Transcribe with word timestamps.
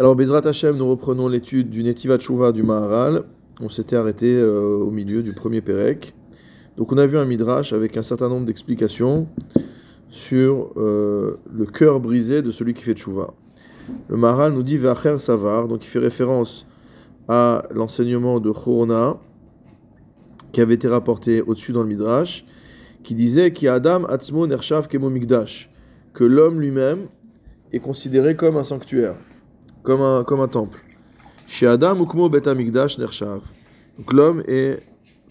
Alors, 0.00 0.14
Bezrat 0.14 0.46
Hashem, 0.46 0.76
nous 0.76 0.88
reprenons 0.88 1.26
l'étude 1.26 1.70
du 1.70 1.82
Netiva 1.82 2.18
Tshuva 2.18 2.52
du 2.52 2.62
Maharal. 2.62 3.24
On 3.60 3.68
s'était 3.68 3.96
arrêté 3.96 4.32
euh, 4.32 4.76
au 4.76 4.92
milieu 4.92 5.24
du 5.24 5.32
premier 5.32 5.60
Pérec. 5.60 6.14
Donc, 6.76 6.92
on 6.92 6.98
a 6.98 7.06
vu 7.06 7.18
un 7.18 7.24
Midrash 7.24 7.72
avec 7.72 7.96
un 7.96 8.04
certain 8.04 8.28
nombre 8.28 8.46
d'explications 8.46 9.26
sur 10.08 10.70
euh, 10.76 11.38
le 11.52 11.66
cœur 11.66 11.98
brisé 11.98 12.42
de 12.42 12.52
celui 12.52 12.74
qui 12.74 12.84
fait 12.84 12.92
Tshuva. 12.92 13.34
Le 14.08 14.16
Maharal 14.16 14.52
nous 14.52 14.62
dit 14.62 14.76
Vacher 14.76 15.18
Savar, 15.18 15.66
donc 15.66 15.84
il 15.84 15.88
fait 15.88 15.98
référence 15.98 16.64
à 17.26 17.64
l'enseignement 17.74 18.38
de 18.38 18.52
Chorona 18.52 19.16
qui 20.52 20.60
avait 20.60 20.74
été 20.74 20.86
rapporté 20.86 21.42
au-dessus 21.42 21.72
dans 21.72 21.82
le 21.82 21.88
Midrash, 21.88 22.46
qui 23.02 23.16
disait 23.16 23.52
Ki 23.52 23.66
Adam 23.66 24.04
Atzmo 24.04 24.46
Nershav 24.46 24.86
Kemo 24.86 25.10
Mikdash, 25.10 25.72
que 26.14 26.22
l'homme 26.22 26.60
lui-même 26.60 27.08
est 27.72 27.80
considéré 27.80 28.36
comme 28.36 28.56
un 28.56 28.64
sanctuaire 28.64 29.16
comme 29.82 30.02
un, 30.02 30.24
comme 30.24 30.40
un 30.40 30.48
temple. 30.48 30.78
Chez 31.46 31.66
Ukmo 31.66 32.28
Bet 32.28 32.48
Amigdash. 32.48 32.98
Donc 32.98 34.12
l'homme 34.12 34.42
est 34.46 34.80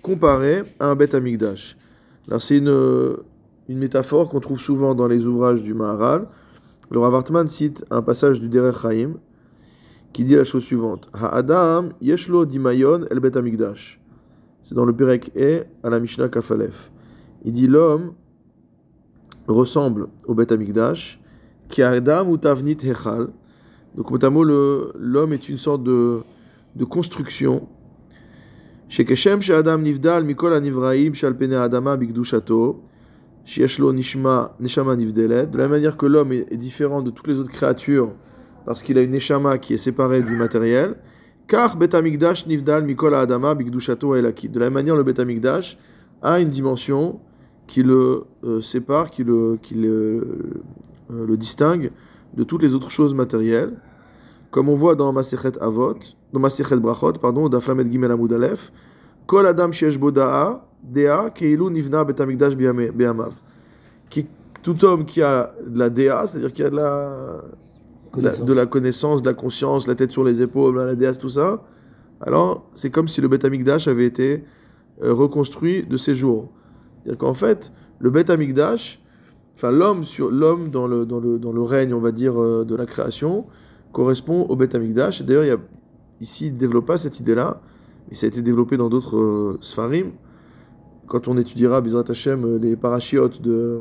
comparé 0.01 0.63
à 0.79 0.87
un 0.87 0.95
Bet 0.95 1.15
Amigdash. 1.15 1.77
Alors 2.27 2.41
c'est 2.41 2.57
une, 2.57 3.17
une 3.67 3.77
métaphore 3.77 4.29
qu'on 4.29 4.39
trouve 4.39 4.59
souvent 4.59 4.95
dans 4.95 5.07
les 5.07 5.25
ouvrages 5.25 5.63
du 5.63 5.73
Maharal. 5.73 6.27
Le 6.89 6.99
Rav 6.99 7.15
Hartman 7.15 7.47
cite 7.47 7.85
un 7.91 8.01
passage 8.01 8.39
du 8.39 8.49
Derech 8.49 8.81
Chaim 8.81 9.15
qui 10.13 10.23
dit 10.23 10.35
la 10.35 10.45
chose 10.45 10.63
suivante 10.63 11.09
Adam 11.13 11.89
Yeshlo 12.01 12.45
Dimayon 12.45 13.05
El 13.11 13.19
Bet. 13.19 13.33
C'est 14.63 14.75
dans 14.75 14.85
le 14.85 14.93
Perek 14.93 15.31
E 15.37 15.65
à 15.83 15.89
la 15.89 15.99
Mishnah 15.99 16.27
Kafalef. 16.27 16.91
Il 17.45 17.53
dit 17.53 17.67
l'homme 17.67 18.13
ressemble 19.47 20.07
au 20.25 20.33
Bet 20.33 20.51
Amigdash, 20.51 21.21
qui 21.69 21.83
Adam 21.83 22.35
Hechal 22.35 23.29
donc, 23.97 24.23
mot 24.23 24.43
l'homme 24.43 25.33
est 25.33 25.49
une 25.49 25.57
sorte 25.57 25.83
de, 25.83 26.19
de 26.75 26.85
construction. 26.85 27.67
Chez 28.89 29.05
Keshem, 29.05 29.41
chez 29.41 29.55
Adam 29.55 29.79
Nivdal, 29.79 30.23
Mikol 30.23 30.53
Anivraim, 30.53 31.13
Shalpene 31.13 31.53
Adama, 31.53 31.97
Bigdushato, 31.97 32.83
Shieshlo 33.43 33.91
Nishma, 33.91 34.55
Neshama 34.59 34.95
Nivdelet. 34.95 35.47
De 35.47 35.57
la 35.57 35.67
manière 35.67 35.97
que 35.97 36.05
l'homme 36.05 36.31
est, 36.31 36.55
différent 36.57 37.01
de 37.01 37.09
toutes 37.09 37.27
les 37.27 37.39
autres 37.39 37.49
créatures, 37.49 38.11
parce 38.67 38.83
qu'il 38.83 38.99
a 38.99 39.01
une 39.01 39.11
Neshama 39.11 39.57
qui 39.57 39.73
est 39.73 39.77
séparée 39.77 40.21
du 40.21 40.35
matériel. 40.35 40.95
Car 41.47 41.75
Betamikdash 41.75 42.45
Nivdal, 42.45 42.83
Mikol 42.83 43.15
Adama, 43.15 43.55
Bigdushato, 43.55 44.15
Elaki. 44.15 44.47
De 44.47 44.59
la 44.59 44.67
même 44.67 44.75
manière, 44.75 44.95
le 44.95 45.03
Betamikdash 45.03 45.79
a 46.21 46.39
une 46.39 46.49
dimension 46.49 47.19
qui 47.65 47.81
le 47.81 48.25
euh, 48.43 48.61
sépare, 48.61 49.09
qui 49.09 49.23
le, 49.23 49.57
qui 49.61 49.73
le, 49.73 50.51
euh, 51.11 51.25
le 51.25 51.35
distingue 51.35 51.91
de 52.35 52.43
toutes 52.43 52.61
les 52.61 52.75
autres 52.75 52.91
choses 52.91 53.13
matérielles, 53.13 53.73
comme 54.51 54.69
on 54.69 54.75
voit 54.75 54.95
dans 54.95 55.11
Masechet 55.11 55.61
Avot, 55.61 55.99
dans 56.33 56.39
Masechet 56.39 56.77
Brachot, 56.77 57.13
pardon, 57.13 57.49
d'Aflamet 57.49 57.89
Gimel 57.89 58.11
Amud 58.11 58.31
Aleph, 58.31 58.71
Kol 59.25 59.45
Adam 59.45 59.71
Shesh 59.71 59.99
Dea, 59.99 61.29
Keilu 61.33 61.69
Nivna 61.69 62.03
Betamikdash 62.03 62.55
Be'amav. 62.55 63.33
Tout 64.63 64.83
homme 64.83 65.05
qui 65.05 65.21
a 65.21 65.53
de 65.65 65.79
la 65.79 65.89
Dea, 65.89 66.27
c'est-à-dire 66.27 66.51
qui 66.51 66.63
a 66.63 66.69
de 66.69 66.75
la, 66.75 67.41
de 68.15 68.53
la, 68.53 68.65
connaissance, 68.65 69.21
de 69.21 69.27
la 69.27 69.33
conscience, 69.33 69.87
la 69.87 69.95
tête 69.95 70.11
sur 70.11 70.23
les 70.23 70.41
épaules, 70.41 70.75
la 70.75 70.95
Dea, 70.95 71.13
tout 71.13 71.29
ça, 71.29 71.63
alors 72.19 72.69
c'est 72.73 72.89
comme 72.89 73.07
si 73.07 73.21
le 73.21 73.27
Betamikdash 73.27 73.87
avait 73.87 74.05
été 74.05 74.43
euh, 75.03 75.13
reconstruit 75.13 75.85
de 75.85 75.97
ses 75.97 76.15
jours. 76.15 76.49
C'est-à-dire 77.03 77.19
qu'en 77.19 77.33
fait, 77.33 77.71
le 77.99 78.09
Betamikdash, 78.09 79.01
enfin 79.55 79.71
l'homme 79.71 80.03
sur 80.03 80.31
l'homme 80.31 80.69
dans 80.69 80.87
le, 80.87 81.05
dans, 81.05 81.19
le, 81.19 81.39
dans 81.39 81.51
le 81.51 81.61
règne, 81.61 81.93
on 81.93 81.99
va 81.99 82.11
dire, 82.11 82.41
euh, 82.41 82.65
de 82.65 82.75
la 82.75 82.85
création, 82.85 83.45
correspond 83.97 84.43
au 84.43 84.55
Beth 84.55 84.75
Amikdash. 84.75 85.23
D'ailleurs, 85.23 85.43
il 85.43 85.47
y 85.47 85.51
a, 85.51 85.57
ici, 86.21 86.53
il 86.61 86.81
pas 86.83 86.99
cette 86.99 87.19
idée-là, 87.19 87.59
mais 88.07 88.15
ça 88.15 88.27
a 88.27 88.29
été 88.29 88.43
développé 88.43 88.77
dans 88.77 88.89
d'autres 88.89 89.17
euh, 89.17 89.57
Sfarim. 89.61 90.11
Quand 91.07 91.27
on 91.27 91.35
étudiera, 91.35 91.81
Bizrat 91.81 92.03
euh, 92.27 92.59
les 92.59 92.75
parachiotes, 92.75 93.41
de, 93.41 93.79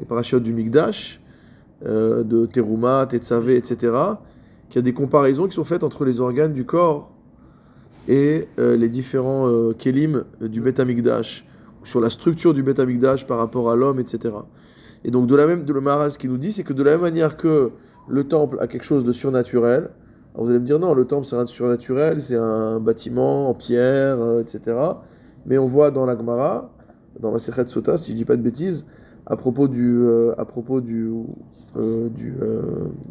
les 0.00 0.04
parachiotes 0.04 0.42
du 0.42 0.52
Mikdash, 0.52 1.20
de 1.84 2.46
Teruma, 2.46 3.06
Tetzavé, 3.06 3.56
etc., 3.56 3.92
qu'il 4.68 4.76
y 4.76 4.78
a 4.78 4.82
des 4.82 4.94
comparaisons 4.94 5.46
qui 5.46 5.54
sont 5.54 5.64
faites 5.64 5.84
entre 5.84 6.04
les 6.04 6.20
organes 6.20 6.52
du 6.52 6.64
corps 6.64 7.12
et 8.08 8.48
les 8.56 8.88
différents 8.88 9.72
kelim 9.78 10.24
du 10.40 10.62
Beth 10.62 10.80
Amikdash, 10.80 11.46
sur 11.84 12.00
la 12.00 12.08
structure 12.08 12.54
du 12.54 12.62
Beth 12.62 12.80
Amikdash 12.80 13.26
par 13.26 13.36
rapport 13.36 13.70
à 13.70 13.76
l'homme, 13.76 14.00
etc. 14.00 14.34
Et 15.04 15.10
donc, 15.10 15.26
de 15.26 15.36
la 15.36 15.46
même, 15.46 15.64
de 15.64 15.72
le 15.72 15.82
Maharaj, 15.82 16.14
ce 16.14 16.18
qu'il 16.18 16.30
nous 16.30 16.38
dit, 16.38 16.50
c'est 16.50 16.64
que 16.64 16.72
de 16.72 16.82
la 16.82 16.92
même 16.92 17.02
manière 17.02 17.36
que 17.36 17.72
le 18.08 18.24
temple 18.24 18.58
a 18.60 18.66
quelque 18.66 18.84
chose 18.84 19.04
de 19.04 19.12
surnaturel, 19.12 19.90
vous 20.34 20.50
allez 20.50 20.58
me 20.58 20.66
dire 20.66 20.78
non, 20.78 20.92
le 20.92 21.06
temple 21.06 21.26
c'est 21.26 21.36
un 21.36 21.46
surnaturel, 21.46 22.20
c'est 22.20 22.36
un 22.36 22.78
bâtiment 22.78 23.48
en 23.48 23.54
pierre, 23.54 24.20
euh, 24.20 24.42
etc. 24.42 24.76
Mais 25.46 25.56
on 25.56 25.66
voit 25.66 25.90
dans 25.90 26.04
la 26.04 26.16
Gemara, 26.16 26.70
dans 27.20 27.32
la 27.32 27.38
Sechet 27.38 27.66
Sota, 27.68 27.96
si 27.96 28.12
je 28.12 28.16
dis 28.16 28.24
pas 28.24 28.36
de 28.36 28.42
bêtises, 28.42 28.84
à 29.24 29.36
propos 29.36 29.66
du, 29.66 30.02
euh, 30.02 30.34
à 30.36 30.44
propos 30.44 30.80
du, 30.80 31.10
euh, 31.76 32.08
du, 32.10 32.34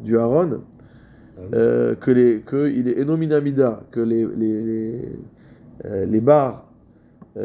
du 0.03 0.17
Aaron, 0.17 0.59
ah 1.37 1.95
que 1.99 2.11
les, 2.11 2.41
que 2.41 2.69
il 2.69 2.87
est 2.87 3.01
enominamida, 3.01 3.81
que 3.91 3.99
les, 3.99 4.25
les, 4.25 4.61
les, 5.83 6.05
les 6.05 6.21
barres 6.21 6.63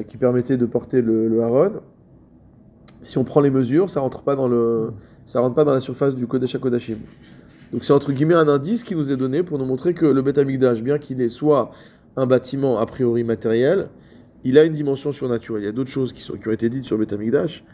qui 0.06 0.16
permettaient 0.16 0.56
de 0.56 0.66
porter 0.66 1.02
le, 1.02 1.26
le 1.26 1.42
Aaron, 1.42 1.72
si 3.02 3.18
on 3.18 3.24
prend 3.24 3.40
les 3.40 3.50
mesures, 3.50 3.90
ça 3.90 4.00
rentre 4.00 4.22
pas 4.22 4.36
dans 4.36 4.46
le, 4.46 4.92
ça 5.26 5.40
rentre 5.40 5.54
pas 5.54 5.64
dans 5.64 5.74
la 5.74 5.80
surface 5.80 6.14
du 6.14 6.26
Kodesh 6.26 6.58
Kodashim. 6.58 6.98
Donc 7.72 7.84
c'est 7.84 7.92
entre 7.92 8.12
guillemets 8.12 8.34
un 8.34 8.48
indice 8.48 8.82
qui 8.82 8.94
nous 8.94 9.12
est 9.12 9.16
donné 9.16 9.42
pour 9.42 9.58
nous 9.58 9.64
montrer 9.64 9.94
que 9.94 10.06
le 10.06 10.22
Beth 10.22 10.38
Amikdash, 10.38 10.82
bien 10.82 10.98
qu'il 10.98 11.20
ait 11.20 11.28
soit 11.28 11.70
un 12.16 12.26
bâtiment 12.26 12.78
a 12.78 12.86
priori 12.86 13.22
matériel, 13.24 13.88
il 14.44 14.58
a 14.58 14.64
une 14.64 14.72
dimension 14.72 15.12
surnaturelle. 15.12 15.62
Il 15.62 15.66
y 15.66 15.68
a 15.68 15.72
d'autres 15.72 15.90
choses 15.90 16.12
qui, 16.12 16.22
sont, 16.22 16.36
qui 16.36 16.48
ont 16.48 16.52
été 16.52 16.68
dites 16.68 16.84
sur 16.84 16.96
le 16.96 17.04
Beth 17.04 17.12
Amikdash, 17.12 17.64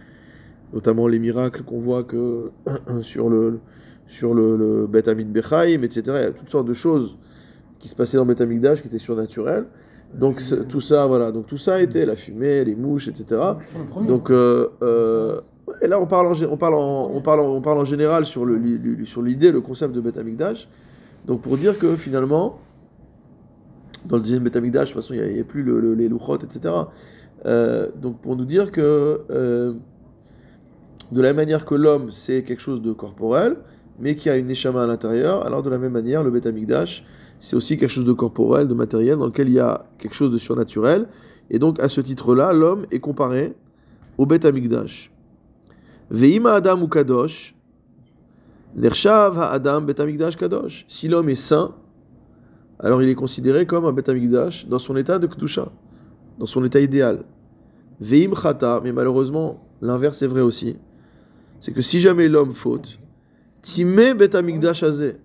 notamment 0.73 1.09
les 1.09 1.19
miracles 1.19 1.63
qu'on 1.63 1.81
voit 1.81 2.05
que 2.05 2.51
sur 3.03 3.29
le 3.29 3.61
sur 4.09 4.35
le, 4.35 4.57
le 4.57 4.87
Beth 4.87 5.09
Amid 5.09 5.33
Bechaim, 5.33 5.83
etc. 5.83 6.03
Il 6.07 6.13
y 6.13 6.17
a 6.19 6.31
toutes 6.31 6.51
sortes 6.51 6.69
de 6.69 6.75
choses 6.75 7.19
qui 7.81 7.89
se 7.89 7.97
passaient 7.97 8.17
dans 8.17 8.25
le 8.25 8.29
Beth 8.29 8.41
Amikdash 8.41 8.83
qui 8.83 8.89
étaient 8.89 8.99
surnaturelles. 8.99 9.67
Donc 10.15 10.41
tout 10.69 10.81
ça, 10.81 11.07
voilà, 11.07 11.33
donc 11.33 11.47
tout 11.47 11.59
ça 11.59 11.75
a 11.75 11.81
été 11.81 12.07
la 12.07 12.15
fumée, 12.15 12.65
les 12.65 12.75
mouches, 12.75 13.09
etc. 13.09 13.41
Donc 14.07 14.31
euh, 14.31 14.69
euh, 14.83 15.41
et 15.83 15.89
là 15.89 16.01
on 16.01 16.07
parle 16.07 16.27
en, 16.29 16.35
on 16.51 16.57
parle 16.57 16.75
en, 16.75 17.11
on 17.13 17.21
parle 17.21 17.41
on 17.41 17.61
parle 17.61 17.79
en 17.79 17.85
général 17.85 18.25
sur 18.25 18.45
le, 18.45 18.61
sur 19.05 19.23
l'idée, 19.23 19.53
le 19.53 19.61
concept 19.61 19.95
de 19.95 20.01
Beth 20.01 20.17
Amikdash. 20.17 20.69
Donc 21.27 21.43
pour 21.43 21.57
dire 21.57 21.79
que 21.79 21.97
finalement, 21.97 22.61
dans 24.05 24.17
le 24.17 24.23
deuxième 24.23 24.45
Beth 24.45 24.57
Amikdash, 24.57 24.89
de 24.89 24.95
toute 24.95 25.03
façon 25.03 25.15
il 25.15 25.35
n'y 25.35 25.41
a, 25.41 25.45
plus 25.45 25.63
le, 25.63 25.95
les 25.95 26.09
louchot, 26.09 26.39
etc. 26.39 26.75
Euh, 27.45 27.89
donc 27.97 28.21
pour 28.21 28.37
nous 28.37 28.45
dire 28.45 28.71
que 28.71 29.21
de 31.13 31.21
la 31.21 31.29
même 31.29 31.37
manière 31.37 31.65
que 31.65 31.75
l'homme 31.75 32.11
c'est 32.11 32.43
quelque 32.43 32.63
chose 32.63 32.83
de 32.83 32.93
corporel, 32.93 33.57
mais 33.99 34.17
qui 34.17 34.31
a 34.31 34.37
une 34.37 34.51
échama 34.51 34.85
à 34.85 34.87
l'intérieur, 34.87 35.45
alors 35.47 35.63
de 35.63 35.71
la 35.71 35.79
même 35.79 35.93
manière 35.93 36.23
le 36.23 36.31
Beth 36.31 36.47
Amikdash 36.47 37.05
c'est 37.41 37.57
aussi 37.57 37.77
quelque 37.77 37.91
chose 37.91 38.05
de 38.05 38.13
corporel, 38.13 38.69
de 38.69 38.75
matériel, 38.75 39.19
dans 39.19 39.27
lequel 39.27 39.49
il 39.49 39.55
y 39.55 39.61
a 39.61 39.87
quelque 39.99 40.15
chose 40.15 40.33
de 40.33 40.39
surnaturel. 40.39 41.07
Et 41.51 41.59
donc, 41.59 41.81
à 41.81 41.89
ce 41.89 42.01
titre-là, 42.01 42.53
l'homme 42.53 42.87
est 42.91 43.01
comparé 43.01 43.55
au 44.19 44.27
Beth 44.27 44.45
Amikdash. 44.45 45.11
Veima 46.11 46.53
Adam 46.55 46.81
ou 46.83 46.89
Kadosh, 46.89 47.55
Nershav 48.75 49.39
Adam 49.39 49.81
Bet 49.83 50.01
Amikdash 50.01 50.37
Kadosh. 50.37 50.85
Si 50.89 51.09
l'homme 51.09 51.29
est 51.29 51.35
saint, 51.35 51.75
alors 52.79 53.03
il 53.03 53.09
est 53.09 53.15
considéré 53.15 53.67
comme 53.67 53.87
un 53.87 53.93
Bet 53.93 54.09
Amikdash 54.11 54.67
dans 54.67 54.79
son 54.79 54.97
état 54.97 55.19
de 55.19 55.27
Kedusha, 55.27 55.73
dans 56.39 56.47
son 56.47 56.65
état 56.65 56.81
idéal. 56.81 57.25
Veim 58.01 58.35
Chata, 58.35 58.81
mais 58.85 58.93
malheureusement, 58.93 59.67
l'inverse 59.81 60.21
est 60.23 60.27
vrai 60.27 60.43
aussi. 60.43 60.77
C'est 61.61 61.73
que 61.73 61.83
si 61.83 62.01
jamais 62.01 62.29
l'homme 62.29 62.53
faute, 62.53 62.99
Timé 63.63 64.15
Bet 64.15 64.37
Amikdash 64.37 64.83
Azeh, 64.83 65.17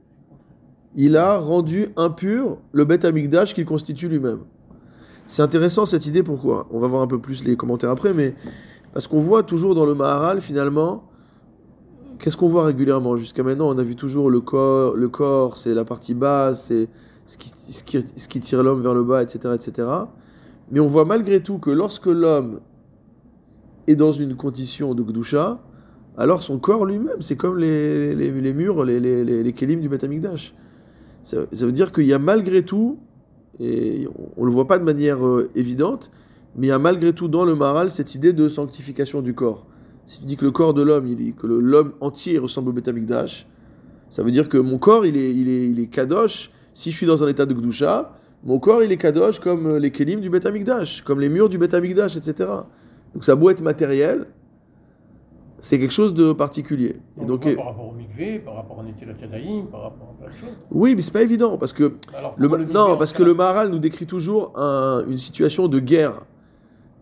il 0.95 1.15
a 1.15 1.37
rendu 1.37 1.89
impur 1.95 2.57
le 2.71 2.85
Beth 2.85 3.05
Amikdash 3.05 3.53
qu'il 3.53 3.65
constitue 3.65 4.07
lui-même. 4.07 4.39
C'est 5.25 5.41
intéressant 5.41 5.85
cette 5.85 6.05
idée, 6.05 6.23
pourquoi? 6.23 6.67
On 6.71 6.79
va 6.79 6.87
voir 6.87 7.01
un 7.01 7.07
peu 7.07 7.19
plus 7.19 7.43
les 7.43 7.55
commentaires 7.55 7.89
après, 7.91 8.13
mais 8.13 8.35
parce 8.93 9.07
qu'on 9.07 9.19
voit 9.19 9.43
toujours 9.43 9.75
dans 9.75 9.85
le 9.85 9.93
Maharal, 9.93 10.41
finalement, 10.41 11.03
qu'est-ce 12.19 12.37
qu'on 12.37 12.49
voit 12.49 12.65
régulièrement? 12.65 13.15
Jusqu'à 13.17 13.43
maintenant, 13.43 13.69
on 13.69 13.77
a 13.77 13.83
vu 13.83 13.95
toujours 13.95 14.29
le 14.29 14.41
corps, 14.41 14.95
le 14.95 15.09
corps 15.09 15.57
c'est 15.57 15.73
la 15.73 15.85
partie 15.85 16.13
basse, 16.13 16.65
c'est 16.65 16.89
ce 17.25 17.37
qui, 17.37 17.51
ce 18.15 18.27
qui, 18.27 18.39
tire 18.39 18.63
l'homme 18.63 18.81
vers 18.81 18.93
le 18.93 19.03
bas, 19.03 19.23
etc., 19.23 19.55
etc. 19.55 19.87
Mais 20.71 20.79
on 20.79 20.87
voit 20.87 21.05
malgré 21.05 21.41
tout 21.41 21.59
que 21.59 21.69
lorsque 21.69 22.07
l'homme 22.07 22.59
est 23.87 23.95
dans 23.95 24.11
une 24.11 24.35
condition 24.35 24.93
de 24.93 25.03
Gdusha, 25.03 25.61
alors 26.17 26.41
son 26.41 26.59
corps 26.59 26.85
lui-même, 26.85 27.21
c'est 27.21 27.37
comme 27.37 27.57
les, 27.57 28.13
les, 28.13 28.53
murs, 28.53 28.83
les, 28.83 28.99
les, 28.99 29.23
les, 29.23 29.53
kelim 29.53 29.79
du 29.79 29.87
Beth 29.87 30.03
Amikdash. 30.03 30.53
Ça, 31.23 31.45
veut 31.51 31.71
dire 31.71 31.91
qu'il 31.91 32.05
y 32.05 32.13
a 32.13 32.19
malgré 32.19 32.63
tout, 32.63 32.99
et 33.59 34.07
on 34.35 34.41
ne 34.41 34.45
le 34.47 34.51
voit 34.51 34.67
pas 34.67 34.77
de 34.77 34.83
manière 34.83 35.25
euh, 35.25 35.49
évidente, 35.55 36.11
mais 36.55 36.67
il 36.67 36.69
y 36.69 36.73
a 36.73 36.79
malgré 36.79 37.13
tout 37.13 37.27
dans 37.27 37.45
le 37.45 37.55
Maral 37.55 37.89
cette 37.91 38.15
idée 38.15 38.33
de 38.33 38.47
sanctification 38.47 39.21
du 39.21 39.33
corps. 39.33 39.65
Si 40.05 40.19
tu 40.19 40.25
dis 40.25 40.35
que 40.35 40.45
le 40.45 40.51
corps 40.51 40.73
de 40.73 40.81
l'homme, 40.81 41.05
que 41.37 41.47
l'homme 41.47 41.93
entier 42.01 42.37
ressemble 42.37 42.69
au 42.69 42.73
Betamikdash, 42.73 43.47
Ça 44.09 44.23
veut 44.23 44.31
dire 44.31 44.49
que 44.49 44.57
mon 44.57 44.77
corps, 44.77 45.05
il 45.05 45.15
est, 45.15 45.33
il 45.33 45.47
est, 45.47 45.67
il 45.69 45.79
est 45.79 45.87
kadosh. 45.87 46.51
Si 46.73 46.91
je 46.91 46.97
suis 46.97 47.05
dans 47.07 47.23
un 47.23 47.29
état 47.29 47.45
de 47.45 47.53
gdusha, 47.53 48.11
mon 48.43 48.59
corps, 48.59 48.83
il 48.83 48.91
est 48.91 48.97
kadosh 48.97 49.39
comme 49.39 49.65
euh, 49.67 49.79
les 49.79 49.91
kelim 49.91 50.19
du 50.19 50.29
Bet 50.29 50.45
Amikdash, 50.45 51.01
comme 51.03 51.21
les 51.21 51.29
murs 51.29 51.47
du 51.47 51.57
Bet 51.57 51.73
Amikdash, 51.73 52.17
etc. 52.17 52.49
Donc 53.13 53.23
ça 53.23 53.31
a 53.33 53.35
beau 53.35 53.49
être 53.49 53.61
matériel, 53.61 54.25
c'est 55.59 55.79
quelque 55.79 55.93
chose 55.93 56.13
de 56.13 56.33
particulier. 56.33 56.97
On 57.17 57.21
Et 57.21 57.25
le 57.25 57.27
donc, 57.29 57.43
voit 57.45 57.55
par 57.55 57.65
rapport 57.67 57.87
au 57.89 57.93
mikvé, 57.93 58.39
par 58.39 58.55
rapport 58.55 58.79
au 58.79 58.83
Netilat 58.83 59.13
Yadayim, 59.21 59.65
par 59.71 59.81
rapport 59.83 60.15
à 60.19 60.23
plein 60.23 60.33
de 60.33 60.37
choses. 60.39 60.57
oui, 60.71 60.95
mais 60.95 61.01
c'est 61.01 61.13
pas 61.13 61.21
évident 61.21 61.57
parce 61.57 61.71
que 61.71 61.93
Alors, 62.17 62.33
le, 62.35 62.47
pourquoi 62.47 62.57
le 62.57 62.63
mikvé, 62.65 62.73
non, 62.79 62.97
parce 62.97 63.11
ce 63.11 63.15
que 63.15 63.23
le 63.23 63.33
Maharal 63.33 63.69
nous 63.69 63.79
décrit 63.79 64.07
toujours 64.07 64.51
un- 64.59 65.05
une 65.07 65.19
situation 65.19 65.67
de 65.67 65.79
guerre 65.79 66.21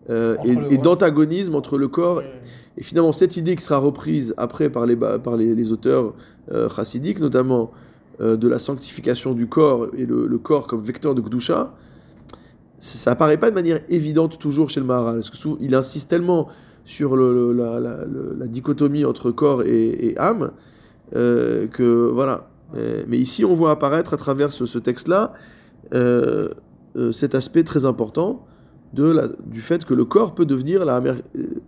euh, 0.08 0.36
et, 0.44 0.78
d'antagonisme 0.78 1.54
entre 1.54 1.76
le 1.78 1.88
corps 1.88 2.22
Et 2.78 2.82
finalement, 2.82 3.12
cette 3.12 3.36
idée 3.36 3.54
qui 3.56 3.62
sera 3.62 3.78
reprise 3.78 4.32
après 4.38 4.70
par 4.70 4.86
les, 4.86 4.96
par 4.96 5.36
les, 5.36 5.54
les 5.54 5.72
auteurs 5.72 6.14
euh, 6.52 6.68
chassidiques, 6.68 7.20
notamment 7.20 7.70
euh, 8.20 8.36
de 8.36 8.48
la 8.48 8.58
sanctification 8.58 9.34
du 9.34 9.46
corps 9.46 9.88
et 9.96 10.06
le, 10.06 10.26
le 10.26 10.38
corps 10.38 10.66
comme 10.66 10.80
vecteur 10.82 11.14
de 11.14 11.20
Gdusha, 11.20 11.74
ça 12.78 13.10
apparaît 13.10 13.36
pas 13.36 13.50
de 13.50 13.54
manière 13.54 13.80
évidente 13.90 14.38
toujours 14.38 14.70
chez 14.70 14.80
le 14.80 14.86
Maharal. 14.86 15.16
Parce 15.16 15.30
que 15.30 15.36
souvent, 15.36 15.58
il 15.60 15.74
insiste 15.74 16.08
tellement 16.08 16.48
sur 16.84 17.14
le- 17.16 17.34
le- 17.34 17.52
la, 17.52 17.78
la- 17.80 18.04
le- 18.06 18.34
la 18.38 18.46
dichotomie 18.46 19.04
entre 19.04 19.30
corps 19.30 19.62
et, 19.64 19.88
et 20.06 20.18
âme 20.18 20.52
euh, 21.14 21.66
que 21.66 22.08
voilà. 22.08 22.48
Mais 23.08 23.18
ici, 23.18 23.44
on 23.44 23.52
voit 23.52 23.72
apparaître 23.72 24.14
à 24.14 24.16
travers 24.16 24.52
ce, 24.52 24.64
ce 24.64 24.78
texte-là 24.78 25.32
cet 27.10 27.34
aspect 27.34 27.64
très 27.64 27.84
important 27.84 28.46
de 28.92 29.04
la, 29.04 29.28
du 29.46 29.60
fait 29.62 29.84
que 29.84 29.94
le 29.94 30.04
corps 30.04 30.34
peut 30.34 30.46
devenir 30.46 30.84
la 30.84 31.00
mer- 31.00 31.22
euh, 31.36 31.60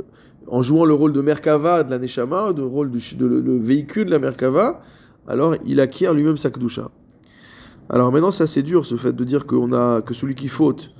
en 0.49 0.61
jouant 0.63 0.85
le 0.85 0.95
rôle 0.95 1.13
de 1.13 1.21
Merkava 1.21 1.83
de 1.85 1.91
la 1.91 1.99
Neshama, 1.99 2.53
de 2.53 2.63
rôle 2.63 2.91
du, 2.91 2.99
de, 3.17 3.27
le, 3.27 3.41
le 3.41 3.57
véhicule 3.59 4.07
de 4.07 4.11
la 4.11 4.19
Merkava, 4.19 4.83
alors 5.29 5.55
il 5.65 5.81
acquiert 5.81 6.13
lui-même 6.15 6.37
sa 6.37 6.51
Kedusha. 6.51 6.91
Alors 7.89 8.11
maintenant, 8.13 8.31
c'est 8.31 8.45
assez 8.45 8.63
dur 8.63 8.85
ce 8.87 8.97
fait 8.97 9.13
de 9.13 9.25
dire 9.25 9.47
qu'on 9.47 9.73
a 9.73 10.03
que 10.03 10.15
celui 10.15 10.35
qui 10.35 10.49
faute. 10.49 10.91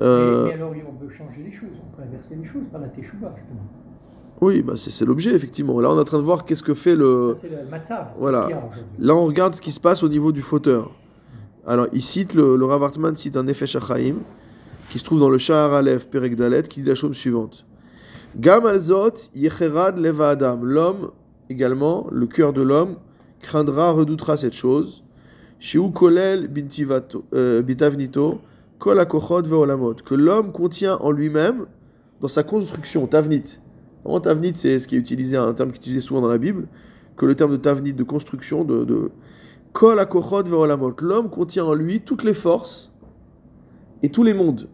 euh, 0.00 0.50
alors, 0.52 0.72
on 0.88 0.92
peut 1.04 1.10
changer 1.12 1.42
les 1.44 1.52
choses, 1.52 1.70
on 1.82 1.96
peut 1.96 2.02
inverser 2.02 2.34
les 2.36 2.44
choses 2.44 2.64
par 2.70 2.80
la 2.80 2.88
teshuva, 2.88 3.32
justement. 3.36 3.60
oui, 4.40 4.62
bah 4.62 4.74
c'est 4.76 4.90
c'est 4.90 5.04
l'objet, 5.06 5.32
effectivement. 5.34 5.80
Là, 5.80 5.90
on 5.90 5.96
est 5.96 6.00
en 6.00 6.04
train 6.04 6.18
de 6.18 6.22
voir 6.22 6.44
qu'est-ce 6.44 6.62
que 6.62 6.74
fait 6.74 6.94
le. 6.96 7.34
C'est 7.40 7.48
le 7.48 7.68
matzav, 7.70 8.08
voilà. 8.16 8.46
ce 8.48 8.54
a. 8.54 8.70
Là, 8.98 9.14
on 9.16 9.24
regarde 9.24 9.54
ce 9.54 9.60
qui 9.60 9.72
se 9.72 9.80
passe 9.80 10.02
au 10.02 10.08
niveau 10.08 10.32
du 10.32 10.42
fauteur. 10.42 10.90
Alors, 11.66 11.86
il 11.92 12.02
cite, 12.02 12.34
le, 12.34 12.56
le 12.56 12.64
Rav 12.64 12.82
Hartman 12.82 13.16
cite 13.16 13.36
un 13.36 13.42
Nefesh 13.44 13.76
Achaim, 13.76 14.16
qui 14.90 14.98
se 14.98 15.04
trouve 15.04 15.20
dans 15.20 15.28
le 15.28 15.38
Shahar 15.38 15.74
Aleph, 15.74 16.08
Perek 16.08 16.36
Dalet, 16.36 16.62
qui 16.64 16.82
dit 16.82 16.88
la 16.88 16.94
chose 16.94 17.16
suivante. 17.16 17.66
Gam 18.36 18.66
alzot 18.66 19.30
yecherad 19.34 19.98
leva 19.98 20.30
adam. 20.30 20.60
L'homme, 20.62 21.10
également, 21.48 22.06
le 22.10 22.26
cœur 22.26 22.52
de 22.52 22.62
l'homme, 22.62 22.96
craindra, 23.40 23.92
redoutera 23.92 24.36
cette 24.36 24.54
chose. 24.54 25.02
Shiu 25.58 25.90
kolel 25.90 26.48
bintivato- 26.48 27.24
euh, 27.34 27.62
bitavnito, 27.62 28.40
kol 28.78 29.00
akochot 29.00 29.42
veolamot. 29.42 29.94
Que 30.04 30.14
l'homme 30.14 30.52
contient 30.52 30.96
en 30.98 31.10
lui-même, 31.10 31.66
dans 32.20 32.28
sa 32.28 32.42
construction, 32.42 33.06
tavnit. 33.06 33.58
Vraiment, 34.04 34.20
tavnit, 34.20 34.52
c'est 34.54 34.78
ce 34.78 34.86
qui 34.86 34.96
est 34.96 34.98
utilisé, 34.98 35.36
un 35.36 35.52
terme 35.54 35.70
qui 35.70 35.76
est 35.76 35.80
utilisé 35.80 36.00
souvent 36.00 36.20
dans 36.20 36.28
la 36.28 36.38
Bible, 36.38 36.68
que 37.16 37.26
le 37.26 37.34
terme 37.34 37.52
de 37.52 37.56
tavnit, 37.56 37.92
de 37.94 38.04
construction, 38.04 38.64
de, 38.64 38.84
de 38.84 39.10
Kol 39.72 39.98
veolamot. 40.46 40.94
L'homme 41.02 41.28
contient 41.28 41.64
en 41.64 41.74
lui 41.74 42.00
toutes 42.00 42.24
les 42.24 42.32
forces 42.34 42.92
et 44.02 44.10
tous 44.10 44.22
les 44.22 44.32
mondes. 44.32 44.68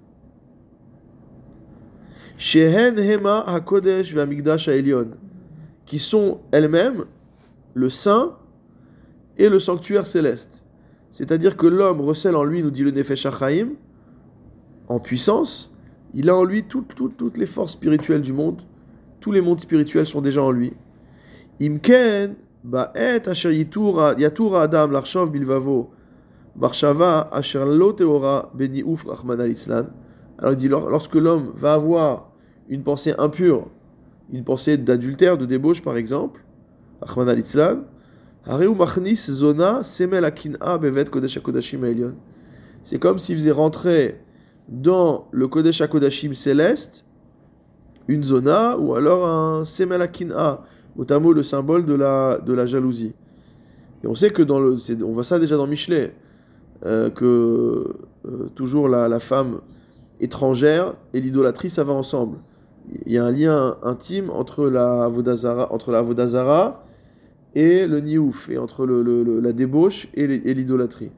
Shehen 2.42 2.98
hema 2.98 3.44
hakodesh 3.46 4.12
ve'amigdash 4.16 4.66
ha'elyon. 4.66 5.10
Qui 5.86 6.00
sont 6.00 6.40
elles-mêmes 6.50 7.04
le 7.72 7.88
saint 7.88 8.36
et 9.38 9.48
le 9.48 9.60
sanctuaire 9.60 10.06
céleste. 10.06 10.64
C'est-à-dire 11.12 11.56
que 11.56 11.68
l'homme 11.68 12.00
recèle 12.00 12.34
en 12.34 12.42
lui, 12.42 12.64
nous 12.64 12.72
dit 12.72 12.82
le 12.82 12.90
Nefesh 12.90 13.28
en 14.88 14.98
puissance, 14.98 15.72
il 16.14 16.28
a 16.28 16.36
en 16.36 16.42
lui 16.42 16.64
toutes, 16.64 16.96
toutes, 16.96 17.16
toutes 17.16 17.38
les 17.38 17.46
forces 17.46 17.74
spirituelles 17.74 18.22
du 18.22 18.32
monde. 18.32 18.62
Tous 19.20 19.30
les 19.30 19.40
mondes 19.40 19.60
spirituels 19.60 20.06
sont 20.06 20.20
déjà 20.20 20.42
en 20.42 20.50
lui. 20.50 20.72
Imken, 21.60 22.34
ba'et 22.64 23.28
asher 23.28 23.68
adam 23.70 24.90
l'arshov 24.90 25.30
bilvavo, 25.30 25.90
marshava 26.56 27.28
asher 27.30 27.64
lo 27.64 27.94
al-islan. 29.38 29.86
Alors 30.38 30.52
il 30.52 30.56
dit, 30.56 30.68
lor- 30.68 30.90
lorsque 30.90 31.14
l'homme 31.14 31.52
va 31.54 31.74
avoir 31.74 32.31
une 32.68 32.82
pensée 32.82 33.14
impure, 33.18 33.68
une 34.32 34.44
pensée 34.44 34.76
d'adultère, 34.76 35.38
de 35.38 35.46
débauche 35.46 35.82
par 35.82 35.96
exemple, 35.96 36.44
Hareu 38.44 38.74
machnis 38.74 39.16
zona 39.30 39.82
bevet. 40.78 41.04
C'est 42.82 42.98
comme 42.98 43.18
s'il 43.18 43.36
faisait 43.36 43.50
rentrer 43.50 44.20
dans 44.68 45.28
le 45.30 45.48
kodesh 45.48 45.80
hakodashim 45.80 46.34
céleste 46.34 47.04
une 48.08 48.24
zona 48.24 48.76
ou 48.78 48.94
alors 48.94 49.28
un 49.28 49.64
semel 49.64 50.02
akin'a, 50.02 50.60
notamment 50.96 51.30
le 51.30 51.42
symbole 51.42 51.86
de 51.86 51.94
la, 51.94 52.38
de 52.38 52.52
la 52.52 52.66
jalousie. 52.66 53.14
Et 54.02 54.06
on 54.06 54.14
sait 54.14 54.30
que 54.30 54.42
dans 54.42 54.58
le, 54.58 54.76
on 55.04 55.12
voit 55.12 55.24
ça 55.24 55.38
déjà 55.38 55.56
dans 55.56 55.68
Michelet, 55.68 56.12
euh, 56.84 57.10
que 57.10 57.94
euh, 58.26 58.48
toujours 58.56 58.88
la, 58.88 59.08
la 59.08 59.20
femme 59.20 59.60
étrangère 60.20 60.94
et 61.14 61.20
l'idolâtrie, 61.20 61.70
ça 61.70 61.84
va 61.84 61.92
ensemble. 61.92 62.38
Il 63.06 63.12
y 63.12 63.18
a 63.18 63.24
un 63.24 63.30
lien 63.30 63.76
intime 63.82 64.30
entre 64.30 64.66
la 64.68 65.08
Vodazara, 65.08 65.72
entre 65.72 65.92
la 65.92 66.02
et 67.54 67.86
le 67.86 68.00
Niouf, 68.00 68.48
et 68.50 68.58
entre 68.58 68.86
le, 68.86 69.02
le- 69.02 69.40
la 69.40 69.52
débauche 69.52 70.08
et 70.14 70.26
l'idolâtrie. 70.26 71.10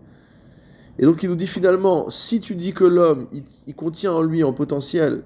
Et 0.99 1.05
donc 1.05 1.23
il 1.23 1.29
nous 1.29 1.37
dit 1.37 1.47
finalement, 1.47 2.09
si 2.11 2.41
tu 2.41 2.55
dis 2.55 2.73
que 2.73 2.85
l'homme, 2.85 3.27
il, 3.67 3.75
contient 3.75 4.13
en 4.13 4.23
lui 4.23 4.45
en 4.45 4.53
potentiel 4.53 5.23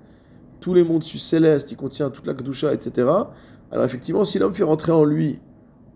tous 0.61 0.75
les 0.75 0.83
mondes 0.83 1.05
célestes, 1.05 1.71
il 1.73 1.77
contient 1.77 2.11
toute 2.11 2.27
la 2.27 2.35
Kedusha, 2.35 2.73
etc. 2.73 3.09
Alors 3.71 3.85
effectivement, 3.85 4.25
si 4.25 4.39
l'homme 4.39 4.55
fait 4.55 4.65
rentrer 4.65 4.93
en 4.93 5.05
lui 5.05 5.39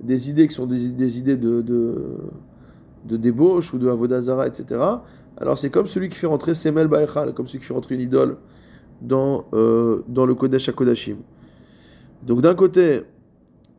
des 0.00 0.29
idées 0.29 0.47
qui 0.47 0.55
sont 0.55 0.67
des, 0.67 0.89
des 0.89 1.19
idées 1.19 1.37
de, 1.37 1.62
de, 1.62 1.94
de 3.06 3.17
débauche 3.17 3.73
ou 3.73 3.79
de 3.79 3.89
Avodazara, 3.89 4.47
etc., 4.47 4.81
alors 5.39 5.59
c'est 5.59 5.71
comme 5.71 5.87
celui 5.87 6.09
qui 6.11 6.17
fait 6.17 6.27
rentrer 6.27 6.55
Semel 6.55 6.89
Baechal, 6.89 7.33
comme 7.33 7.47
celui 7.47 7.61
qui 7.61 7.65
fait 7.65 7.75
rentrer 7.75 7.94
une 7.94 8.03
idole 8.03 8.37
dans, 9.02 9.44
euh, 9.52 10.02
dans 10.08 10.25
le 10.25 10.34
Kodesh 10.34 10.69
HaKodashim. 10.69 11.16
Donc 12.22 12.40
d'un 12.40 12.54
côté, 12.54 13.02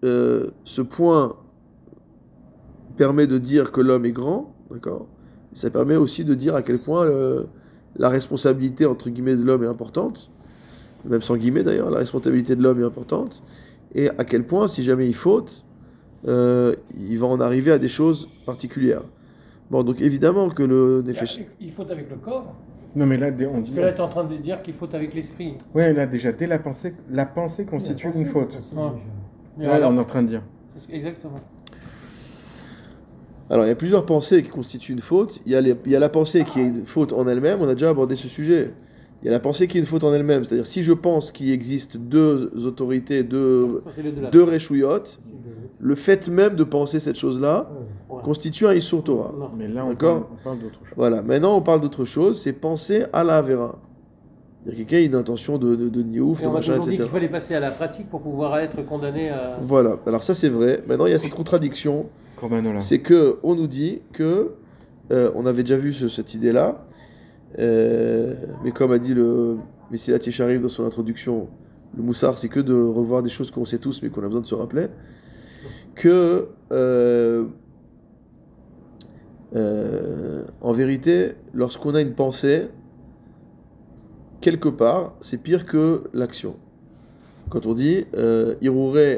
euh, 0.03 0.51
ce 0.65 0.81
point 0.81 1.35
permet 2.97 3.25
de 3.25 3.37
dire 3.37 3.71
que 3.71 3.81
l'homme 3.81 4.05
est 4.05 4.11
grand, 4.11 4.53
d'accord? 4.69 5.07
Ça 5.53 5.69
permet 5.69 5.95
aussi 5.95 6.25
de 6.25 6.35
dire 6.35 6.55
à 6.55 6.61
quel 6.61 6.79
point 6.79 7.05
le- 7.05 7.47
la 7.95 8.09
responsabilité, 8.09 8.85
entre 8.85 9.09
guillemets, 9.09 9.35
de 9.35 9.43
l'homme 9.43 9.63
est 9.63 9.67
importante, 9.67 10.29
même 11.05 11.21
sans 11.21 11.37
guillemets 11.37 11.63
d'ailleurs, 11.63 11.89
la 11.89 11.99
responsabilité 11.99 12.55
de 12.55 12.61
l'homme 12.61 12.81
est 12.81 12.85
importante, 12.85 13.43
et 13.95 14.09
à 14.09 14.25
quel 14.25 14.45
point, 14.45 14.67
si 14.67 14.83
jamais 14.83 15.07
il 15.07 15.15
faute, 15.15 15.63
euh, 16.27 16.75
il 16.97 17.17
va 17.17 17.27
en 17.27 17.39
arriver 17.39 17.71
à 17.71 17.77
des 17.79 17.89
choses 17.89 18.27
particulières. 18.45 19.03
Bon, 19.71 19.83
donc 19.83 20.01
évidemment 20.01 20.49
que 20.49 20.63
le 20.63 21.01
Nefesh... 21.05 21.39
Il 21.59 21.71
faut 21.71 21.89
avec 21.89 22.09
le 22.09 22.17
corps. 22.17 22.55
Non, 22.95 23.05
mais 23.07 23.17
là, 23.17 23.27
on 23.27 23.53
Parce 23.53 23.63
dit. 23.63 23.71
que 23.73 23.79
là, 23.79 23.91
tu 23.91 23.97
es 23.97 24.01
en 24.01 24.07
train 24.07 24.23
de 24.23 24.35
dire 24.37 24.61
qu'il 24.61 24.73
faut 24.75 24.87
avec 24.93 25.13
l'esprit. 25.15 25.55
Ouais, 25.73 25.93
là, 25.93 26.05
déjà, 26.05 26.31
dès 26.31 26.45
la 26.45 26.59
pensée, 26.59 26.93
la 27.09 27.25
pensée 27.25 27.65
constitue 27.65 28.09
La 28.13 28.19
une 28.19 28.27
faute. 28.27 28.53
Ouais. 29.57 29.65
Là, 29.65 29.73
alors, 29.73 29.91
on 29.91 29.97
est 29.97 29.99
en 29.99 30.05
train 30.05 30.21
de 30.21 30.27
dire. 30.27 30.43
Exactement. 30.91 31.39
Alors, 33.49 33.65
il 33.65 33.69
y 33.69 33.71
a 33.71 33.75
plusieurs 33.75 34.05
pensées 34.05 34.41
qui 34.43 34.49
constituent 34.49 34.93
une 34.93 35.01
faute. 35.01 35.41
Il 35.45 35.51
y 35.51 35.55
a, 35.55 35.61
les- 35.61 35.75
il 35.85 35.91
y 35.91 35.95
a 35.95 35.99
la 35.99 36.09
pensée 36.09 36.43
qui 36.43 36.59
est 36.59 36.67
une 36.67 36.85
faute 36.85 37.13
en 37.13 37.27
elle-même, 37.27 37.59
on 37.61 37.67
a 37.67 37.73
déjà 37.73 37.89
abordé 37.89 38.15
ce 38.15 38.27
sujet. 38.27 38.71
Il 39.23 39.27
y 39.27 39.29
a 39.29 39.31
la 39.31 39.39
pensée 39.39 39.67
qui 39.67 39.77
est 39.77 39.79
une 39.79 39.87
faute 39.87 40.03
en 40.03 40.13
elle-même, 40.13 40.43
c'est-à-dire 40.43 40.67
si 40.67 40.83
je 40.83 40.91
pense 40.91 41.31
qu'il 41.31 41.49
existe 41.51 41.95
deux 41.97 42.51
autorités, 42.67 43.23
deux, 43.23 43.81
la- 44.21 44.29
deux 44.29 44.43
réchouillottes, 44.43 45.17
le 45.79 45.95
fait 45.95 46.27
même 46.29 46.55
de 46.55 46.63
penser 46.65 46.99
cette 46.99 47.15
chose-là 47.17 47.69
Ouais. 48.09 48.21
Constitue 48.21 48.67
un 48.67 48.73
Issour 48.73 49.03
Torah. 49.03 49.33
Non. 49.37 49.49
Mais 49.57 49.67
là, 49.67 49.85
on 49.85 49.89
D'accord. 49.89 50.27
parle, 50.27 50.33
on 50.33 50.43
parle 50.43 50.59
d'autre 50.59 50.79
chose. 50.79 50.93
Voilà, 50.95 51.21
maintenant 51.23 51.57
on 51.57 51.61
parle 51.61 51.81
d'autre 51.81 52.05
chose, 52.05 52.39
c'est 52.41 52.53
penser 52.53 53.05
à 53.11 53.23
la 53.23 53.37
Avera. 53.37 53.79
Il 54.65 54.69
y 54.71 54.75
a 54.75 54.75
quelqu'un 54.77 54.97
qui 54.97 55.03
a 55.03 55.05
une 55.07 55.15
intention 55.15 55.57
de, 55.57 55.75
de, 55.75 55.89
de 55.89 56.03
niouf, 56.03 56.39
Et 56.39 56.43
de 56.43 56.47
on 56.49 56.51
machin, 56.53 56.73
dit 56.77 56.89
etc. 56.89 56.97
qu'il 57.03 57.07
fallait 57.11 57.27
passer 57.29 57.55
à 57.55 57.59
la 57.59 57.71
pratique 57.71 58.09
pour 58.09 58.21
pouvoir 58.21 58.57
être 58.59 58.85
condamné 58.85 59.29
à. 59.29 59.57
Voilà, 59.61 59.97
alors 60.05 60.23
ça 60.23 60.35
c'est 60.35 60.47
vrai. 60.49 60.83
Maintenant 60.87 61.05
il 61.05 61.11
y 61.11 61.15
a 61.15 61.19
cette 61.19 61.33
contradiction, 61.33 62.05
c'est 62.81 62.99
que 62.99 63.39
on 63.43 63.55
nous 63.55 63.67
dit 63.67 64.01
que, 64.13 64.51
euh, 65.11 65.31
on 65.35 65.45
avait 65.45 65.63
déjà 65.63 65.75
vu 65.77 65.91
ce- 65.91 66.07
cette 66.07 66.33
idée-là, 66.33 66.85
mais 67.57 68.71
comme 68.73 68.91
a 68.91 68.99
dit 68.99 69.13
le 69.13 69.57
Messilat 69.91 70.17
Yesharim 70.17 70.61
dans 70.61 70.69
son 70.69 70.85
introduction, 70.85 71.47
le 71.95 72.03
moussard 72.03 72.37
c'est 72.37 72.49
que 72.49 72.59
de 72.59 72.73
revoir 72.73 73.23
des 73.23 73.29
choses 73.29 73.51
qu'on 73.51 73.65
sait 73.65 73.77
tous 73.77 74.01
mais 74.01 74.09
qu'on 74.09 74.23
a 74.23 74.27
besoin 74.27 74.41
de 74.41 74.45
se 74.45 74.55
rappeler, 74.55 74.87
que 75.95 76.47
euh, 76.71 77.45
euh, 79.55 80.43
en 80.61 80.73
vérité, 80.73 81.33
lorsqu'on 81.53 81.93
a 81.93 82.01
une 82.01 82.13
pensée, 82.13 82.67
quelque 84.41 84.69
part, 84.69 85.13
c'est 85.21 85.37
pire 85.37 85.65
que 85.65 86.03
l'action. 86.13 86.55
Quand 87.49 87.65
on 87.65 87.73
dit 87.73 88.05
euh, 88.15 88.55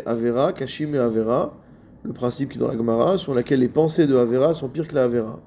Avera, 0.05 0.51
Kashim 0.51 0.93
et 0.93 0.97
Avera, 0.97 1.55
le 2.03 2.11
principe 2.11 2.49
qui 2.51 2.57
est 2.57 2.59
dans 2.61 2.67
la 2.67 2.77
Gemara, 2.77 3.17
sur 3.17 3.33
laquelle 3.33 3.61
les 3.61 3.69
pensées 3.69 4.07
de 4.07 4.15
Avera 4.17 4.53
sont 4.53 4.67
pires 4.67 4.87
que 4.87 4.95
la 4.95 5.05
Avera. 5.05 5.39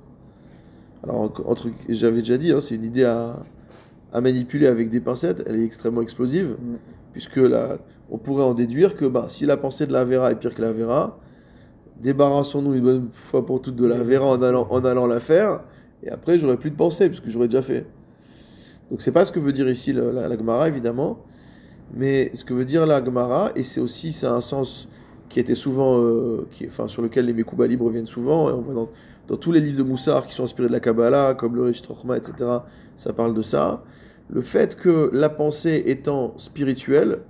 Alors, 1.04 1.32
entre, 1.46 1.68
j'avais 1.88 2.18
déjà 2.18 2.36
dit, 2.38 2.50
hein, 2.52 2.60
c'est 2.60 2.74
une 2.74 2.84
idée 2.84 3.04
à, 3.04 3.36
à 4.12 4.20
manipuler 4.20 4.66
avec 4.66 4.90
des 4.90 5.00
pincettes, 5.00 5.42
elle 5.46 5.56
est 5.56 5.64
extrêmement 5.64 6.02
explosive, 6.02 6.56
Mm. 6.60 6.76
puisque 7.12 7.36
là, 7.36 7.78
on 8.10 8.18
pourrait 8.18 8.44
en 8.44 8.54
déduire 8.54 8.96
que 8.96 9.04
bah, 9.04 9.26
si 9.28 9.46
la 9.46 9.56
pensée 9.56 9.86
de 9.86 9.92
la 9.92 10.00
Avera 10.00 10.30
est 10.32 10.36
pire 10.36 10.54
que 10.54 10.62
la 10.62 10.68
Avera, 10.70 11.18
débarrassons-nous 12.00 12.74
une 12.74 12.82
bonne 12.82 13.08
fois 13.12 13.44
pour 13.44 13.60
toutes 13.60 13.76
de 13.76 13.86
la 13.86 13.96
Avera 14.00 14.26
en 14.26 14.40
allant, 14.42 14.66
en 14.70 14.84
allant 14.84 15.06
la 15.06 15.20
faire, 15.20 15.60
et 16.02 16.10
après 16.10 16.38
j'aurai 16.38 16.56
plus 16.56 16.70
de 16.70 16.76
pensée, 16.76 17.08
puisque 17.08 17.28
j'aurais 17.28 17.48
déjà 17.48 17.62
fait. 17.62 17.86
Donc 18.90 19.02
c'est 19.02 19.12
pas 19.12 19.24
ce 19.24 19.32
que 19.32 19.40
veut 19.40 19.52
dire 19.52 19.68
ici 19.68 19.92
la, 19.92 20.12
la, 20.12 20.28
la 20.28 20.38
Gemara, 20.38 20.68
évidemment, 20.68 21.18
mais 21.94 22.30
ce 22.34 22.44
que 22.44 22.54
veut 22.54 22.64
dire 22.64 22.86
la 22.86 23.04
Gemara, 23.04 23.52
et 23.56 23.62
c'est 23.62 23.80
aussi 23.80 24.12
c'est 24.12 24.26
un 24.26 24.40
sens 24.40 24.88
qui 25.28 25.40
était 25.40 25.54
souvent, 25.54 26.00
euh, 26.00 26.46
qui, 26.50 26.66
enfin, 26.66 26.88
sur 26.88 27.02
lequel 27.02 27.26
les 27.26 27.34
Mekoubalim 27.34 27.82
reviennent 27.82 28.06
souvent, 28.06 28.48
et 28.48 28.52
on 28.52 28.62
voit 28.62 28.74
dans, 28.74 28.88
dans 29.28 29.36
tous 29.36 29.52
les 29.52 29.60
livres 29.60 29.78
de 29.78 29.82
Moussar 29.82 30.26
qui 30.26 30.34
sont 30.34 30.44
inspirés 30.44 30.68
de 30.68 30.72
la 30.72 30.80
Kabbalah, 30.80 31.34
comme 31.34 31.54
le 31.54 31.62
Rish 31.62 31.82
etc., 31.82 32.50
ça 32.96 33.12
parle 33.12 33.34
de 33.34 33.42
ça. 33.42 33.84
Le 34.30 34.42
fait 34.42 34.74
que 34.74 35.10
la 35.12 35.28
pensée 35.28 35.84
étant 35.86 36.36
spirituelle, 36.38 37.20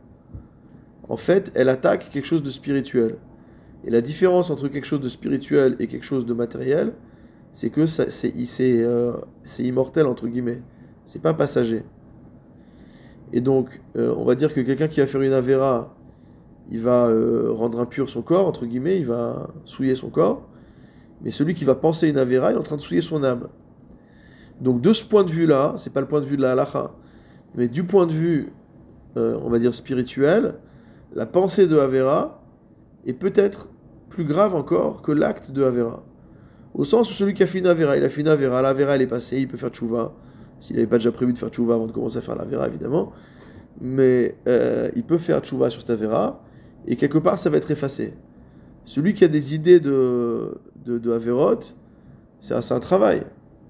en 1.09 1.17
fait, 1.17 1.53
elle 1.55 1.69
attaque 1.69 2.09
quelque 2.11 2.27
chose 2.27 2.43
de 2.43 2.51
spirituel. 2.51 3.17
Et 3.85 3.91
la 3.91 4.01
différence 4.01 4.51
entre 4.51 4.69
quelque 4.69 4.87
chose 4.87 5.01
de 5.01 5.09
spirituel 5.09 5.77
et 5.79 5.87
quelque 5.87 6.05
chose 6.05 6.27
de 6.27 6.35
matériel, 6.35 6.95
c'est 7.53 7.71
que 7.71 7.87
c'est 7.87 8.33
euh, 8.61 9.13
immortel, 9.59 10.07
entre 10.07 10.29
guillemets. 10.29 10.63
C'est 11.05 11.23
pas 11.23 11.35
passager. 11.35 11.83
Et 13.33 13.41
donc, 13.41 13.81
euh, 13.97 14.15
on 14.17 14.25
va 14.25 14.35
dire 14.35 14.53
que 14.53 14.61
quelqu'un 14.61 14.89
qui 14.89 15.01
va 15.01 15.07
faire 15.07 15.23
une 15.23 15.33
avéra, 15.33 15.95
il 16.71 16.81
va 16.81 17.07
euh, 17.07 17.51
rendre 17.51 17.81
impur 17.81 18.09
son 18.09 18.23
corps, 18.23 18.47
entre 18.47 18.67
guillemets, 18.67 18.99
il 18.99 19.07
va 19.07 19.49
souiller 19.65 19.95
son 19.95 20.11
corps. 20.11 20.48
Mais 21.23 21.31
celui 21.31 21.55
qui 21.55 21.65
va 21.65 21.75
penser 21.75 22.09
une 22.09 22.19
avéra, 22.19 22.53
est 22.53 22.57
en 22.57 22.63
train 22.63 22.77
de 22.77 22.81
souiller 22.81 23.01
son 23.01 23.25
âme. 23.25 23.49
Donc, 24.61 24.81
de 24.81 24.93
ce 24.93 25.05
point 25.05 25.25
de 25.25 25.31
vue-là, 25.31 25.75
c'est 25.77 25.93
pas 25.93 26.01
le 26.01 26.07
point 26.07 26.21
de 26.21 26.27
vue 26.27 26.37
de 26.37 26.43
la 26.43 26.53
halacha, 26.53 26.93
mais 27.55 27.69
du 27.69 27.85
point 27.85 28.07
de 28.07 28.13
vue, 28.13 28.53
euh, 29.17 29.39
on 29.43 29.51
va 29.51 29.59
dire 29.59 29.75
spirituel, 29.75 30.55
la 31.15 31.27
pensée 31.27 31.67
de 31.67 31.79
Avera 31.79 32.43
est 33.07 33.15
peut-être 33.15 33.69
plus 34.09 34.25
grave 34.25 34.55
encore 34.55 35.03
que 35.03 35.13
l'acte 35.13 35.51
de 35.51 35.65
Avera. 35.65 36.03
Au 36.75 36.85
sens 36.85 37.11
où 37.11 37.15
celui 37.15 37.35
qui 37.35 37.43
a 37.43 37.47
fait 37.47 37.61
une 37.61 37.67
Avera, 37.67 37.97
il 37.97 38.05
a 38.05 38.09
fait 38.09 38.21
une 38.21 38.29
Avera, 38.29 38.63
la 38.63 38.71
Avera 38.71 38.97
elle 38.97 39.03
est 39.03 39.07
passée, 39.07 39.39
il 39.39 39.49
peut 39.49 39.57
faire 39.57 39.71
tchouva, 39.71 40.13
s'il 40.61 40.77
n'avait 40.77 40.89
pas 40.89 40.99
déjà 40.99 41.13
prévu 41.13 41.33
de 41.33 41.39
faire 41.39 41.49
tchouva 41.49 41.75
avant 41.75 41.87
de 41.87 41.93
commencer 41.93 42.19
à 42.19 42.21
faire 42.21 42.37
l'Avera 42.37 42.67
évidemment, 42.67 43.13
mais 43.81 44.37
euh, 44.47 44.91
il 44.97 45.05
peut 45.05 45.19
faire 45.19 45.41
tchouva 45.41 45.71
sur 45.71 45.81
cette 45.81 45.91
Avera, 45.91 46.43
et 46.87 46.97
quelque 46.97 47.19
part 47.19 47.39
ça 47.39 47.49
va 47.49 47.57
être 47.57 47.71
effacé. 47.71 48.15
Celui 48.85 49.15
qui 49.15 49.25
a 49.25 49.29
des 49.29 49.55
idées 49.55 49.81
de, 49.81 50.55
de, 50.85 50.99
de 50.99 51.13
Averot, 51.13 51.61
c'est 52.41 52.55
un, 52.55 52.63
c'est 52.63 52.75
un 52.75 52.81
travail. 52.81 53.23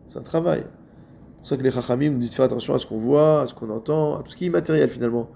C'est 0.09 0.19
un 0.19 0.23
travail. 0.23 0.61
C'est 0.63 1.39
pour 1.39 1.47
ça 1.47 1.57
que 1.57 1.63
les 1.63 1.71
Chachamim 1.71 2.11
nous 2.11 2.19
disent 2.19 2.31
de 2.31 2.35
faire 2.35 2.45
attention 2.47 2.75
à 2.75 2.79
ce 2.79 2.87
qu'on 2.87 2.99
voit, 2.99 3.43
à 3.43 3.47
ce 3.47 3.55
qu'on 3.55 3.71
entend, 3.71 4.19
à 4.19 4.23
tout 4.23 4.31
ce 4.31 4.37
qui 4.37 4.45
est 4.45 4.47
immatériel 4.49 4.89
finalement, 4.91 5.29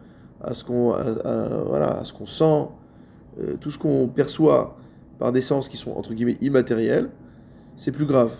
à 0.42 0.54
ce 0.54 0.64
qu'on 0.64 0.94
voilà, 1.66 2.02
qu'on 2.16 2.26
sent, 2.26 2.68
euh, 3.40 3.56
tout 3.60 3.70
ce 3.70 3.78
qu'on 3.78 4.08
perçoit 4.08 4.76
par 5.18 5.32
des 5.32 5.40
sens 5.40 5.68
qui 5.68 5.76
sont 5.76 5.92
entre 5.92 6.12
guillemets 6.14 6.38
immatériels, 6.40 7.08
c'est 7.76 7.92
plus 7.92 8.06
grave. 8.06 8.32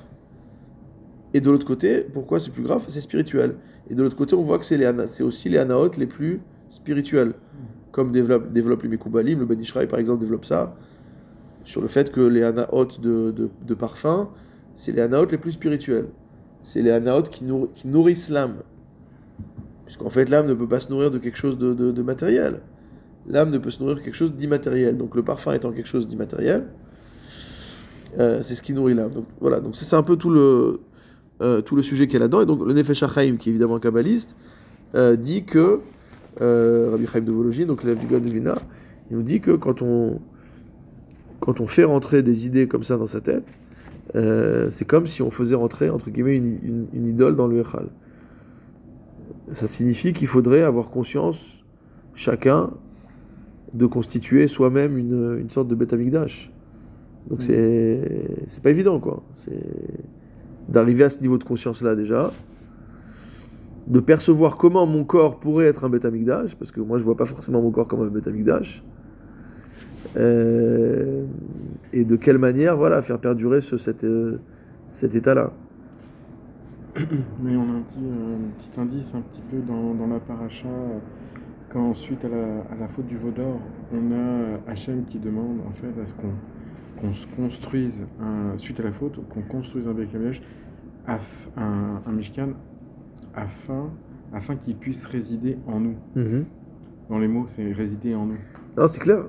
Et 1.34 1.40
de 1.40 1.50
l'autre 1.50 1.66
côté, 1.66 2.00
pourquoi 2.12 2.40
c'est 2.40 2.50
plus 2.50 2.62
grave? 2.62 2.84
C'est 2.88 3.00
spirituel. 3.00 3.56
Et 3.88 3.94
de 3.94 4.02
l'autre 4.02 4.16
côté, 4.16 4.34
on 4.34 4.42
voit 4.42 4.58
que 4.58 4.64
c'est 4.64 5.22
aussi 5.22 5.48
les 5.48 5.56
anaotes 5.56 5.96
les 5.96 6.06
plus 6.06 6.42
spirituels. 6.68 7.34
Comme 7.90 8.12
développe, 8.12 8.52
développe 8.52 8.82
les 8.82 8.88
Mekoubalim, 8.88 9.38
le 9.38 9.46
Ben 9.46 9.60
Ishraï 9.60 9.86
par 9.86 9.98
exemple 9.98 10.20
développe 10.20 10.44
ça, 10.44 10.74
sur 11.64 11.80
le 11.80 11.88
fait 11.88 12.10
que 12.10 12.20
les 12.20 12.42
anaotes 12.42 13.00
de, 13.00 13.32
de, 13.66 13.74
parfum, 13.74 14.28
c'est 14.74 14.92
les 14.92 15.02
anaotes 15.02 15.32
les 15.32 15.38
plus 15.38 15.52
spirituels. 15.52 16.06
C'est 16.62 16.82
les 16.82 16.90
anaotes 16.90 17.28
qui, 17.28 17.44
nourri- 17.44 17.68
qui 17.74 17.88
nourrissent 17.88 18.30
l'âme. 18.30 18.56
Puisqu'en 19.84 20.10
fait, 20.10 20.28
l'âme 20.28 20.46
ne 20.46 20.54
peut 20.54 20.68
pas 20.68 20.80
se 20.80 20.90
nourrir 20.90 21.10
de 21.10 21.18
quelque 21.18 21.36
chose 21.36 21.58
de, 21.58 21.72
de- 21.74 22.02
matériel. 22.02 22.60
L'âme 23.26 23.50
ne 23.50 23.58
peut 23.58 23.70
se 23.70 23.80
nourrir 23.80 23.96
de 23.96 24.00
quelque 24.00 24.14
chose 24.14 24.32
d'immatériel. 24.32 24.96
Donc 24.96 25.14
le 25.14 25.22
parfum 25.22 25.52
étant 25.52 25.70
quelque 25.72 25.88
chose 25.88 26.08
d'immatériel, 26.08 26.64
euh, 28.18 28.40
c'est 28.42 28.54
ce 28.54 28.62
qui 28.62 28.72
nourrit 28.74 28.94
l'âme. 28.94 29.10
Donc 29.12 29.26
voilà, 29.40 29.60
donc 29.60 29.76
c'est 29.76 29.94
un 29.96 30.02
peu 30.02 30.16
tout 30.16 30.30
le, 30.30 30.80
euh, 31.40 31.60
tout 31.60 31.76
le 31.76 31.82
sujet 31.82 32.06
qu'il 32.06 32.14
y 32.14 32.16
a 32.16 32.20
là-dedans. 32.20 32.40
Et 32.42 32.46
donc 32.46 32.66
le 32.66 32.72
Nefesh 32.72 33.02
HaChaim, 33.02 33.36
qui 33.36 33.48
est 33.48 33.52
évidemment 33.52 33.76
un 33.76 33.80
kabbaliste, 33.80 34.34
euh, 34.94 35.16
dit 35.16 35.44
que, 35.44 35.80
Rabbi 36.40 37.06
Chaim 37.06 37.20
de 37.20 37.30
Vologine, 37.32 37.66
donc 37.66 37.82
l'élève 37.84 38.00
du 38.00 38.06
Gaon 38.06 38.20
de 38.20 38.30
Vilna, 38.30 38.56
il 39.10 39.16
nous 39.16 39.22
dit 39.22 39.40
que 39.40 39.52
quand 39.52 39.82
on, 39.82 40.20
quand 41.42 41.60
on 41.60 41.66
fait 41.66 41.84
rentrer 41.84 42.22
des 42.22 42.46
idées 42.46 42.68
comme 42.68 42.84
ça 42.84 42.96
dans 42.96 43.06
sa 43.06 43.20
tête, 43.20 43.58
euh, 44.14 44.70
c'est 44.70 44.84
comme 44.84 45.06
si 45.06 45.22
on 45.22 45.30
faisait 45.30 45.56
rentrer, 45.56 45.90
entre 45.90 46.08
guillemets, 46.10 46.36
une, 46.36 46.58
une- 46.62 46.86
une 46.94 47.06
idole 47.08 47.34
dans 47.34 47.48
le 47.48 47.58
Echal. 47.60 47.86
Ça 49.50 49.66
signifie 49.66 50.12
qu'il 50.12 50.28
faudrait 50.28 50.62
avoir 50.62 50.88
conscience, 50.88 51.64
chacun, 52.14 52.70
de 53.74 53.86
constituer 53.86 54.46
soi-même 54.46 54.96
une, 54.98 55.36
une 55.40 55.50
sorte 55.50 55.68
de 55.68 55.94
Amikdash. 55.94 56.50
Donc 57.28 57.40
Mm. 57.40 57.42
c'est 57.46 58.00
c'est 58.46 58.62
pas 58.62 58.70
évident, 58.70 59.00
quoi. 59.00 59.22
C'est 59.34 59.66
d'arriver 60.68 61.04
à 61.04 61.10
ce 61.10 61.20
niveau 61.20 61.38
de 61.38 61.44
conscience-là 61.44 61.94
déjà, 61.96 62.30
de 63.88 64.00
percevoir 64.00 64.56
comment 64.56 64.86
mon 64.86 65.04
corps 65.04 65.40
pourrait 65.40 65.66
être 65.66 65.84
un 65.84 65.92
Amikdash, 65.92 66.54
parce 66.54 66.70
que 66.70 66.80
moi 66.80 66.98
je 66.98 67.04
vois 67.04 67.16
pas 67.16 67.24
forcément 67.24 67.60
mon 67.60 67.70
corps 67.72 67.88
comme 67.88 68.02
un 68.02 68.28
Amikdash, 68.30 68.84
Euh, 70.16 71.24
et 71.92 72.04
de 72.04 72.16
quelle 72.16 72.38
manière, 72.38 72.76
voilà, 72.76 73.02
faire 73.02 73.18
perdurer 73.18 73.60
ce, 73.60 73.76
cet, 73.76 74.04
euh, 74.04 74.38
cet 74.88 75.14
état-là. 75.14 75.52
Mais 77.42 77.56
on 77.56 77.62
a 77.62 77.76
un 77.78 77.82
petit, 77.82 77.98
euh, 78.04 78.36
petit 78.58 78.80
indice 78.80 79.14
un 79.14 79.20
petit 79.22 79.42
peu 79.50 79.58
dans, 79.66 79.94
dans 79.94 80.06
la 80.06 80.20
paracha, 80.20 80.68
euh, 80.68 80.98
quand 81.70 81.94
suite 81.94 82.24
à 82.24 82.28
la, 82.28 82.44
à 82.70 82.76
la 82.80 82.88
faute 82.88 83.06
du 83.06 83.16
veau 83.16 83.30
d'or, 83.30 83.58
on 83.92 84.10
a 84.12 84.14
euh, 84.14 84.56
Hachem 84.68 85.04
qui 85.04 85.18
demande 85.18 85.58
en 85.68 85.72
fait 85.72 85.88
à 86.00 86.06
ce 86.06 86.14
qu'on 86.14 86.32
qu'on 87.00 87.14
se 87.14 87.26
construise, 87.34 88.06
un, 88.20 88.56
suite 88.58 88.78
à 88.78 88.84
la 88.84 88.92
faute, 88.92 89.18
qu'on 89.28 89.42
construise 89.42 89.88
un 89.88 89.94
af- 91.08 91.18
un, 91.56 92.00
un 92.06 92.12
Mishkan, 92.12 92.50
afin, 93.34 93.90
afin 94.32 94.54
qu'il 94.56 94.76
puisse 94.76 95.04
résider 95.06 95.56
en 95.66 95.80
nous. 95.80 95.96
Dans 97.08 97.18
les 97.18 97.26
mots, 97.26 97.46
c'est 97.56 97.72
résider 97.72 98.14
en 98.14 98.26
nous. 98.26 98.38
Non, 98.76 98.86
c'est 98.86 99.00
clair. 99.00 99.24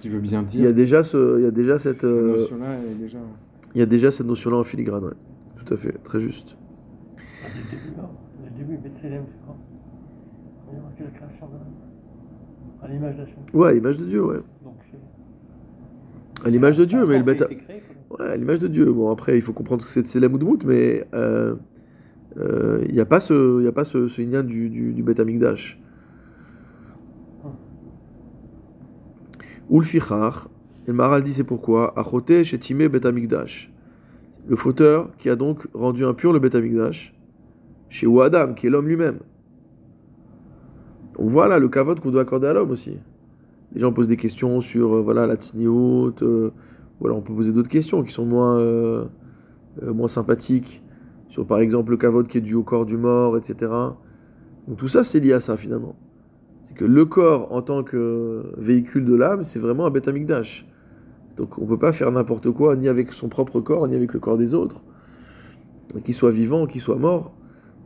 Qui 0.00 0.08
veut 0.08 0.20
bien 0.20 0.44
Il 0.54 0.60
y 0.60 0.62
a 0.62 0.66
dire 0.68 0.74
déjà, 0.74 1.02
ce, 1.04 1.38
il 1.38 1.44
y 1.44 1.46
a 1.46 1.50
déjà 1.50 1.78
cette, 1.78 1.96
cette 1.96 2.04
euh, 2.04 2.46
est 2.46 2.94
déjà... 3.02 3.18
il 3.74 3.78
y 3.78 3.82
a 3.82 3.86
déjà 3.86 4.10
cette 4.10 4.26
notion-là 4.26 4.56
en 4.56 4.64
filigrane. 4.64 5.04
ouais. 5.04 5.12
Tout 5.64 5.74
à 5.74 5.76
fait, 5.76 5.92
très 6.02 6.20
juste. 6.20 6.56
Ah, 7.18 7.48
Dès 7.54 7.60
le 7.60 7.82
début, 7.82 7.96
non. 7.96 8.08
Dès 8.42 8.50
le 8.50 8.56
début, 8.56 8.76
Bethléem, 8.82 9.22
c'est 9.28 9.44
quoi? 9.44 9.56
Il 10.70 10.76
y 10.76 10.78
a 10.78 10.82
marqué 10.82 11.04
la 11.04 11.10
création 11.10 11.46
de 11.46 11.52
l'homme. 11.52 12.82
À 12.82 12.88
l'image 12.88 13.16
d'Hachem. 13.16 13.34
Ouais, 13.52 13.68
à 13.68 13.72
l'image 13.74 13.98
de 13.98 14.04
Dieu, 14.06 14.24
ouais. 14.24 14.40
Donc, 14.64 14.76
À 16.44 16.48
l'image 16.48 16.78
de 16.78 16.84
Dieu, 16.86 17.04
mais 17.06 17.18
le 17.18 17.34
quoi. 17.34 17.46
Ouais, 18.18 18.30
à 18.32 18.36
l'image 18.36 18.58
de 18.58 18.68
Dieu. 18.68 18.90
Bon, 18.90 19.10
après, 19.10 19.36
il 19.36 19.42
faut 19.42 19.52
comprendre 19.52 19.84
que 19.84 19.90
c'est 19.90 20.20
la 20.20 20.28
Moudmout, 20.28 20.64
mais 20.64 21.06
euh, 21.14 21.56
euh, 22.38 22.82
il 22.88 22.94
n'y 22.94 23.00
a 23.00 23.06
pas 23.06 23.20
ce, 23.20 23.60
il 23.60 23.64
y 23.64 23.68
a 23.68 23.72
pas 23.72 23.84
ce, 23.84 24.08
ce 24.08 24.22
du, 24.42 24.70
du, 24.70 24.92
du 24.94 25.02
Beth 25.02 25.20
Amikdash. 25.20 25.78
Ou 29.70 29.78
le 29.78 29.86
Fichar, 29.86 30.48
et 30.84 30.88
le 30.88 30.94
Maral 30.94 31.22
dit 31.22 31.32
c'est 31.32 31.44
pourquoi, 31.44 31.96
Achote 31.96 32.42
Shetime 32.42 32.88
Beth 32.88 33.06
Amikdash. 33.06 33.72
Le 34.48 34.56
fauteur 34.56 35.10
qui 35.16 35.30
a 35.30 35.36
donc 35.36 35.68
rendu 35.72 36.04
impur 36.04 36.32
le 36.32 36.40
Beth 36.40 36.56
Amikdash, 36.56 37.14
chez 37.88 38.08
Ouadam, 38.08 38.56
qui 38.56 38.66
est 38.66 38.70
l'homme 38.70 38.88
lui-même. 38.88 39.20
On 41.18 41.26
voit 41.28 41.46
là 41.46 41.60
le 41.60 41.68
kavod 41.68 42.00
qu'on 42.00 42.10
doit 42.10 42.22
accorder 42.22 42.48
à 42.48 42.52
l'homme 42.52 42.72
aussi. 42.72 42.98
Les 43.72 43.80
gens 43.80 43.92
posent 43.92 44.08
des 44.08 44.16
questions 44.16 44.60
sur 44.60 44.96
euh, 44.96 45.02
voilà, 45.02 45.28
la 45.28 45.36
tsniout, 45.36 46.20
euh, 46.22 46.50
ou 47.00 47.06
alors 47.06 47.18
on 47.18 47.22
peut 47.22 47.34
poser 47.34 47.52
d'autres 47.52 47.68
questions 47.68 48.02
qui 48.02 48.10
sont 48.10 48.26
moins, 48.26 48.58
euh, 48.58 49.04
moins 49.82 50.08
sympathiques, 50.08 50.82
sur 51.28 51.46
par 51.46 51.60
exemple 51.60 51.92
le 51.92 51.96
kavod 51.96 52.26
qui 52.26 52.38
est 52.38 52.40
dû 52.40 52.54
au 52.54 52.64
corps 52.64 52.86
du 52.86 52.96
mort, 52.96 53.36
etc. 53.36 53.70
Donc 54.66 54.78
tout 54.78 54.88
ça 54.88 55.04
c'est 55.04 55.20
lié 55.20 55.32
à 55.32 55.40
ça 55.40 55.56
finalement. 55.56 55.94
C'est 56.70 56.76
que 56.76 56.84
le 56.84 57.04
corps 57.04 57.52
en 57.52 57.62
tant 57.62 57.82
que 57.82 58.44
véhicule 58.56 59.04
de 59.04 59.14
l'âme, 59.14 59.42
c'est 59.42 59.58
vraiment 59.58 59.86
un 59.86 59.90
bêta 59.90 60.10
amikdash. 60.10 60.66
Donc 61.36 61.58
on 61.58 61.66
peut 61.66 61.78
pas 61.78 61.92
faire 61.92 62.10
n'importe 62.12 62.50
quoi, 62.50 62.76
ni 62.76 62.88
avec 62.88 63.12
son 63.12 63.28
propre 63.28 63.60
corps, 63.60 63.88
ni 63.88 63.96
avec 63.96 64.12
le 64.12 64.20
corps 64.20 64.36
des 64.36 64.54
autres, 64.54 64.82
qu'il 66.04 66.14
soit 66.14 66.30
vivant, 66.30 66.66
qu'il 66.66 66.80
soit 66.80 66.96
mort. 66.96 67.34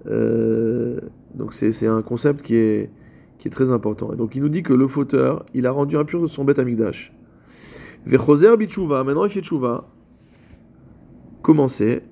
Euh, 0.06 1.00
donc 1.34 1.54
c'est 1.54 1.86
un 1.86 2.02
concept 2.02 2.42
qui 2.42 2.56
est, 2.56 2.90
très 3.50 3.70
important. 3.70 4.10
Et 4.12 4.16
donc 4.16 4.34
il 4.34 4.40
nous 4.40 4.48
dit 4.48 4.62
que 4.62 4.72
le 4.72 4.88
fauteur, 4.88 5.44
il 5.52 5.66
a 5.66 5.70
rendu 5.70 5.98
impur 5.98 6.28
son 6.30 6.44
bête 6.44 6.58
amikdash. 6.58 7.12
Vechoser 8.06 8.56
bitchouva, 8.56 9.04
maintenant 9.04 9.24
il 9.24 9.30
fait 9.30 9.42
tchouva. 9.42 9.86
Commencer. 11.42 12.02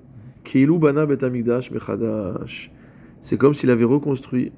Keilu 0.43 0.77
bana 0.77 1.07
bet 1.07 1.23
amikdash 1.23 1.71
mechadash. 1.71 2.71
C'est 3.19 3.37
comme 3.37 3.55
s'il 3.55 3.71
avait 3.71 3.83
reconstruit 3.83 4.51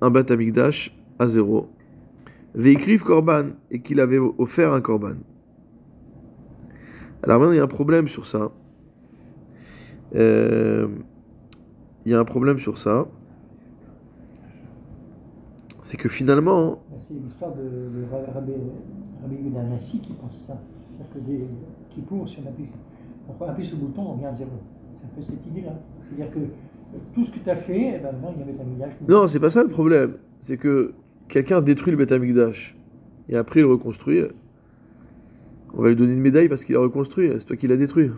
un 0.00 0.10
bet 0.10 0.32
amikdash 0.32 0.97
à 1.18 1.26
zéro. 1.26 1.68
Veikriv 2.54 3.02
korban, 3.02 3.50
et 3.70 3.80
qu'il 3.80 4.00
avait 4.00 4.18
offert 4.18 4.72
un 4.72 4.80
korban. 4.80 5.14
Alors 7.22 7.38
maintenant, 7.40 7.52
il 7.52 7.56
y 7.56 7.60
a 7.60 7.64
un 7.64 7.66
problème 7.68 8.08
sur 8.08 8.26
ça. 8.26 8.50
Euh, 10.14 10.88
Il 12.06 12.12
y 12.12 12.14
a 12.14 12.20
un 12.20 12.24
problème 12.24 12.58
sur 12.58 12.78
ça. 12.78 13.06
C'est 15.82 15.96
que 15.96 16.08
finalement, 16.08 16.82
Ben, 16.90 16.98
C'est 16.98 17.14
l'histoire 17.14 17.52
de, 17.54 17.62
de 17.62 18.04
Ra- 18.10 18.32
Rabbi, 18.34 18.52
Rabbi 19.22 19.36
Yehuda 19.36 19.62
Nassi 19.64 20.00
qui 20.00 20.12
pense 20.14 20.46
ça. 20.46 20.58
C'est-à-dire 20.86 21.12
que 21.14 21.18
des, 21.20 21.46
qui 21.90 22.00
pour, 22.00 22.28
si 22.28 22.38
on 22.44 22.48
appuie, 22.48 22.66
on 23.28 23.44
appuie 23.44 23.64
sur 23.66 23.76
le 23.76 23.86
bouton, 23.86 24.02
on 24.12 24.16
gagne 24.16 24.34
zéro. 24.34 24.50
C'est 24.94 25.04
un 25.04 25.08
peu 25.14 25.22
cette 25.22 25.44
idée-là. 25.46 25.72
C'est-à-dire 26.02 26.30
que 26.32 26.40
tout 27.14 27.24
ce 27.24 27.30
que 27.30 27.38
tu 27.38 27.50
as 27.50 27.56
fait, 27.56 27.94
eh 27.96 27.98
ben, 27.98 28.12
maintenant, 28.12 28.32
il 28.36 28.40
y 28.40 28.42
avait 28.42 28.60
un 28.60 28.64
millage. 28.64 28.92
non, 29.06 29.26
c'est 29.26 29.40
pas 29.40 29.50
ça 29.50 29.62
le 29.62 29.68
problème. 29.70 30.14
C'est 30.40 30.56
que 30.56 30.92
quelqu'un 31.28 31.60
détruit 31.60 31.92
le 31.92 31.98
Beth 31.98 32.12
Amikdash 32.12 32.76
et 33.28 33.36
après 33.36 33.60
il 33.60 33.64
le 33.64 33.72
reconstruit. 33.72 34.24
On 35.74 35.82
va 35.82 35.90
lui 35.90 35.96
donner 35.96 36.14
une 36.14 36.20
médaille 36.20 36.48
parce 36.48 36.64
qu'il 36.64 36.74
a 36.76 36.80
reconstruit. 36.80 37.30
C'est 37.38 37.44
toi 37.44 37.56
qui 37.56 37.68
l'as 37.68 37.76
détruit. 37.76 38.10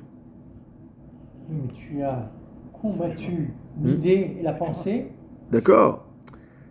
Mais 1.51 1.69
tu 1.75 2.01
as 2.03 2.31
combattu 2.73 3.51
l'idée 3.83 4.37
et 4.39 4.43
la 4.43 4.53
pensée. 4.53 5.09
D'accord 5.51 6.07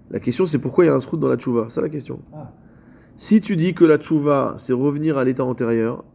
La 0.10 0.20
question 0.20 0.46
c'est 0.46 0.60
pourquoi 0.60 0.86
il 0.86 0.88
y 0.88 0.92
a 0.92 0.96
un 0.96 1.02
srout 1.02 1.18
dans 1.18 1.28
la 1.28 1.38
tchouva. 1.38 1.66
C'est 1.68 1.76
ça 1.76 1.82
la 1.82 1.90
question. 1.90 2.22
Ah. 2.34 2.52
Si 3.18 3.42
tu 3.42 3.58
dis 3.58 3.74
que 3.74 3.84
la 3.84 3.98
tchouva 3.98 4.56
c'est 4.58 4.74
revenir 4.74 5.18
à 5.18 5.26
l'état 5.26 5.44
antérieur, 5.44 6.06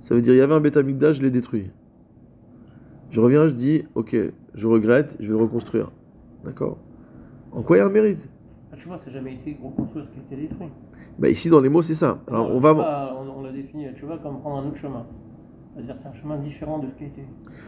ça 0.00 0.14
veut 0.14 0.22
dire 0.22 0.34
il 0.34 0.38
y 0.38 0.42
avait 0.42 0.54
un 0.54 0.60
Beth 0.60 0.76
Amikdash, 0.76 1.16
je 1.16 1.22
l'ai 1.22 1.30
détruit. 1.30 1.70
Je 3.10 3.20
reviens, 3.20 3.48
je 3.48 3.54
dis 3.54 3.84
ok, 3.94 4.16
je 4.54 4.66
regrette, 4.66 5.16
je 5.20 5.28
vais 5.28 5.38
le 5.38 5.44
reconstruire. 5.44 5.92
D'accord? 6.44 6.78
En 7.52 7.62
quoi 7.62 7.76
il 7.76 7.80
y 7.80 7.82
a 7.82 7.86
un 7.86 7.90
mérite? 7.90 8.28
La 8.70 8.78
tchouva, 8.78 8.98
ça 8.98 9.06
n'a 9.06 9.12
jamais 9.12 9.32
été 9.34 9.56
reconstruire 9.62 10.06
ce 10.06 10.10
qui 10.10 10.18
a 10.18 10.22
été 10.22 10.48
détruit. 10.48 10.68
Bah 11.18 11.28
ici 11.28 11.48
dans 11.48 11.60
les 11.60 11.68
mots 11.68 11.82
c'est 11.82 11.94
ça. 11.94 12.18
Alors 12.28 12.50
on 12.54 12.60
va 12.60 12.76
Ah, 12.80 13.16
on, 13.18 13.42
on 13.42 13.44
a 13.46 13.52
défini 13.52 13.86
la 13.86 13.92
tchouva 13.92 14.18
comme 14.18 14.40
prendre 14.40 14.64
un 14.64 14.68
autre 14.68 14.76
chemin. 14.76 15.06
C'est-à-dire 15.74 15.96
c'est 16.00 16.08
un 16.08 16.14
chemin 16.14 16.36
différent 16.38 16.78
de 16.78 16.88
ce 16.88 16.94
qui 16.94 17.04
a 17.04 17.06
été. 17.06 17.22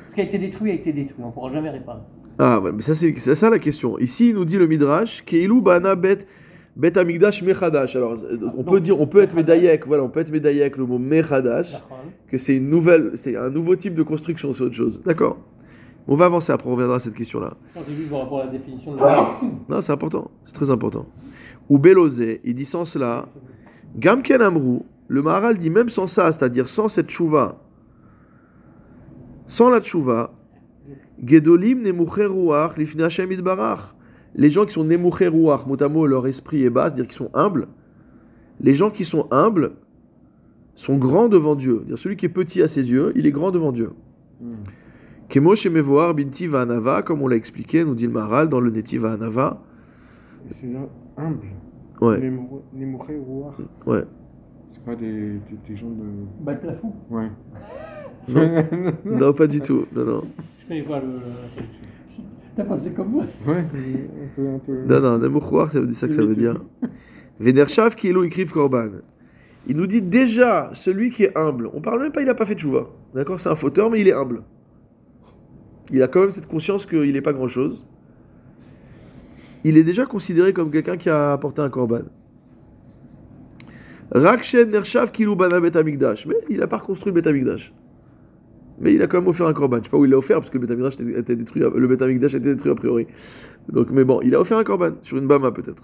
Ce 0.08 0.14
qui 0.14 0.20
a 0.20 0.24
été 0.24 0.38
détruit 0.38 0.70
a 0.70 0.74
été 0.74 0.92
détruit. 0.92 1.22
On 1.24 1.28
ne 1.28 1.32
pourra 1.32 1.52
jamais 1.52 1.70
réparer. 1.70 2.00
Ah 2.38 2.60
ouais, 2.60 2.72
mais 2.72 2.82
ça 2.82 2.94
c'est 2.94 3.14
ça 3.16 3.50
la 3.50 3.58
question. 3.58 3.98
Ici 3.98 4.30
il 4.30 4.34
nous 4.34 4.44
dit 4.44 4.56
le 4.56 4.66
midrash 4.66 5.24
Keilu 5.24 5.60
bana 5.60 5.94
bet 5.96 6.26
bet 6.76 6.96
amigdash 6.96 7.42
mechadash. 7.42 7.96
Alors 7.96 8.12
euh, 8.12 8.38
on 8.56 8.62
donc, 8.62 8.70
peut 8.70 8.80
dire 8.80 9.00
on 9.00 9.06
peut 9.06 9.20
être 9.22 9.34
médaillek, 9.34 9.86
voilà, 9.86 10.04
on 10.04 10.08
peut 10.08 10.20
être 10.20 10.30
médaillek 10.30 10.76
le 10.76 10.86
mot 10.86 10.98
mechadash 10.98 11.74
que 12.28 12.38
c'est 12.38 12.56
une 12.56 12.68
nouvelle 12.68 13.12
c'est 13.14 13.36
un 13.36 13.50
nouveau 13.50 13.74
type 13.74 13.94
de 13.94 14.02
construction, 14.02 14.52
c'est 14.52 14.62
autre 14.62 14.74
chose. 14.74 15.02
D'accord? 15.04 15.38
On 16.12 16.16
va 16.16 16.24
avancer 16.24 16.50
après 16.50 16.68
on 16.68 16.72
reviendra 16.72 16.96
à 16.96 17.00
cette 17.00 17.14
question 17.14 17.38
là. 17.38 17.56
On 17.76 17.82
s'est 17.82 17.92
vu 17.92 18.06
par 18.06 18.22
rapport 18.22 18.40
à 18.40 18.46
la 18.46 18.50
définition 18.50 18.94
de 18.96 18.98
la 18.98 19.30
Non, 19.68 19.80
c'est 19.80 19.92
important, 19.92 20.32
c'est 20.44 20.54
très 20.54 20.68
important. 20.68 21.06
Ou 21.68 21.78
Belosé, 21.78 22.40
il 22.42 22.56
dit 22.56 22.64
sans 22.64 22.84
cela, 22.84 23.28
Gamken 23.96 24.42
Amrou, 24.42 24.84
le 25.06 25.22
Maharal 25.22 25.56
dit 25.56 25.70
même 25.70 25.88
sans 25.88 26.08
ça, 26.08 26.32
c'est-à-dire 26.32 26.68
sans 26.68 26.88
cette 26.88 27.10
chouva, 27.10 27.62
sans 29.46 29.70
la 29.70 29.80
chouva, 29.80 30.32
Gedolim 31.24 31.82
Nemuche 31.82 32.26
Ruach 32.26 32.76
Lifnei 32.76 33.04
Hashem. 33.04 33.30
Les 34.34 34.50
gens 34.50 34.64
qui 34.64 34.72
sont 34.72 34.84
Nemuche 34.84 35.22
Ruach, 35.22 35.64
mot 35.64 35.80
à 35.80 35.88
mot, 35.88 36.06
leur 36.06 36.26
esprit 36.26 36.64
est 36.64 36.70
bas, 36.70 36.86
c'est-à-dire 36.86 37.06
qu'ils 37.06 37.14
sont 37.14 37.30
humbles. 37.34 37.68
Les 38.58 38.74
gens 38.74 38.90
qui 38.90 39.04
sont 39.04 39.28
humbles 39.30 39.74
sont 40.74 40.96
grands 40.96 41.28
devant 41.28 41.54
Dieu. 41.54 41.76
C'est-à-dire 41.78 41.98
celui 41.98 42.16
qui 42.16 42.26
est 42.26 42.30
petit 42.30 42.62
à 42.62 42.66
ses 42.66 42.90
yeux, 42.90 43.12
il 43.14 43.26
est 43.26 43.32
grand 43.32 43.52
devant 43.52 43.70
Dieu. 43.70 43.92
Hmm. 45.30 45.32
Kemo 45.32 45.54
Shemevoar 45.54 46.14
Binti 46.14 46.46
Anava, 46.54 47.02
comme 47.02 47.22
on 47.22 47.28
l'a 47.28 47.36
expliqué, 47.36 47.84
nous 47.84 47.94
dit 47.94 48.06
le 48.06 48.12
Maharal 48.12 48.48
dans 48.48 48.60
le 48.60 48.70
Netiva 48.70 49.12
Anava. 49.12 49.62
Et 50.50 50.54
C'est 50.54 50.66
humble. 51.16 51.46
Ouais, 52.00 52.18
Nemouché 52.74 53.16
Rouar. 53.16 53.54
ouais. 53.86 54.04
C'est 54.72 54.84
pas 54.84 54.94
des, 54.96 55.12
des, 55.12 55.40
des 55.68 55.76
gens 55.76 55.90
de. 55.90 56.04
Bas 56.40 56.54
le 56.54 56.60
plafond. 56.60 56.92
Ouais. 57.10 57.30
Non, 59.04 59.32
pas 59.32 59.46
du 59.46 59.60
tout. 59.60 59.86
Non, 59.94 60.04
non. 60.04 60.22
Je 60.62 60.68
connais 60.68 60.82
pas 60.82 61.00
le. 61.00 61.20
T'as 62.56 62.64
pensé 62.64 62.92
comme 62.92 63.10
moi 63.10 63.24
Ouais, 63.46 63.58
un 63.58 64.28
peu. 64.36 64.48
Un 64.48 64.58
peu... 64.58 64.84
Non, 64.86 65.00
non, 65.00 65.18
Nemuchouar, 65.18 65.70
ça 65.70 65.80
veut 65.80 65.86
dire 65.86 65.96
ça 65.96 66.06
que 66.08 66.14
ça 66.14 66.22
veut 66.22 66.34
dire. 66.34 66.60
Venershav 67.38 67.94
qui 67.94 68.08
écrive 68.08 68.52
Korban. 68.52 68.90
Il 69.66 69.76
nous 69.76 69.86
dit 69.86 70.02
déjà, 70.02 70.70
celui 70.72 71.10
qui 71.10 71.24
est 71.24 71.36
humble, 71.36 71.70
on 71.72 71.80
parle 71.80 72.00
même 72.00 72.12
pas, 72.12 72.20
il 72.22 72.26
n'a 72.26 72.34
pas 72.34 72.46
fait 72.46 72.54
de 72.54 72.60
chouva. 72.60 72.88
D'accord 73.14 73.40
C'est 73.40 73.48
un 73.48 73.56
fauteur, 73.56 73.90
mais 73.90 74.00
il 74.00 74.08
est 74.08 74.12
humble. 74.12 74.42
Il 75.92 76.02
a 76.02 76.08
quand 76.08 76.20
même 76.20 76.30
cette 76.30 76.46
conscience 76.46 76.86
qu'il 76.86 77.12
n'est 77.12 77.20
pas 77.20 77.32
grand-chose. 77.32 77.84
Il 79.64 79.76
est 79.76 79.84
déjà 79.84 80.06
considéré 80.06 80.52
comme 80.52 80.70
quelqu'un 80.70 80.96
qui 80.96 81.10
a 81.10 81.32
apporté 81.32 81.60
un 81.60 81.68
korban. 81.68 82.02
Rakshen 84.12 84.70
Nershav 84.70 85.10
Kilou 85.12 85.36
Bana 85.36 85.60
Bet 85.60 85.76
Amikdash. 85.76 86.26
Mais 86.26 86.36
il 86.48 86.58
n'a 86.58 86.66
pas 86.66 86.78
reconstruit 86.78 87.12
Bet 87.12 87.28
Amikdash. 87.28 87.72
Mais 88.80 88.94
il 88.94 89.02
a 89.02 89.06
quand 89.06 89.18
même 89.20 89.28
offert 89.28 89.46
un 89.46 89.52
korban. 89.52 89.78
Je 89.78 89.84
sais 89.84 89.90
pas 89.90 89.98
où 89.98 90.04
il 90.04 90.10
l'a 90.10 90.16
offert, 90.18 90.38
parce 90.38 90.48
que 90.50 90.58
le 90.58 90.66
Bet 90.66 90.72
Amikdash 90.72 90.94
était- 90.94 91.36
détruit, 91.36 91.62
le 91.62 92.38
détruit 92.38 92.72
a 92.72 92.74
priori. 92.74 93.06
Donc, 93.68 93.90
mais 93.90 94.04
bon, 94.04 94.20
il 94.22 94.34
a 94.34 94.40
offert 94.40 94.56
un 94.58 94.64
korban, 94.64 94.92
sur 95.02 95.18
une 95.18 95.26
bama 95.26 95.52
peut-être. 95.52 95.82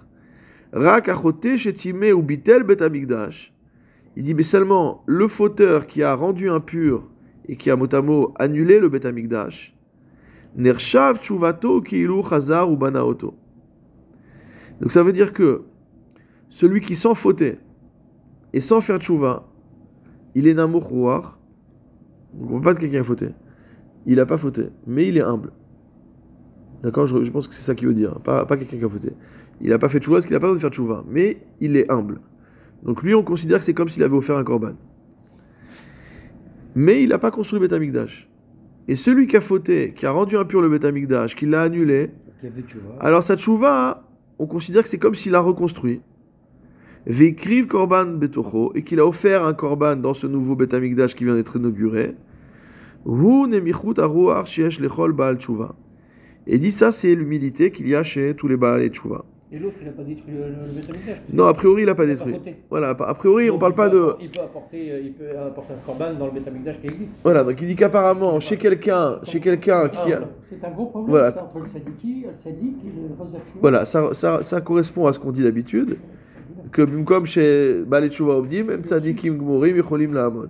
Rak 0.73 1.09
achote 1.09 1.57
shetime 1.57 2.13
ou 2.15 2.23
bitel 2.23 2.63
Bet 2.63 2.83
Amikdash. 2.83 3.53
Il 4.17 4.23
dit, 4.23 4.35
mais 4.35 4.43
seulement 4.43 5.03
le 5.07 5.29
fauteur 5.29 5.87
qui 5.87 6.03
a 6.03 6.15
rendu 6.15 6.49
impur 6.49 7.07
et 7.49 7.57
qui 7.57 7.71
a 7.71 7.77
mot 7.77 7.87
à 7.95 8.01
mot 8.01 8.33
annulé 8.39 8.81
le 8.81 8.89
Bet 8.89 9.05
Amikdash. 9.07 9.76
Nershav 10.57 11.21
chuvato 11.23 11.83
kiilu 11.83 12.23
chazar 12.23 12.71
ou 12.71 12.77
banaoto. 12.77 13.35
Donc 14.81 14.91
ça 14.91 15.03
veut 15.03 15.13
dire 15.13 15.33
que 15.33 15.63
celui 16.49 16.81
qui 16.81 16.95
sans 16.95 17.15
fauter 17.15 17.59
et 18.53 18.61
sans 18.61 18.81
faire 18.81 18.99
tchouva, 18.99 19.47
il 20.35 20.47
est 20.47 20.55
namour. 20.55 20.89
Donc 22.35 22.51
on 22.51 22.55
ne 22.55 22.59
peut 22.59 22.65
pas 22.65 22.75
de 22.75 22.79
quelqu'un 22.79 23.01
a 23.01 23.05
fauté. 23.05 23.29
Il 24.07 24.17
n'a 24.17 24.27
pas 24.27 24.37
fauté, 24.37 24.69
mais 24.87 25.09
il 25.09 25.17
est 25.19 25.23
humble. 25.23 25.53
D'accord? 26.83 27.07
Je, 27.07 27.31
pense 27.31 27.49
que 27.49 27.55
c'est 27.55 27.63
ça 27.63 27.75
qu'il 27.75 27.89
veut 27.89 27.95
dire. 27.95 28.21
Pas, 28.21 28.45
pas 28.47 28.57
quelqu'un 28.57 28.79
qui 28.79 28.85
a 28.85 28.89
fauté. 28.89 29.13
Il 29.61 29.71
n'a 29.71 29.79
pas 29.79 29.89
fait 29.89 29.99
tchouva 29.99 30.17
parce 30.17 30.27
qu'il 30.27 30.35
n'a 30.35 30.41
pas 30.41 30.47
besoin 30.47 30.57
de 30.57 30.61
faire 30.61 30.71
tchouva, 30.71 31.05
mais 31.09 31.43
il 31.61 31.77
est 31.77 31.91
humble. 31.91 32.21
Donc 32.83 33.03
lui, 33.03 33.15
on 33.15 33.23
considère 33.23 33.59
que 33.59 33.65
c'est 33.65 33.75
comme 33.75 33.89
s'il 33.89 34.03
avait 34.03 34.17
offert 34.17 34.37
un 34.37 34.45
korban. 34.45 34.75
Mais 36.75 37.03
il 37.03 37.09
n'a 37.09 37.19
pas 37.19 37.31
construit 37.31 37.59
le 37.59 37.67
Beth 37.67 37.73
Amikdash. 37.75 38.29
Et 38.89 38.97
celui 38.97 39.27
qui 39.27 39.37
a 39.37 39.41
fauté, 39.41 39.93
qui 39.97 40.07
a 40.07 40.11
rendu 40.11 40.37
impur 40.37 40.63
le 40.63 40.69
Beth 40.69 40.85
Amikdash, 40.85 41.35
qui 41.35 41.47
l'a 41.47 41.63
annulé, 41.63 42.11
alors 43.01 43.23
sa 43.23 43.37
tchouva, 43.37 44.05
on 44.39 44.47
considère 44.47 44.83
que 44.83 44.89
c'est 44.89 44.99
comme 44.99 45.15
s'il 45.15 45.35
a 45.35 45.41
reconstruit. 45.41 46.01
Veikriv 47.07 47.67
korban 47.67 48.07
betocho, 48.07 48.73
et 48.75 48.83
qu'il 48.83 49.01
a 49.01 49.07
offert 49.07 49.45
un 49.45 49.55
korban 49.55 49.97
dans 49.97 50.15
ce 50.15 50.27
nouveau 50.27 50.57
Beth 50.57 50.75
Amikdash 50.75 51.15
qui 51.15 51.25
vient 51.25 51.35
d'être 51.35 51.57
inauguré. 51.57 52.15
Hu 53.07 53.49
nemichut 53.49 53.99
aruach 53.99 54.47
sheyesh 54.47 54.81
lechol 54.81 55.13
baal 55.13 55.39
tchouva. 55.39 55.77
Et 56.47 56.59
dit 56.59 56.71
ça, 56.71 56.93
c'est 56.93 57.15
l'humilité 57.15 57.73
qu'il 57.73 57.89
y 57.89 57.95
a 57.95 58.05
chez 58.05 58.35
tous 58.37 58.47
les 58.47 58.57
Baal 58.57 58.83
et 58.83 58.89
tchouva. 58.89 59.25
Et 59.53 59.61
l'autre, 59.61 59.77
il 59.81 59.87
n'a 59.87 59.93
pas 59.93 60.03
détruit 60.03 60.35
le, 60.35 60.49
le. 60.49 61.37
Non, 61.37 61.47
a 61.47 61.55
priori, 61.55 61.83
il 61.83 61.87
n'a 61.87 61.95
pas 61.95 62.03
Il 62.03 62.09
détruit. 62.09 62.35
Voilà, 62.69 62.89
a 62.91 63.15
priori, 63.15 63.49
on 63.49 63.53
Donc, 63.53 63.61
parle 63.61 63.75
pas 63.75 63.89
de. 63.89 64.15
Il 64.21 64.29
peut 64.29 64.41
apporter, 64.41 64.91
euh, 64.91 65.01
il 65.05 65.13
peut 65.13 65.39
apporter 65.39 65.73
un 65.75 65.87
korban 65.87 66.15
dans 66.15 66.27
le 66.27 66.33
Beth 66.33 66.49
Amikdash 66.49 66.81
qui 66.81 66.89
existe. 66.89 67.11
Voilà, 67.23 67.45
donc 67.45 67.61
il 67.63 67.69
dit 67.69 67.77
qu'apparemment, 67.77 68.41
chez 68.41 68.57
quelqu'un, 68.57 69.21
chez 69.23 69.39
quelqu'un 69.39 69.89
qui 69.89 70.13
a. 70.13 70.23
C'est 70.51 70.65
un 70.65 70.71
gros 70.73 70.87
problème 70.87 71.11
Voilà. 71.11 71.31
ça, 71.31 71.45
entre 71.45 71.61
le 71.61 71.67
sadiki, 71.67 72.23
le 72.25 72.37
sadique 72.37 72.77
et 72.85 72.89
le 72.89 73.15
Rosachoua. 73.17 73.61
Voilà, 73.61 73.85
ça, 73.85 74.13
ça, 74.15 74.43
ça 74.43 74.61
correspond 74.61 75.07
à 75.07 75.13
ce 75.13 75.21
qu'on 75.21 75.31
dit 75.31 75.45
d'habitude. 75.45 75.97
Que 76.73 76.83
comme 77.05 77.27
chez 77.27 77.85
Balei 77.87 78.09
Tshuva 78.11 78.35
Obdim, 78.35 78.65
même 78.65 78.83
Tzadikim 78.83 79.39
Gmorim, 79.39 79.77
Yecholim 79.77 80.13
Lahamot. 80.13 80.47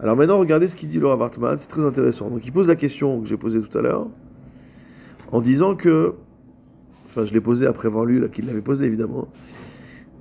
Alors 0.00 0.16
maintenant, 0.16 0.38
regardez 0.40 0.66
ce 0.66 0.74
qu'il 0.74 0.88
dit 0.88 0.98
Laura 0.98 1.16
Wartman, 1.16 1.58
c'est 1.58 1.68
très 1.68 1.84
intéressant. 1.84 2.28
Donc 2.28 2.44
il 2.44 2.50
pose 2.50 2.66
la 2.66 2.74
question 2.74 3.20
que 3.20 3.28
j'ai 3.28 3.36
posée 3.36 3.60
tout 3.60 3.78
à 3.78 3.82
l'heure, 3.82 4.08
en 5.30 5.40
disant 5.40 5.76
que. 5.76 6.14
Enfin, 7.14 7.26
je 7.26 7.32
l'ai 7.32 7.40
posée 7.40 7.66
après 7.66 7.86
avoir 7.86 8.04
lu, 8.04 8.18
là, 8.18 8.26
qu'il 8.26 8.46
l'avait 8.46 8.60
posée 8.60 8.86
évidemment. 8.86 9.28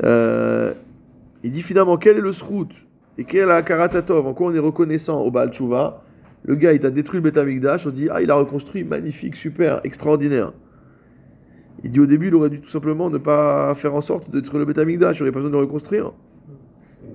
Euh, 0.03 0.73
il 1.43 1.49
dit 1.49 1.63
finalement, 1.63 1.97
quel 1.97 2.17
est 2.17 2.21
le 2.21 2.32
srout 2.32 2.69
et 3.17 3.23
quel 3.23 3.41
est 3.41 3.45
la 3.47 3.63
karatatov? 3.63 4.27
En 4.27 4.34
quoi 4.34 4.47
on 4.47 4.53
est 4.53 4.60
reconnaissant? 4.60 5.19
Au 5.21 5.32
Baal 5.32 5.51
Tshuva 5.51 6.03
Le 6.43 6.53
gars, 6.53 6.71
il 6.71 6.79
t'a 6.79 6.91
détruit 6.91 7.19
le 7.19 7.23
Beth 7.23 7.38
Amikdash, 7.38 7.88
on 7.88 7.89
dit, 7.89 8.10
ah, 8.12 8.21
il 8.21 8.29
a 8.29 8.36
reconstruit, 8.36 8.84
magnifique, 8.84 9.36
super, 9.36 9.82
extraordinaire. 9.84 10.53
Il 11.84 11.89
dit 11.89 11.99
au 11.99 12.06
début, 12.06 12.27
il 12.27 12.36
aurait 12.36 12.51
dû 12.51 12.62
tout 12.62 12.69
simplement 12.69 13.10
ne 13.10 13.17
pas 13.17 13.73
faire 13.73 13.95
en 13.95 14.01
sorte 14.01 14.29
de 14.29 14.39
détruire 14.39 14.60
le 14.60 14.65
Beth 14.65 14.77
Amikdash, 14.77 15.17
il 15.17 15.23
aurait 15.23 15.32
pas 15.32 15.39
besoin 15.39 15.51
de 15.51 15.56
le 15.56 15.63
reconstruire. 15.63 16.13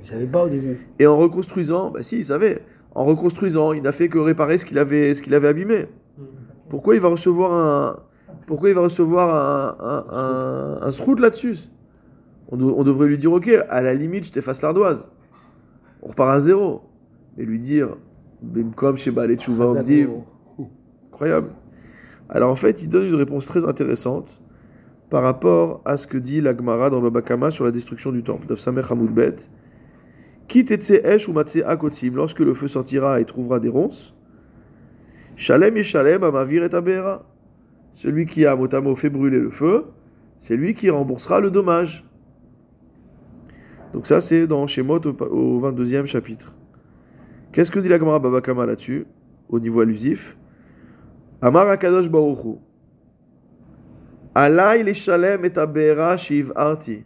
Je 0.02 0.10
savais 0.10 0.26
pas 0.26 0.44
au 0.44 0.48
début. 0.48 0.76
Et 0.98 1.06
en 1.06 1.16
reconstruisant, 1.16 1.92
bah 1.92 2.02
si, 2.02 2.16
il 2.16 2.24
savait. 2.24 2.62
En 2.96 3.04
reconstruisant, 3.04 3.72
il 3.72 3.82
n'a 3.82 3.92
fait 3.92 4.08
que 4.08 4.18
réparer 4.18 4.58
ce 4.58 4.64
qu'il 4.64 4.78
avait, 4.78 5.14
ce 5.14 5.22
qu'il 5.22 5.34
avait 5.34 5.48
abîmé. 5.48 5.86
Pourquoi 6.68 6.96
il 6.96 7.00
va 7.00 7.08
recevoir 7.08 7.52
un, 7.52 8.07
pourquoi 8.48 8.70
il 8.70 8.74
va 8.74 8.80
recevoir 8.80 9.28
un, 9.28 9.76
un, 9.92 10.80
un, 10.82 10.86
un 10.86 10.90
srout 10.90 11.20
là-dessus 11.20 11.58
on, 12.50 12.56
de- 12.56 12.64
on 12.64 12.82
devrait 12.82 13.06
lui 13.08 13.18
dire, 13.18 13.30
ok, 13.30 13.48
à 13.68 13.82
la 13.82 13.92
limite, 13.92 14.24
je 14.24 14.32
t'efface 14.32 14.62
l'ardoise. 14.62 15.10
On 16.02 16.08
repart 16.08 16.30
à 16.30 16.40
zéro. 16.40 16.80
Et 17.36 17.44
lui 17.44 17.58
dire, 17.58 17.90
Tchouva, 19.36 19.66
on 19.66 19.74
me 19.74 19.82
dit, 19.82 20.06
incroyable. 21.12 21.50
Alors 22.30 22.50
en 22.50 22.56
fait, 22.56 22.82
il 22.82 22.88
donne 22.88 23.06
une 23.06 23.14
réponse 23.16 23.46
très 23.46 23.66
intéressante 23.66 24.40
par 25.10 25.22
rapport 25.22 25.82
à 25.84 25.98
ce 25.98 26.06
que 26.06 26.16
dit 26.16 26.40
la 26.40 26.56
Gemara 26.56 26.88
dans 26.88 27.00
Baba 27.02 27.20
Kama 27.20 27.50
sur 27.50 27.64
la 27.64 27.70
destruction 27.70 28.12
du 28.12 28.22
temple. 28.22 28.46
Daf 28.46 28.58
Samer 28.58 28.82
Hamoud 28.90 29.10
Bet. 29.12 29.36
Quitte 30.48 30.90
esh 30.90 31.28
ou 31.28 31.34
matse 31.34 31.58
akotim, 31.66 32.14
lorsque 32.14 32.40
le 32.40 32.54
feu 32.54 32.68
sortira 32.68 33.20
et 33.20 33.26
trouvera 33.26 33.60
des 33.60 33.68
ronces. 33.68 34.14
Shalem 35.36 35.76
et 35.76 35.84
shalem 35.84 36.24
amavir 36.24 36.64
et 36.64 36.74
abera. 36.74 37.26
Celui 37.92 38.26
qui 38.26 38.46
a 38.46 38.54
motamo 38.54 38.94
fait 38.96 39.10
brûler 39.10 39.38
le 39.38 39.50
feu, 39.50 39.86
c'est 40.38 40.56
lui 40.56 40.74
qui 40.74 40.90
remboursera 40.90 41.40
le 41.40 41.50
dommage. 41.50 42.04
Donc 43.92 44.06
ça, 44.06 44.20
c'est 44.20 44.46
dans 44.46 44.66
Shemot 44.66 45.00
au, 45.06 45.10
au 45.24 45.60
22e 45.60 46.06
chapitre. 46.06 46.54
Qu'est-ce 47.52 47.70
que 47.70 47.80
dit 47.80 47.88
la 47.88 47.98
Gemara 47.98 48.18
Babakama 48.18 48.66
là-dessus, 48.66 49.06
au 49.48 49.58
niveau 49.58 49.80
allusif? 49.80 50.36
Amar 51.40 51.68
Akadosh 51.68 52.08
Baruchu. 52.08 52.58
Alay 54.34 54.82
le 54.82 54.92
shalem 54.92 55.44
et 55.44 55.58
abera 55.58 56.16
shiv 56.16 56.52
arti. 56.54 57.04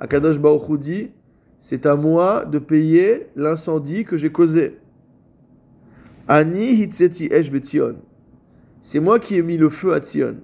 Akadosh 0.00 0.38
Baruchu 0.38 0.78
dit 0.78 1.10
c'est 1.58 1.86
à 1.86 1.96
moi 1.96 2.44
de 2.44 2.58
payer 2.58 3.28
l'incendie 3.36 4.04
que 4.04 4.16
j'ai 4.16 4.30
causé. 4.30 4.78
Ani 6.28 6.72
hitzeti 6.72 7.28
esh 7.30 7.50
betzion. 7.50 7.96
C'est 8.86 9.00
moi 9.00 9.18
qui 9.18 9.36
ai 9.36 9.42
mis 9.42 9.56
le 9.56 9.70
feu 9.70 9.94
à 9.94 9.98
Tzion. 9.98 10.36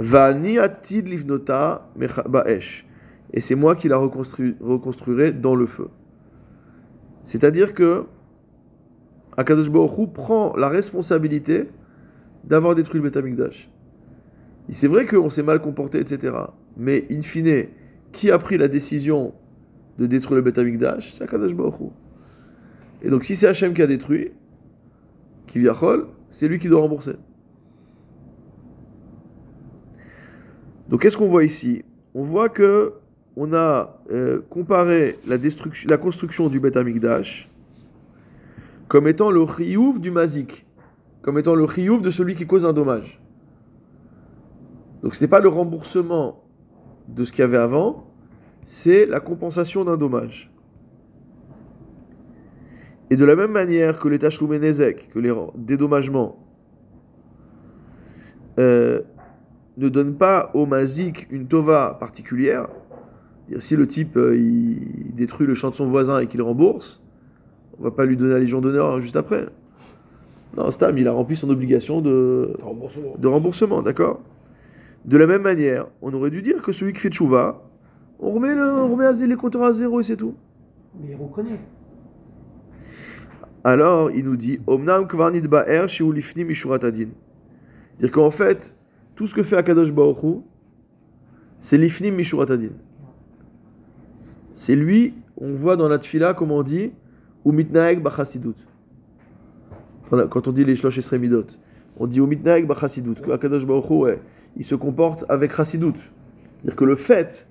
Vani 0.00 0.58
atid 0.58 1.06
livnota 1.06 1.88
ba'esh. 2.28 2.84
Et 3.32 3.40
c'est 3.40 3.54
moi 3.54 3.76
qui 3.76 3.86
la 3.86 3.98
reconstru- 3.98 4.56
reconstruirai 4.60 5.30
dans 5.30 5.54
le 5.54 5.66
feu. 5.66 5.90
C'est-à-dire 7.22 7.72
que 7.72 8.06
Akadosh 9.36 9.70
Baruch 9.70 10.12
prend 10.12 10.56
la 10.56 10.68
responsabilité 10.68 11.68
d'avoir 12.42 12.74
détruit 12.74 13.00
le 13.00 13.08
Beth 13.08 13.16
Amikdash. 13.16 13.70
Et 14.68 14.72
C'est 14.72 14.88
vrai 14.88 15.06
qu'on 15.06 15.30
s'est 15.30 15.44
mal 15.44 15.60
comporté, 15.60 16.00
etc. 16.00 16.34
Mais 16.76 17.06
in 17.12 17.20
fine, 17.20 17.66
qui 18.10 18.32
a 18.32 18.38
pris 18.38 18.58
la 18.58 18.66
décision 18.66 19.34
de 20.00 20.06
détruire 20.06 20.38
le 20.38 20.42
Beth 20.42 20.58
Amikdash 20.58 21.14
C'est 21.14 21.22
Akadosh 21.22 21.54
Baruch. 21.54 21.92
Et 23.02 23.08
donc 23.08 23.22
si 23.24 23.36
c'est 23.36 23.46
Hachem 23.46 23.72
qui 23.72 23.82
a 23.82 23.86
détruit, 23.86 24.32
qui 25.52 25.58
viachol, 25.58 26.08
c'est 26.30 26.48
lui 26.48 26.58
qui 26.58 26.68
doit 26.68 26.80
rembourser. 26.80 27.12
Donc 30.88 31.02
qu'est-ce 31.02 31.16
qu'on 31.16 31.28
voit 31.28 31.44
ici? 31.44 31.84
On 32.14 32.22
voit 32.22 32.48
que 32.48 32.94
on 33.36 33.52
a 33.52 34.00
euh, 34.10 34.40
comparé 34.48 35.18
la, 35.26 35.98
construction 35.98 36.48
du 36.48 36.60
Beth 36.60 36.76
Amikdash 36.76 37.50
comme 38.88 39.08
étant 39.08 39.30
le 39.30 39.46
chiyuv 39.46 40.00
du 40.00 40.10
mazik, 40.10 40.66
comme 41.22 41.38
étant 41.38 41.54
le 41.54 41.66
chiyuv 41.66 42.02
de 42.02 42.10
celui 42.10 42.34
qui 42.34 42.46
cause 42.46 42.66
un 42.66 42.74
dommage. 42.74 43.20
Donc 45.02 45.14
ce 45.14 45.24
n'est 45.24 45.28
pas 45.28 45.40
le 45.40 45.48
remboursement 45.48 46.44
de 47.08 47.24
ce 47.24 47.32
qu'il 47.32 47.40
y 47.40 47.44
avait 47.44 47.56
avant, 47.58 48.10
c'est 48.64 49.06
la 49.06 49.20
compensation 49.20 49.84
d'un 49.84 49.96
dommage. 49.96 50.51
Et 53.10 53.16
de 53.16 53.24
la 53.24 53.36
même 53.36 53.50
manière 53.52 53.98
que 53.98 54.08
les 54.08 54.18
tachloumé 54.18 54.58
nezek, 54.58 55.10
que 55.10 55.18
les 55.18 55.32
dédommagements, 55.56 56.38
euh, 58.58 59.02
ne 59.76 59.88
donnent 59.88 60.14
pas 60.16 60.50
au 60.54 60.66
mazik 60.66 61.26
une 61.30 61.46
tova 61.46 61.96
particulière, 61.98 62.68
si 63.58 63.76
le 63.76 63.86
type 63.86 64.16
euh, 64.16 64.36
il, 64.36 65.14
détruit 65.14 65.46
le 65.46 65.54
champ 65.54 65.70
de 65.70 65.74
son 65.74 65.86
voisin 65.86 66.20
et 66.20 66.26
qu'il 66.26 66.40
rembourse, 66.42 67.02
on 67.78 67.82
va 67.84 67.90
pas 67.90 68.04
lui 68.04 68.16
donner 68.16 68.32
la 68.32 68.38
Légion 68.38 68.60
d'honneur 68.60 69.00
juste 69.00 69.16
après. 69.16 69.46
Non, 70.56 70.70
Stam, 70.70 70.96
il 70.98 71.08
a 71.08 71.12
rempli 71.12 71.34
son 71.36 71.48
obligation 71.50 72.00
de, 72.02 72.54
Remboursement. 72.62 73.14
de 73.18 73.28
remboursement, 73.28 73.82
d'accord? 73.82 74.20
De 75.06 75.16
la 75.16 75.26
même 75.26 75.42
manière, 75.42 75.86
on 76.02 76.12
aurait 76.12 76.30
dû 76.30 76.42
dire 76.42 76.60
que 76.62 76.72
celui 76.72 76.92
qui 76.92 77.00
fait 77.00 77.08
tchouva, 77.08 77.62
on 78.20 78.30
remet, 78.30 78.54
le, 78.54 78.62
on 78.62 78.92
remet 78.92 79.06
à 79.06 79.12
zé- 79.14 79.26
les 79.26 79.34
compteurs 79.36 79.64
à 79.64 79.72
zéro 79.72 80.00
et 80.00 80.02
c'est 80.04 80.16
tout. 80.16 80.34
Mais 81.00 81.08
il 81.12 81.16
reconnaît. 81.16 81.58
Alors, 83.64 84.10
il 84.10 84.24
nous 84.24 84.36
dit 84.36 84.60
Omnam 84.66 85.06
kvarnit 85.06 85.42
ba'er 85.42 85.88
shi'u 85.88 86.12
lifnim 86.12 86.46
mishurat 86.46 86.80
adin. 86.82 87.08
Dire 88.00 88.10
qu'en 88.10 88.30
fait, 88.30 88.74
tout 89.14 89.26
ce 89.26 89.34
que 89.34 89.42
fait 89.42 89.56
Akadosh 89.56 89.92
Baruch 89.92 90.22
Hu, 90.22 90.40
c'est 91.60 91.78
lifnim 91.78 92.12
mishurat 92.14 92.50
adin. 92.50 92.70
C'est 94.52 94.74
lui, 94.74 95.14
on 95.40 95.52
voit 95.54 95.76
dans 95.76 95.88
la 95.88 95.98
tfila, 95.98 96.34
comme 96.34 96.50
on 96.50 96.62
dit, 96.62 96.92
ou 97.44 97.52
mitnaeg 97.52 98.02
b'chasidut. 98.02 98.54
Voilà, 100.10 100.26
Quand 100.26 100.48
on 100.48 100.52
dit 100.52 100.64
les 100.64 100.76
shlosh 100.76 100.98
esremidot, 100.98 101.46
on 101.98 102.06
dit 102.06 102.20
ou 102.20 102.26
mitnaeg 102.26 102.66
b'chasidut, 102.66 103.14
que 103.14 103.30
Akadosh 103.30 103.64
Baruch 103.64 103.88
Hu, 103.90 103.94
ouais, 103.94 104.20
il 104.56 104.64
se 104.64 104.74
comporte 104.74 105.24
avec 105.28 105.54
chasidut. 105.54 105.92
C'est-à-dire 105.96 106.76
que 106.76 106.84
le 106.84 106.96
fait, 106.96 107.46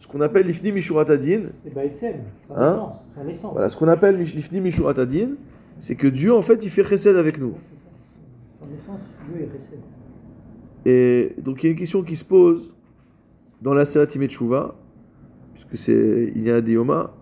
ce 0.00 0.08
qu'on 0.08 0.20
appelle 0.20 0.46
lifnim 0.46 0.72
mishurat 0.74 1.08
adin, 1.08 1.42
C'est 1.62 1.72
Baïtsem, 1.72 2.16
son 2.48 2.56
Hein 2.56 2.66
essence. 2.66 3.12
Son 3.14 3.28
essence. 3.28 3.52
voilà, 3.52 3.70
ce 3.70 3.76
qu'on 3.76 3.88
appelle 3.88 4.18
lifnim 4.18 4.60
mishurat 4.60 4.98
adin, 4.98 5.30
c'est 5.82 5.96
que 5.96 6.06
Dieu, 6.06 6.32
en 6.32 6.42
fait, 6.42 6.62
il 6.62 6.70
fait 6.70 6.84
chesed 6.84 7.16
avec 7.16 7.38
nous. 7.40 7.54
Son 8.60 8.68
essence, 8.72 9.18
Dieu 9.28 9.42
est 9.42 9.52
resté. 9.52 9.76
Et 10.86 11.34
donc 11.42 11.62
il 11.62 11.66
y 11.66 11.68
a 11.68 11.72
une 11.72 11.78
question 11.78 12.04
qui 12.04 12.14
se 12.14 12.24
pose 12.24 12.72
dans 13.60 13.74
la 13.74 13.84
Seret 13.84 14.06
Tchouva, 14.06 14.76
puisque 15.54 15.76
c'est 15.76 16.32
il 16.36 16.44
y 16.44 16.52
a 16.52 16.60
des 16.60 16.72
Yoma. 16.74 17.12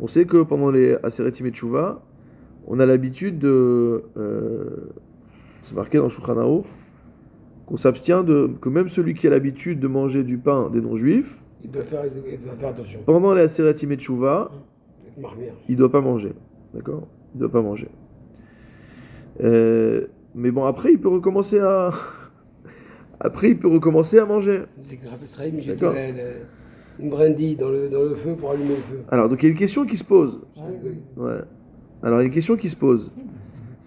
On 0.00 0.06
sait 0.06 0.26
que 0.26 0.42
pendant 0.44 0.70
les 0.70 0.94
Aseret 1.02 1.32
Tchouva, 1.32 2.02
on 2.68 2.78
a 2.78 2.86
l'habitude 2.86 3.40
de. 3.40 4.04
euh, 4.16 4.90
c'est 5.62 5.74
marqué 5.74 5.98
dans 5.98 6.08
Shulchan 6.08 6.62
qu'on 7.66 7.76
s'abstient 7.76 8.22
de. 8.24 8.48
que 8.60 8.68
même 8.68 8.88
celui 8.88 9.14
qui 9.14 9.26
a 9.26 9.30
l'habitude 9.30 9.80
de 9.80 9.88
manger 9.88 10.22
du 10.22 10.38
pain 10.38 10.70
des 10.70 10.80
non-juifs, 10.80 11.36
Il 11.64 11.70
doit 11.72 11.82
faire, 11.82 12.04
il 12.06 12.12
doit 12.40 12.54
faire 12.54 12.68
attention. 12.68 13.00
pendant 13.04 13.34
les 13.34 13.48
Tchouva, 13.96 14.52
Marmire. 15.20 15.54
il 15.68 15.74
doit 15.76 15.90
pas 15.90 16.00
manger. 16.00 16.32
D'accord? 16.74 17.08
Il 17.34 17.40
doit 17.40 17.50
pas 17.50 17.62
manger. 17.62 17.88
Euh, 19.42 20.06
mais 20.34 20.50
bon, 20.50 20.64
après, 20.64 20.92
il 20.92 21.00
peut 21.00 21.08
recommencer 21.08 21.58
à. 21.60 21.90
Après, 23.20 23.50
il 23.50 23.58
peut 23.58 23.68
recommencer 23.68 24.18
à 24.18 24.24
manger. 24.26 24.62
J'ai 25.60 25.76
tiré 25.76 26.12
le- 26.12 27.04
une 27.04 27.08
brindille 27.10 27.54
dans 27.56 27.70
le, 27.70 27.88
dans 27.88 28.02
le 28.02 28.14
feu 28.16 28.34
pour 28.34 28.50
allumer 28.50 28.70
le 28.70 28.74
feu. 28.82 28.98
Alors, 29.10 29.28
donc 29.28 29.40
il 29.42 29.46
y 29.46 29.48
a 29.48 29.50
une 29.52 29.56
question 29.58 29.86
qui 29.86 29.96
se 29.96 30.04
pose. 30.04 30.40
Ouais. 31.16 31.38
Alors, 32.02 32.18
il 32.18 32.22
y 32.22 32.24
a 32.24 32.26
une 32.26 32.32
question 32.32 32.56
qui 32.56 32.68
se 32.68 32.74
pose. 32.76 33.12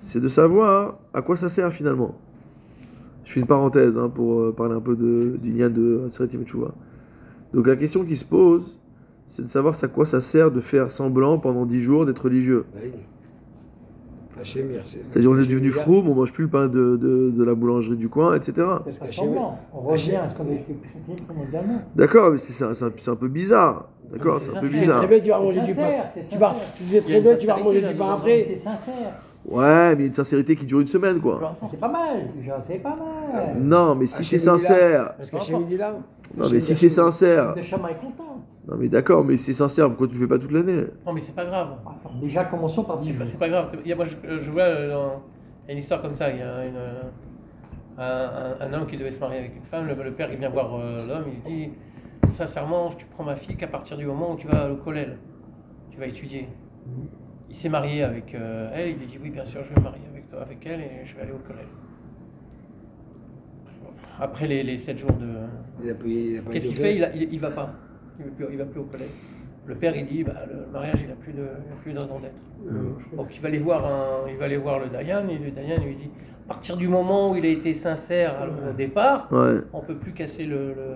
C'est 0.01 0.21
de 0.21 0.27
savoir 0.29 0.99
à 1.13 1.21
quoi 1.21 1.35
ça 1.35 1.49
sert 1.49 1.71
finalement. 1.73 2.15
Je 3.25 3.33
fais 3.33 3.39
une 3.41 3.45
parenthèse 3.47 3.97
hein, 3.97 4.07
pour 4.09 4.39
euh, 4.39 4.53
parler 4.55 4.75
un 4.75 4.79
peu 4.81 4.95
de, 4.95 5.37
du 5.41 5.51
lien 5.51 5.69
de 5.69 6.07
Tchouva. 6.45 6.73
Donc, 7.53 7.67
la 7.67 7.75
question 7.75 8.05
qui 8.05 8.15
se 8.15 8.25
pose, 8.25 8.79
c'est 9.27 9.41
de 9.41 9.47
savoir 9.47 9.75
à 9.81 9.87
quoi 9.89 10.05
ça 10.05 10.21
sert 10.21 10.49
de 10.51 10.61
faire 10.61 10.91
semblant 10.91 11.39
pendant 11.39 11.65
10 11.65 11.81
jours 11.81 12.05
d'être 12.05 12.23
religieux. 12.23 12.65
Oui. 12.75 12.91
C'est-à-dire, 14.43 15.31
on 15.31 15.37
est 15.37 15.45
devenu 15.45 15.71
froum, 15.71 16.09
on 16.09 16.15
mange 16.15 16.33
plus 16.33 16.43
le 16.45 16.49
pain 16.49 16.67
de, 16.67 16.97
de, 16.97 17.31
de 17.31 17.43
la 17.43 17.53
boulangerie 17.55 17.95
du 17.97 18.09
coin, 18.09 18.35
etc. 18.35 18.53
On 19.73 19.79
revient 19.81 20.15
à 20.15 20.27
ce 20.29 20.35
qu'on 20.35 20.47
a 20.49 20.53
été 20.53 20.73
pris 20.73 21.23
primordialement. 21.25 21.81
D'accord, 21.95 22.31
mais 22.31 22.37
c'est 22.37 22.63
un, 22.63 22.73
c'est 22.73 22.85
un- 22.85 22.91
c'est 22.97 23.11
un 23.11 23.15
peu 23.15 23.27
bizarre. 23.27 23.89
D'accord, 24.11 24.39
C'est 24.41 24.55
un 24.55 24.59
peu 24.61 24.67
bizarre. 24.69 25.01
Vas 25.01 25.17
C'est 25.17 25.29
manger 25.29 25.61
du 25.61 25.65
pain. 25.67 25.73
sincère, 25.73 26.05
c'est 26.13 26.29
Tu 26.29 26.37
vas, 26.37 26.49
sincère. 26.49 26.67
tu 26.77 26.83
bien, 27.21 27.35
tu 27.35 27.47
vas 27.47 27.57
manger 27.57 27.81
du 27.81 27.95
pain 27.95 28.13
après. 28.13 28.41
C'est 28.41 28.55
sincère. 28.57 29.13
Ouais, 29.47 29.95
mais 29.95 30.07
une 30.07 30.13
sincérité 30.13 30.55
qui 30.55 30.65
dure 30.65 30.79
une 30.79 30.87
semaine, 30.87 31.19
quoi. 31.19 31.55
C'est 31.67 31.79
pas 31.79 31.87
mal, 31.87 32.27
déjà, 32.35 32.59
c'est 32.61 32.79
pas 32.79 32.95
mal. 32.95 33.55
Non, 33.59 33.93
mais 33.95 34.07
si 34.07 34.15
Hachem, 34.21 34.25
c'est 34.25 34.37
sincère. 34.45 35.13
Parce 35.17 35.49
il 35.69 35.73
est 35.73 35.77
là. 35.77 35.93
Non, 36.35 36.49
mais 36.51 36.59
si 36.59 36.73
c'est 36.75 36.89
sincère. 36.89 37.53
Le 37.55 37.61
chama 37.61 37.91
est 37.91 37.95
content. 37.95 38.41
Non, 38.67 38.75
mais 38.79 38.87
d'accord, 38.87 39.23
mais 39.23 39.37
c'est 39.37 39.53
sincère, 39.53 39.87
pourquoi 39.89 40.07
tu 40.07 40.13
le 40.15 40.19
fais 40.21 40.27
pas 40.27 40.39
toute 40.39 40.51
l'année? 40.51 40.85
Non, 41.05 41.13
mais 41.13 41.21
c'est 41.21 41.35
pas 41.35 41.45
grave. 41.45 41.75
Attends, 41.85 42.15
déjà, 42.19 42.45
commençons 42.45 42.83
par 42.83 42.97
C'est 42.97 43.11
10 43.11 43.13
pas, 43.13 43.23
jours. 43.23 43.31
c'est 43.33 43.37
pas 43.39 43.49
grave. 43.49 43.71
Il 43.85 43.89
y 43.89 43.93
a- 43.93 43.95
moi, 43.95 44.05
je, 44.05 44.15
je 44.41 44.49
vois 44.49 44.63
euh, 44.63 44.89
dans- 44.91 45.21
il 45.65 45.67
y 45.67 45.69
a 45.69 45.73
une 45.73 45.79
histoire 45.79 46.01
comme 46.01 46.15
ça. 46.15 46.31
Il 46.31 46.39
y 46.39 46.41
a 46.41 46.65
une, 46.65 46.75
euh, 46.75 47.01
un, 47.99 48.03
un- 48.03 48.67
un 48.67 48.73
homme 48.73 48.87
qui 48.87 48.97
devait 48.97 49.11
se 49.11 49.19
marier 49.19 49.37
avec 49.39 49.55
une 49.55 49.63
femme. 49.63 49.85
Le, 49.87 50.03
le 50.03 50.11
père, 50.11 50.31
il 50.31 50.39
vient 50.39 50.49
voir 50.49 50.71
euh, 50.79 51.05
l'homme. 51.07 51.25
Il 51.47 51.51
dit 51.67 51.69
Sincèrement, 52.33 52.89
tu 52.97 53.05
prends 53.05 53.23
ma 53.23 53.35
fille 53.35 53.55
qu'à 53.55 53.67
partir 53.67 53.95
du 53.97 54.07
moment 54.07 54.33
où 54.33 54.35
tu 54.35 54.47
vas 54.47 54.71
au 54.71 54.77
collège. 54.77 55.13
Tu 55.91 55.99
vas 55.99 56.07
étudier. 56.07 56.49
Il 57.55 57.57
s'est 57.57 57.69
marié 57.69 58.03
avec 58.03 58.35
euh, 58.35 58.69
elle. 58.75 58.89
Il 58.89 59.03
a 59.03 59.05
dit 59.05 59.17
Oui, 59.23 59.29
bien 59.29 59.45
sûr, 59.45 59.61
je 59.63 59.69
vais 59.73 59.79
me 59.79 59.85
marier 59.85 60.01
avec, 60.11 60.29
toi, 60.29 60.41
avec 60.41 60.65
elle 60.65 60.81
et 60.81 61.05
je 61.05 61.15
vais 61.15 61.21
aller 61.21 61.31
au 61.31 61.37
collège. 61.37 61.63
Après 64.19 64.45
les, 64.45 64.61
les 64.61 64.77
7 64.77 64.97
jours 64.97 65.13
de. 65.13 65.25
A 65.25 65.91
a 65.93 66.51
Qu'est-ce 66.51 66.67
qu'il 66.67 66.75
fait? 66.75 66.97
il, 66.97 67.03
a- 67.05 67.15
il, 67.15 67.31
il 67.33 67.39
va 67.39 67.51
pas. 67.51 67.71
Il 68.19 68.25
va 68.25 68.31
plus, 68.31 68.45
il 68.51 68.57
va 68.57 68.65
plus 68.65 68.79
au 68.81 68.83
collège. 68.83 69.07
Le 69.67 69.75
père, 69.75 69.95
il 69.95 70.05
dit 70.05 70.25
bah, 70.25 70.33
le 70.51 70.69
mariage, 70.73 70.99
il 71.01 71.07
n'a 71.07 71.15
plus, 71.15 71.31
de, 71.31 71.43
il 71.43 71.71
a 71.71 71.75
plus 71.81 71.93
de 71.93 71.99
raison 71.99 72.19
d'être. 72.19 73.15
Donc 73.15 73.27
il 73.33 73.41
va 73.41 73.47
aller 73.47 73.59
voir, 73.59 73.85
un, 73.85 74.29
il 74.29 74.35
va 74.35 74.45
aller 74.45 74.57
voir 74.57 74.79
le 74.79 74.87
Dayan 74.89 75.25
et 75.29 75.37
le 75.37 75.51
Dayan 75.51 75.81
lui 75.81 75.95
dit 75.95 76.09
à 76.45 76.47
partir 76.49 76.75
du 76.75 76.89
moment 76.89 77.31
où 77.31 77.35
il 77.37 77.45
a 77.45 77.49
été 77.49 77.73
sincère 77.73 78.37
alors, 78.41 78.55
au 78.69 78.73
départ, 78.73 79.29
Ouais. 79.31 79.61
on 79.71 79.79
peut 79.79 79.95
plus 79.95 80.11
casser 80.11 80.45
le, 80.45 80.73
le- 80.73 80.95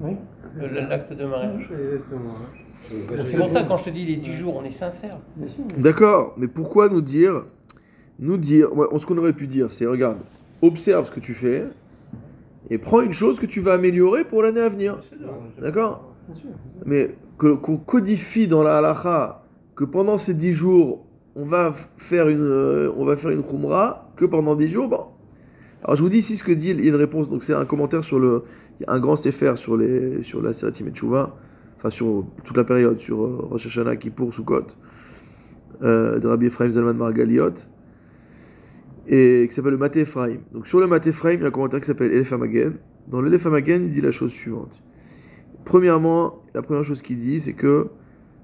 Oui. 0.00 0.16
le- 0.56 0.88
l'acte 0.88 1.12
de 1.12 1.24
mariage. 1.24 1.68
Exactement. 1.72 2.34
Donc 3.16 3.26
c'est 3.26 3.36
pour 3.36 3.48
ça 3.48 3.62
que 3.62 3.68
quand 3.68 3.76
je 3.76 3.84
te 3.84 3.90
dis 3.90 4.04
les 4.04 4.16
10 4.16 4.32
jours, 4.32 4.56
on 4.56 4.64
est 4.64 4.70
sincère. 4.70 5.18
D'accord, 5.78 6.34
mais 6.36 6.48
pourquoi 6.48 6.88
nous 6.88 7.00
dire. 7.00 7.44
Nous 8.18 8.36
dire. 8.36 8.76
ouais, 8.76 8.86
ce 8.98 9.06
qu'on 9.06 9.16
aurait 9.18 9.32
pu 9.32 9.46
dire, 9.46 9.70
c'est 9.70 9.86
regarde, 9.86 10.18
observe 10.62 11.06
ce 11.06 11.10
que 11.12 11.20
tu 11.20 11.34
fais 11.34 11.64
et 12.68 12.78
prends 12.78 13.00
une 13.00 13.12
chose 13.12 13.38
que 13.38 13.46
tu 13.46 13.60
vas 13.60 13.74
améliorer 13.74 14.24
pour 14.24 14.42
l'année 14.42 14.60
à 14.60 14.68
venir. 14.68 14.98
D'accord. 15.60 16.12
Mais 16.84 17.14
que- 17.38 17.54
qu'on 17.54 17.76
codifie 17.76 18.46
dans 18.46 18.62
la 18.62 18.78
halakha 18.78 19.42
que 19.74 19.84
pendant 19.84 20.18
ces 20.18 20.34
dix 20.34 20.52
jours, 20.52 21.04
on 21.34 21.44
va 21.44 21.72
faire 21.96 22.28
une, 22.28 22.42
euh, 22.42 22.92
on 22.96 23.04
va 23.04 23.16
faire 23.16 23.30
une 23.30 23.42
khumra, 23.42 24.10
que 24.16 24.24
pendant 24.26 24.54
dix 24.54 24.68
jours, 24.68 24.88
bon. 24.88 25.06
Alors 25.82 25.96
je 25.96 26.02
vous 26.02 26.10
dis 26.10 26.18
ici 26.18 26.36
ce 26.36 26.44
que 26.44 26.52
dit, 26.52 26.70
il 26.70 26.80
y 26.84 26.86
a 26.86 26.90
une 26.90 26.96
réponse, 26.96 27.30
donc 27.30 27.42
c'est 27.42 27.54
un 27.54 27.64
commentaire 27.64 28.04
sur 28.04 28.18
le, 28.18 28.42
il 28.78 28.82
y 28.82 28.86
a 28.86 28.92
un 28.92 28.98
grand 29.00 29.16
sefer 29.16 29.54
sur, 29.56 29.76
les, 29.78 30.22
sur 30.22 30.42
la 30.42 30.52
Seratim 30.52 30.88
et 30.88 30.90
Tshuva, 30.90 31.34
enfin 31.80 31.88
sur 31.90 32.26
toute 32.44 32.56
la 32.58 32.64
période, 32.64 32.98
sur 32.98 33.22
euh, 33.24 33.46
Rosh 33.50 33.66
Hashanah, 33.66 33.96
Kippour, 33.96 34.34
Sukkot, 34.34 34.66
euh, 35.82 36.18
de 36.18 36.26
Rabbi 36.28 36.46
Ephraim 36.46 36.70
Zalman 36.70 36.92
Margaliot, 36.92 37.54
et 39.08 39.46
qui 39.48 39.54
s'appelle 39.54 39.72
le 39.72 39.78
Maté 39.78 40.00
Ephraim. 40.00 40.36
Donc 40.52 40.66
sur 40.66 40.78
le 40.78 40.86
Maté 40.86 41.08
Ephraim, 41.08 41.32
il 41.32 41.40
y 41.40 41.44
a 41.44 41.48
un 41.48 41.50
commentaire 41.50 41.80
qui 41.80 41.86
s'appelle 41.86 42.12
Elef 42.12 42.32
Hamagen. 42.34 42.74
Dans 43.08 43.22
l'Elef 43.22 43.46
Hamagen, 43.46 43.82
il 43.82 43.92
dit 43.92 44.02
la 44.02 44.10
chose 44.10 44.30
suivante. 44.30 44.82
Premièrement, 45.64 46.42
la 46.54 46.60
première 46.60 46.84
chose 46.84 47.00
qu'il 47.00 47.18
dit, 47.18 47.40
c'est 47.40 47.54
que 47.54 47.88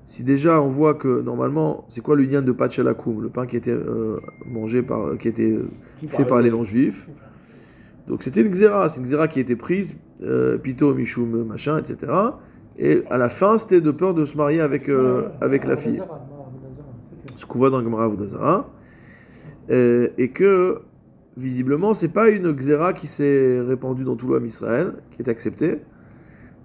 si 0.07 0.25
déjà 0.25 0.62
on 0.62 0.68
voit 0.68 0.94
que 0.94 1.20
normalement, 1.20 1.85
c'est 1.88 2.01
quoi 2.01 2.16
l'union 2.16 2.40
de 2.40 2.53
Pachalakoum, 2.53 3.22
le 3.22 3.29
pain 3.29 3.44
qui 3.46 3.57
était 3.57 3.70
euh, 3.70 4.18
mangé 4.46 4.83
par, 4.83 5.18
qui 5.18 5.29
était 5.29 5.53
euh, 5.53 5.68
fait 6.09 6.25
par 6.25 6.40
les 6.40 6.51
non-juifs. 6.51 7.07
Donc 8.09 8.22
c'était 8.22 8.40
une 8.40 8.53
xéra, 8.53 8.88
c'est 8.88 9.01
une 9.01 9.07
xéra 9.07 9.29
qui 9.29 9.40
a 9.40 9.42
été 9.42 9.57
prise, 9.57 9.94
euh, 10.22 10.57
pito, 10.57 10.94
michoum, 10.94 11.44
machin, 11.44 11.77
etc. 11.79 12.12
Et 12.78 13.04
à 13.10 13.18
la 13.18 13.28
fin, 13.28 13.58
c'était 13.58 13.80
de 13.80 13.90
peur 13.90 14.14
de 14.14 14.24
se 14.24 14.36
marier 14.36 14.60
avec, 14.60 14.88
euh, 14.88 15.28
avec 15.40 15.64
la 15.64 15.76
fille. 15.76 16.02
Ce 17.36 17.46
qu'on 17.46 17.58
voit 17.58 17.70
dans 17.70 17.82
Gemara 17.82 18.08
Vodazara. 18.08 18.68
Euh, 19.70 20.08
et 20.18 20.28
que, 20.28 20.80
visiblement, 21.36 21.94
c'est 21.94 22.08
pas 22.08 22.28
une 22.28 22.52
xéra 22.52 22.92
qui 22.92 23.06
s'est 23.06 23.60
répandue 23.60 24.04
dans 24.04 24.16
tout 24.16 24.28
l'homme 24.28 24.46
Israël, 24.46 24.94
qui 25.10 25.22
est 25.22 25.28
acceptée, 25.28 25.80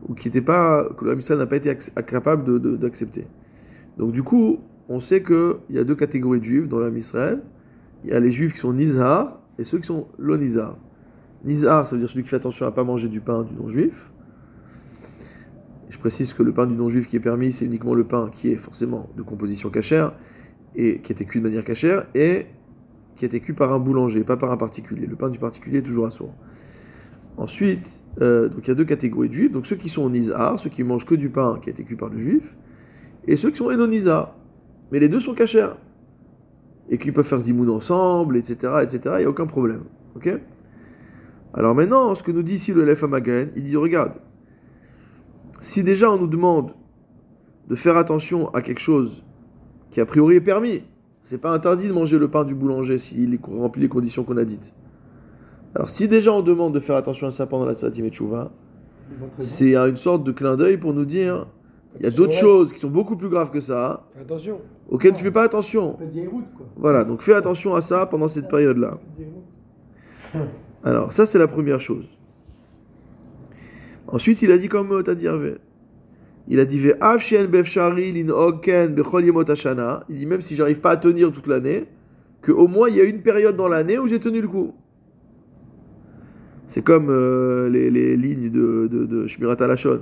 ou 0.08 0.14
qui 0.14 0.28
n'était 0.28 0.42
pas, 0.42 0.88
que 0.98 1.06
l'homme 1.06 1.20
Israël 1.20 1.40
n'a 1.40 1.46
pas 1.46 1.58
été 1.58 1.76
capable 2.06 2.78
d'accepter. 2.78 3.26
Donc 3.98 4.12
du 4.12 4.24
coup, 4.24 4.60
on 4.90 5.00
sait 5.00 5.24
qu'il 5.24 5.56
y 5.70 5.80
a 5.80 5.84
deux 5.84 5.96
catégories 5.96 6.40
de 6.40 6.46
juifs 6.46 6.68
dans 6.68 6.80
l'homme 6.80 6.98
Israël. 6.98 7.42
Il 8.04 8.12
y 8.12 8.14
a 8.14 8.20
les 8.20 8.32
juifs 8.32 8.54
qui 8.54 8.60
sont 8.60 8.74
nizar 8.74 9.40
et 9.58 9.64
ceux 9.64 9.78
qui 9.78 9.88
sont 9.88 10.08
lonizar. 10.18 10.78
Nizar, 11.46 11.88
ça 11.88 11.96
veut 11.96 12.02
dire 12.02 12.10
celui 12.10 12.24
qui 12.24 12.30
fait 12.30 12.36
attention 12.36 12.66
à 12.66 12.70
ne 12.70 12.76
pas 12.76 12.84
manger 12.84 13.08
du 13.08 13.22
pain 13.22 13.44
du 13.44 13.54
non-juif. 13.56 14.11
Je 15.92 15.98
précise 16.00 16.32
que 16.32 16.42
le 16.42 16.54
pain 16.54 16.68
du 16.68 16.76
non-juif 16.76 17.06
qui 17.06 17.18
est 17.18 17.22
permis, 17.22 17.52
c'est 17.52 17.66
uniquement 17.66 17.94
le 17.94 18.06
pain 18.06 18.32
qui 18.34 18.50
est 18.50 18.56
forcément 18.56 19.10
de 19.18 19.24
composition 19.24 19.70
cachère 19.70 20.14
et 20.74 21.00
qui 21.00 21.12
a 21.12 21.14
été 21.14 21.26
cuit 21.26 21.42
de 21.42 21.44
manière 21.44 21.66
cachère 21.66 22.08
et 22.16 22.46
qui 23.18 23.26
a 23.26 23.28
été 23.28 23.42
cuit 23.42 23.52
par 23.52 23.74
un 23.74 23.80
boulanger, 23.80 24.24
pas 24.24 24.38
par 24.38 24.54
un 24.54 24.58
particulier. 24.58 25.06
Le 25.06 25.18
pain 25.18 25.28
du 25.28 25.38
particulier 25.38 25.80
est 25.80 25.84
toujours 25.84 26.06
assourd. 26.06 26.34
Ensuite, 27.36 28.04
euh, 28.22 28.50
il 28.58 28.66
y 28.66 28.72
a 28.72 28.74
deux 28.74 28.86
catégories 28.86 29.28
de 29.28 29.34
juifs. 29.34 29.52
Donc 29.52 29.66
ceux 29.66 29.76
qui 29.76 29.90
sont 29.90 30.10
nizar, 30.10 30.58
ceux 30.62 30.70
qui 30.70 30.82
mangent 30.84 31.06
que 31.06 31.16
du 31.16 31.28
pain 31.28 31.60
qui 31.62 31.70
a 31.70 31.74
été 31.74 31.84
cuit 31.84 31.98
par 31.98 32.08
le 32.08 32.20
juif, 32.20 32.56
et 33.28 33.36
ceux 33.36 33.52
qui 33.52 33.58
sont 33.58 33.66
enonizar. 33.66 34.34
Mais 34.94 35.00
les 35.00 35.10
deux 35.10 35.20
sont 35.20 35.34
cachères. 35.34 35.76
Et 36.90 36.98
qui 36.98 37.12
peuvent 37.12 37.28
faire 37.28 37.42
zimoun 37.42 37.70
ensemble, 37.70 38.38
etc., 38.38 38.76
etc., 38.82 39.00
il 39.16 39.20
n'y 39.20 39.26
a 39.26 39.30
aucun 39.30 39.46
problème. 39.46 39.84
Ok? 40.16 40.34
Alors 41.54 41.76
maintenant, 41.76 42.16
ce 42.16 42.24
que 42.24 42.32
nous 42.32 42.44
dit 42.44 42.56
ici 42.56 42.72
le 42.72 42.86
Lef 42.86 43.04
il 43.58 43.64
dit, 43.64 43.76
regarde, 43.76 44.14
si 45.62 45.84
déjà 45.84 46.12
on 46.12 46.18
nous 46.18 46.28
demande 46.28 46.74
de 47.70 47.76
faire 47.76 47.96
attention 47.96 48.50
à 48.54 48.62
quelque 48.62 48.82
chose 48.82 49.24
qui 49.92 50.02
a 50.02 50.06
priori 50.06 50.36
est 50.36 50.42
permis, 50.42 50.84
c'est 51.22 51.38
pas 51.38 51.52
interdit 51.52 51.88
de 51.88 51.94
manger 51.94 52.18
le 52.18 52.28
pain 52.28 52.44
du 52.44 52.56
boulanger 52.56 52.98
s'il 52.98 53.40
remplit 53.42 53.84
les 53.84 53.88
conditions 53.88 54.24
qu'on 54.24 54.38
a 54.38 54.44
dites. 54.44 54.74
Alors 55.76 55.88
si 55.88 56.08
déjà 56.08 56.34
on 56.34 56.42
demande 56.42 56.74
de 56.74 56.80
faire 56.80 56.96
attention 56.96 57.28
à 57.28 57.32
ça 57.32 57.46
pendant 57.46 57.66
la 57.66 57.76
Satim 57.76 58.04
et 58.06 58.12
c'est 59.38 59.76
une 59.76 59.98
sorte 59.98 60.24
de 60.24 60.32
clin 60.32 60.56
d'œil 60.56 60.78
pour 60.78 60.94
nous 60.94 61.06
dire 61.06 61.46
il 62.00 62.04
y 62.04 62.08
a 62.08 62.12
d'autres 62.12 62.34
choses 62.34 62.72
qui 62.74 62.80
sont 62.80 62.90
beaucoup 62.90 63.16
plus 63.16 63.30
graves 63.30 63.52
que 63.52 63.60
ça, 63.60 64.08
Fais 64.16 64.22
attention. 64.22 64.62
auxquelles 64.90 65.14
tu 65.14 65.24
fais 65.24 65.32
pas 65.32 65.44
attention. 65.44 65.94
Quoi. 65.94 66.66
Voilà, 66.78 67.04
donc 67.04 67.22
fais 67.22 67.34
attention 67.34 67.76
à 67.76 67.82
ça 67.82 68.06
pendant 68.06 68.30
cette 68.30 68.48
période-là. 68.48 68.98
Alors, 70.84 71.12
ça, 71.12 71.26
c'est 71.26 71.38
la 71.38 71.48
première 71.48 71.82
chose. 71.82 72.08
Ensuite, 74.12 74.42
il 74.42 74.52
a 74.52 74.58
dit 74.58 74.68
comme 74.68 75.04
tu 75.04 75.10
as 75.10 75.16
dit 75.16 75.26
Hervé. 75.26 75.56
Il 76.48 76.60
a 76.60 76.66
dit. 76.66 76.78
Il 80.10 80.18
dit 80.18 80.26
même 80.26 80.42
si 80.42 80.56
j'arrive 80.56 80.82
pas 80.82 80.92
à 80.92 80.98
tenir 80.98 81.32
toute 81.32 81.48
l'année, 81.48 81.86
que 82.42 82.52
au 82.52 82.68
moins 82.68 82.90
il 82.90 82.96
y 82.96 83.02
a 83.02 83.04
une 83.04 83.22
période 83.22 83.56
dans 83.56 83.68
l'année 83.68 83.98
où 83.98 84.08
j'ai 84.08 84.20
tenu 84.20 84.42
le 84.42 84.48
coup. 84.48 84.74
C'est 86.68 86.82
comme 86.82 87.10
euh, 87.10 87.70
les, 87.70 87.90
les 87.90 88.16
lignes 88.16 88.50
de, 88.50 88.88
de, 88.92 89.06
de 89.06 89.28
Shmirat 89.28 89.58
HaLashon. 89.60 90.02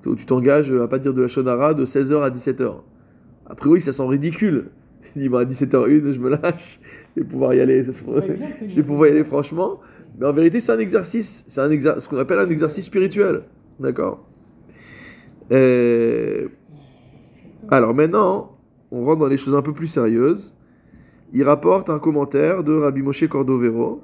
C'est 0.00 0.08
où 0.08 0.16
tu 0.16 0.26
t'engages 0.26 0.72
à 0.72 0.88
pas 0.88 0.98
dire 0.98 1.14
de 1.14 1.22
la 1.22 1.28
Shonara 1.28 1.74
de 1.74 1.84
16h 1.84 2.22
à 2.22 2.30
17h. 2.30 2.74
A 3.46 3.54
priori, 3.54 3.80
ça 3.80 3.92
sent 3.92 4.02
ridicule. 4.06 4.66
Tu 5.00 5.18
dis, 5.18 5.28
bon, 5.28 5.38
à 5.38 5.44
17h01, 5.44 6.12
je 6.12 6.20
me 6.20 6.30
lâche. 6.30 6.80
Je 7.16 7.22
vais 7.22 7.26
pouvoir 7.26 7.54
y 7.54 7.60
aller. 7.60 7.84
Je 8.68 8.76
vais 8.76 8.82
pouvoir 8.82 9.08
y 9.08 9.12
aller 9.12 9.24
franchement. 9.24 9.80
Mais 10.18 10.26
en 10.26 10.32
vérité, 10.32 10.60
c'est 10.60 10.72
un 10.72 10.78
exercice. 10.78 11.44
C'est 11.46 11.60
un 11.60 11.98
ce 11.98 12.08
qu'on 12.08 12.18
appelle 12.18 12.38
un 12.38 12.48
exercice 12.48 12.84
spirituel. 12.84 13.42
D'accord? 13.80 14.26
Euh, 15.50 16.48
Alors 17.68 17.94
maintenant, 17.94 18.56
on 18.90 19.04
rentre 19.04 19.20
dans 19.20 19.26
les 19.28 19.36
choses 19.36 19.54
un 19.54 19.62
peu 19.62 19.72
plus 19.72 19.86
sérieuses. 19.88 20.54
Il 21.32 21.44
rapporte 21.44 21.88
un 21.90 21.98
commentaire 21.98 22.62
de 22.62 22.74
Rabbi 22.74 23.02
Moshe 23.02 23.26
Cordovero 23.26 24.02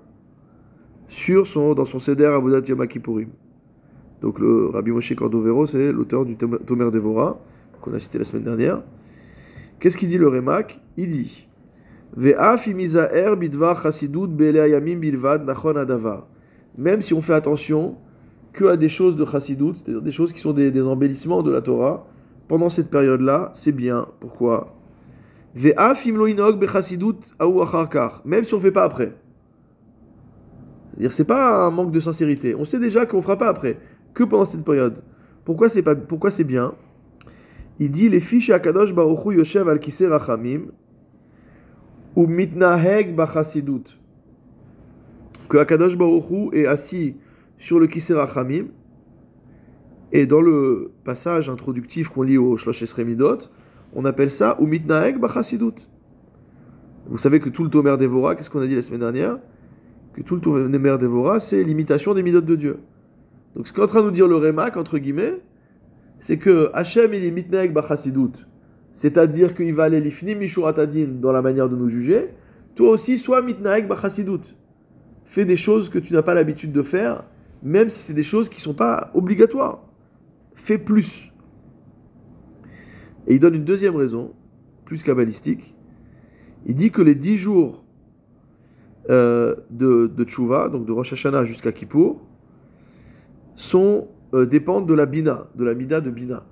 sur 1.07 1.47
son, 1.47 1.75
dans 1.75 1.85
son 1.85 1.99
Seder 1.99 2.27
Avodat 2.27 2.67
Yom. 2.69 2.87
Donc 4.21 4.41
le 4.41 4.67
Rabbi 4.67 4.91
Moshe 4.91 5.15
Cordovero, 5.15 5.67
c'est 5.67 5.93
l'auteur 5.93 6.25
du 6.25 6.37
Tom- 6.37 6.59
Tomer 6.67 6.91
Devora, 6.91 7.39
qu'on 7.81 7.93
a 7.95 7.99
cité 7.99 8.19
la 8.19 8.25
semaine 8.25 8.45
dernière. 8.45 8.83
Qu'est-ce 9.79 9.97
qu'il 9.97 10.09
dit 10.09 10.19
le 10.19 10.29
Rémac 10.29 10.81
Il 10.97 11.09
dit 11.09 11.48
Même 12.17 12.61
si 17.01 17.15
on 17.15 17.23
fait 17.23 17.35
attention 17.35 17.97
que 18.53 18.65
à 18.65 18.77
des 18.77 18.89
choses 18.89 19.17
de 19.17 19.25
chassidut, 19.25 19.75
c'est-à-dire 19.75 20.03
des 20.03 20.11
choses 20.11 20.33
qui 20.33 20.41
sont 20.41 20.53
des, 20.53 20.83
embellissements 20.83 21.43
de 21.43 21.51
la 21.51 21.61
Torah, 21.61 22.07
pendant 22.49 22.69
cette 22.69 22.91
période-là, 22.91 23.51
c'est 23.53 23.73
bien. 23.73 24.07
Pourquoi? 24.21 24.75
Même 25.55 25.75
si 28.45 28.55
on 28.55 28.57
ne 28.57 28.63
fait 28.63 28.73
pas 28.73 28.85
après. 28.85 29.13
C'est-à-dire 30.91 31.13
c'est 31.13 31.25
pas 31.25 31.67
un 31.67 31.71
manque 31.71 31.93
de 31.93 32.01
sincérité. 32.01 32.55
On 32.55 32.65
sait 32.65 32.79
déjà 32.79 33.07
qu'on 33.07 33.23
fera 33.23 33.37
pas 33.37 33.49
après, 33.49 33.79
que 34.15 34.25
pendant 34.25 34.45
cette 34.45 34.65
période. 34.65 35.03
Pourquoi 35.45 35.69
c'est 35.69 35.83
pas 35.83 35.95
pourquoi 35.95 36.31
c'est 36.31 36.45
bien? 36.45 36.75
Il 37.79 37.91
dit 37.91 38.09
les 38.09 38.21
fiches 38.21 38.51
akadosh 38.51 38.93
baruch 38.93 39.25
Hu 39.27 39.37
yoshev 39.37 39.69
al 39.69 39.79
rachamim 40.11 40.63
ou 42.19 42.27
mitnaheg. 42.27 43.17
Que 45.49 45.57
Akadosh 45.57 45.97
Baruch 45.97 46.31
Hu 46.31 46.51
est 46.53 46.67
assis 46.67 47.15
sur 47.59 47.79
le 47.79 47.87
kisei 47.87 48.15
rachamim 48.15 48.67
et 50.11 50.27
dans 50.27 50.41
le 50.41 50.91
passage 51.05 51.49
introductif 51.49 52.09
qu'on 52.09 52.23
lit 52.23 52.37
au 52.37 52.57
Shlosh 52.57 52.83
Esremidot, 52.83 53.39
on 53.95 54.05
appelle 54.05 54.33
ça 54.33 54.61
ou 54.61 54.67
mitnaheg. 54.67 55.19
Vous 57.07 57.19
savez 57.19 57.41
que 57.41 57.49
tout 57.49 57.63
le 57.63 57.71
Tomer 57.71 57.97
Devora, 57.97 58.35
qu'est-ce 58.35 58.51
qu'on 58.51 58.61
a 58.61 58.67
dit 58.67 58.75
la 58.75 58.83
semaine 58.83 59.01
dernière? 59.01 59.39
Que 60.13 60.23
tout 60.23 60.35
le 60.35 60.41
Tomer 60.41 60.99
Devora, 60.99 61.39
c'est 61.39 61.63
l'imitation 61.63 62.15
des 62.15 62.25
midot 62.25 62.41
de 62.41 62.57
Dieu. 62.57 62.79
Donc 63.55 63.69
ce 63.69 63.73
qu'est 63.73 63.81
en 63.81 63.87
train 63.87 64.01
de 64.01 64.07
nous 64.07 64.11
dire 64.11 64.27
le 64.27 64.37
Rémac, 64.37 64.77
entre 64.77 64.99
guillemets, 64.99 65.35
c'est 66.19 66.37
que 66.37 66.71
Hachem 66.75 67.15
il 67.15 67.25
est 67.25 67.31
mitnaheg. 67.31 67.73
C'est-à-dire 68.93 69.55
qu'il 69.55 69.75
va 69.75 69.85
aller 69.85 70.01
l'ifnim 70.01 70.39
mishuratadin 70.39 71.09
dans 71.21 71.33
la 71.33 71.43
manière 71.43 71.69
de 71.69 71.77
nous 71.77 71.89
juger. 71.89 72.31
Toi 72.75 72.91
aussi, 72.91 73.19
sois 73.19 73.43
mitnaek 73.43 73.87
bachasidut. 73.87 74.41
Fais 75.25 75.45
des 75.45 75.57
choses 75.57 75.89
que 75.89 75.99
tu 75.99 76.13
n'as 76.15 76.23
pas 76.23 76.35
l'habitude 76.35 76.73
de 76.73 76.83
faire, 76.83 77.25
même 77.63 77.91
si 77.91 78.01
c'est 78.01 78.15
des 78.15 78.23
choses 78.23 78.49
qui 78.49 78.57
ne 78.57 78.63
sont 78.63 78.75
pas 78.75 79.11
obligatoires. 79.15 79.85
Fais 80.55 80.79
plus. 80.79 81.33
Et 83.27 83.35
il 83.35 83.41
donne 83.41 83.55
une 83.55 83.65
deuxième 83.65 83.95
raison, 83.95 84.33
plus 84.85 85.03
kabbalistique. 85.03 85.75
Il 86.67 86.75
dit 86.75 86.91
que 86.91 87.03
les 87.03 87.15
dix 87.15 87.37
jours 87.37 87.85
euh, 89.11 89.55
de, 89.71 90.07
de 90.07 90.25
Tchouva, 90.25 90.69
donc 90.69 90.87
de 90.87 90.93
Rosh 90.93 91.13
Hashanah 91.13 91.45
jusqu'à 91.45 91.73
Kippour, 91.73 92.21
sont, 93.55 94.09
euh, 94.35 94.47
dépendent 94.47 94.89
de 94.89 94.95
la 94.95 95.07
Bina, 95.07 95.49
de 95.55 95.65
la 95.65 95.75
Mida 95.75 96.01
de 96.01 96.11
Bina 96.11 96.45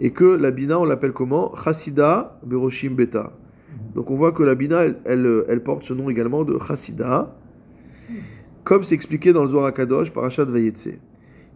et 0.00 0.10
que 0.12 0.24
la 0.24 0.50
bina, 0.50 0.80
on 0.80 0.84
l'appelle 0.84 1.12
comment? 1.12 1.54
Chassida 1.54 2.40
Beroshim 2.42 2.94
Beta. 2.94 3.32
Donc 3.94 4.10
on 4.10 4.16
voit 4.16 4.32
que 4.32 4.42
la 4.42 4.54
bina, 4.54 4.82
elle, 5.04 5.44
elle, 5.46 5.62
porte 5.62 5.82
ce 5.82 5.92
nom 5.92 6.08
également 6.08 6.42
de 6.44 6.58
Chassida, 6.58 7.36
comme 8.64 8.82
c'est 8.82 8.94
expliqué 8.94 9.32
dans 9.32 9.42
le 9.42 9.48
Zohar 9.48 9.66
HaKadosh 9.66 10.10
par 10.10 10.24
Achat 10.24 10.44
Vayetse. 10.44 10.88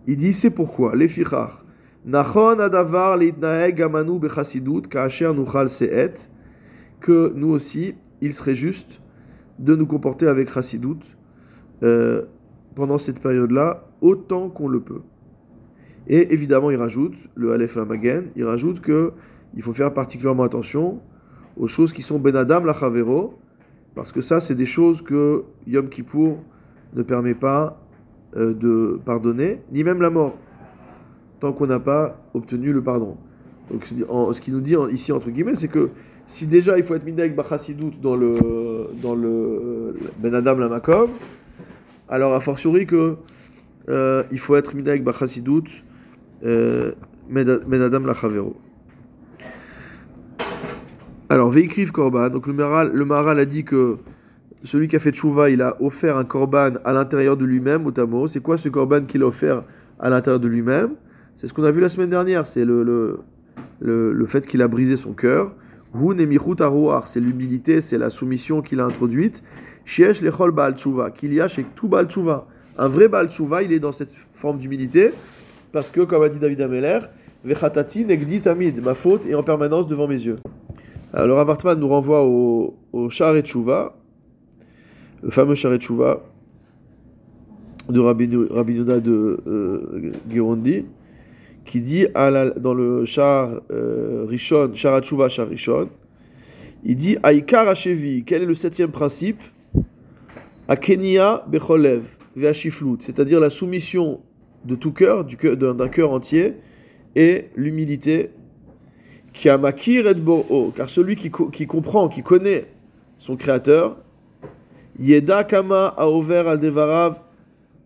Il 0.07 0.17
dit 0.17 0.35
c'est 0.35 0.51
pourquoi, 0.51 0.95
les 0.95 1.09
fichach, 1.09 1.65
Nachon 2.05 2.59
adavar 2.59 3.17
leitnaeg 3.17 3.77
gamanu 3.77 4.19
bechassidut 4.19 4.83
ka'asher 4.83 5.33
nuchal 5.33 5.71
se'et, 5.71 6.29
que 7.01 7.33
nous 7.35 7.49
aussi, 7.49 7.95
il 8.21 8.35
serait 8.35 8.55
juste 8.55 9.01
de 9.59 9.75
nous 9.75 9.87
comporter 9.87 10.27
avec 10.27 10.51
chassidut 10.51 11.17
euh, 11.83 12.25
pendant 12.75 12.99
cette 12.99 13.21
période-là, 13.21 13.87
autant 14.03 14.51
qu'on 14.51 14.69
le 14.69 14.81
peut. 14.81 15.01
Et 16.09 16.33
évidemment, 16.33 16.71
il 16.71 16.77
rajoute, 16.77 17.15
le 17.35 17.53
Aleph 17.53 17.77
Lamagen, 17.77 18.25
il 18.37 18.45
rajoute 18.45 18.81
que 18.81 19.13
il 19.57 19.63
faut 19.63 19.73
faire 19.73 19.93
particulièrement 19.95 20.43
attention 20.43 21.01
aux 21.57 21.69
choses 21.69 21.93
qui 21.93 22.03
sont 22.03 22.19
Ben 22.19 22.35
Adam 22.37 22.65
la 22.65 22.75
Chavero, 22.75 23.35
parce 23.95 24.11
que 24.11 24.21
ça, 24.21 24.41
c'est 24.41 24.55
des 24.55 24.67
choses 24.67 25.03
que 25.03 25.45
Yom 25.67 25.89
Kippour 25.89 26.45
ne 26.95 27.03
permet 27.03 27.35
pas 27.35 27.81
euh, 28.37 28.53
de 28.53 28.99
pardonner, 29.05 29.61
ni 29.73 29.85
même 29.85 30.01
la 30.01 30.11
mort, 30.11 30.37
tant 31.41 31.53
qu'on 31.53 31.67
n'a 31.67 31.79
pas 31.79 32.21
obtenu 32.35 32.73
le 32.73 32.83
pardon. 32.83 33.17
Donc, 33.71 33.87
ce 33.87 34.41
qui 34.41 34.51
nous 34.51 34.61
dit 34.61 34.75
ici, 34.91 35.13
entre 35.13 35.31
guillemets, 35.31 35.55
c'est 35.55 35.69
que 35.69 35.91
si 36.27 36.47
déjà 36.47 36.77
il 36.77 36.85
faut 36.85 36.95
être 36.95 37.05
Midek 37.05 37.35
Bachassidout 37.35 37.93
dans 38.03 38.17
le, 38.17 38.89
dans 39.01 39.15
le 39.15 39.95
Ben 40.19 40.35
Adam 40.35 40.57
la 40.57 40.69
Makom, 40.69 41.11
alors 42.09 42.35
a 42.35 42.41
fortiori 42.41 42.87
que 42.87 43.17
euh, 43.89 44.23
il 44.31 44.39
faut 44.39 44.57
être 44.57 44.75
Midek 44.75 45.05
Bachassidout 45.05 45.65
euh, 46.45 46.93
Ben 47.29 47.61
Ben 47.67 47.83
Adam 47.83 48.01
la 48.01 48.15
Chavero. 48.15 48.57
Alors, 51.29 51.51
Veikriv 51.51 51.91
Korban, 51.91 52.29
donc 52.29 52.47
le 52.47 52.53
Maral, 52.53 52.93
le 52.93 53.05
Maral 53.05 53.39
a 53.39 53.45
dit 53.45 53.65
que 53.65 53.97
celui 54.63 54.89
qui 54.89 54.97
a 54.97 54.99
fait 54.99 55.11
tchouva, 55.11 55.51
il 55.51 55.63
a 55.63 55.77
offert 55.83 56.17
un 56.17 56.25
korban 56.25 56.75
à 56.85 56.93
l'intérieur 56.93 57.37
de 57.37 57.45
lui-même, 57.45 57.87
au 57.87 57.91
tamo. 57.91 58.27
C'est 58.27 58.41
quoi 58.41 58.57
ce 58.57 58.69
korban 58.69 59.03
qu'il 59.03 59.23
a 59.23 59.27
offert 59.27 59.65
à 59.99 60.11
l'intérieur 60.11 60.41
de 60.41 60.49
lui-même? 60.49 60.91
C'est 61.35 61.47
ce 61.47 61.55
qu'on 61.55 61.65
a 61.65 61.71
vu 61.71 61.81
la 61.81 61.89
semaine 61.89 62.11
dernière, 62.11 62.47
c'est 62.47 62.65
le, 62.65 62.83
le, 62.83 63.19
le, 63.81 64.13
le 64.13 64.27
fait 64.27 64.47
qu'il 64.47 64.63
a 64.63 64.69
brisé 64.69 64.97
son 64.97 65.13
cœur. 65.13 65.53
Hun 65.95 66.17
c'est 67.05 67.21
l'humilité, 67.21 67.81
c'est 67.81 67.99
la 67.99 68.11
soumission 68.11 68.63
qu'il 68.63 68.81
a 68.81 68.85
introduite. 68.85 69.43
Shiesh 69.85 70.23
lechol 70.23 70.51
baal 70.51 70.77
tchouva, 70.77 71.11
qu'il 71.11 71.33
y 71.35 71.41
a 71.41 71.49
chez 71.49 71.65
tout 71.75 71.89
baal 71.89 72.07
tchouva. 72.07 72.47
Un 72.79 72.89
vrai 72.89 73.09
baal 73.09 73.31
tchouva, 73.31 73.63
il 73.63 73.73
est 73.73 73.79
dans 73.79 73.93
cette 73.93 74.11
forme 74.33 74.59
d'humilité, 74.59 75.13
parce 75.75 75.91
que, 75.91 76.03
comme 76.03 76.23
a 76.23 76.29
dit 76.29 76.39
David 76.39 76.61
Ameller, 76.61 77.01
vechatati 77.45 78.05
negdi 78.05 78.41
tamid, 78.41 78.81
ma 78.81 78.95
faute 78.95 79.27
est 79.27 79.35
en 79.35 79.43
permanence 79.43 79.89
devant 79.89 80.07
mes 80.07 80.25
yeux. 80.25 80.37
Alors, 81.13 81.37
Hartman 81.41 81.81
nous 81.81 81.89
renvoie 81.89 82.25
au, 82.25 82.77
au 82.93 83.11
Sha'ar 83.11 83.37
Tchouva, 83.41 83.97
le 85.21 85.31
fameux 85.31 85.57
Sha'ar 85.57 85.77
Tchouva 85.79 86.23
de 87.89 87.99
Rabbi 87.99 88.31
Rabbi 88.51 88.75
Yehuda 88.75 89.01
de 89.01 89.41
euh, 89.49 90.13
Girondi, 90.31 90.85
qui 91.65 91.81
dit 91.81 92.07
dans 92.15 92.73
le 92.73 93.05
Sha'ar 93.05 93.61
euh, 93.73 94.27
Rishon, 94.29 94.71
Sha'ar 94.75 95.01
Tchouva, 95.01 95.29
Sha'ar 95.29 95.49
Rishon, 95.49 95.89
il 96.85 96.95
dit 96.95 97.17
Aïkar 97.25 97.67
Hashevi, 97.67 98.23
quel 98.23 98.43
est 98.43 98.47
le 98.47 98.55
septième 98.55 98.93
principe? 98.93 99.43
Akenia 100.69 101.45
Becholev, 101.49 102.05
Ve'ashiflut, 102.37 102.99
c'est-à-dire 103.01 103.41
la 103.41 103.51
soumission 103.51 104.21
de 104.65 104.75
tout 104.75 104.93
cœur, 104.93 105.25
du 105.25 105.37
cœur- 105.37 105.57
d'un 105.57 105.89
cœur 105.89 106.13
entier, 106.13 106.55
et 107.17 107.47
l'humilité 107.57 108.31
qui 109.33 109.49
a 109.49 109.59
makir 109.59 110.09
et 110.09 110.15
car 110.75 110.89
celui 110.89 111.17
qui, 111.17 111.31
co- 111.31 111.49
qui 111.49 111.67
comprend, 111.67 112.09
qui 112.09 112.23
connaît 112.23 112.67
son 113.19 113.37
créateur, 113.37 113.97
yeda 114.99 115.45
kama 115.45 115.87
aover 115.97 116.45
al 116.47 116.61
devarav 116.61 117.19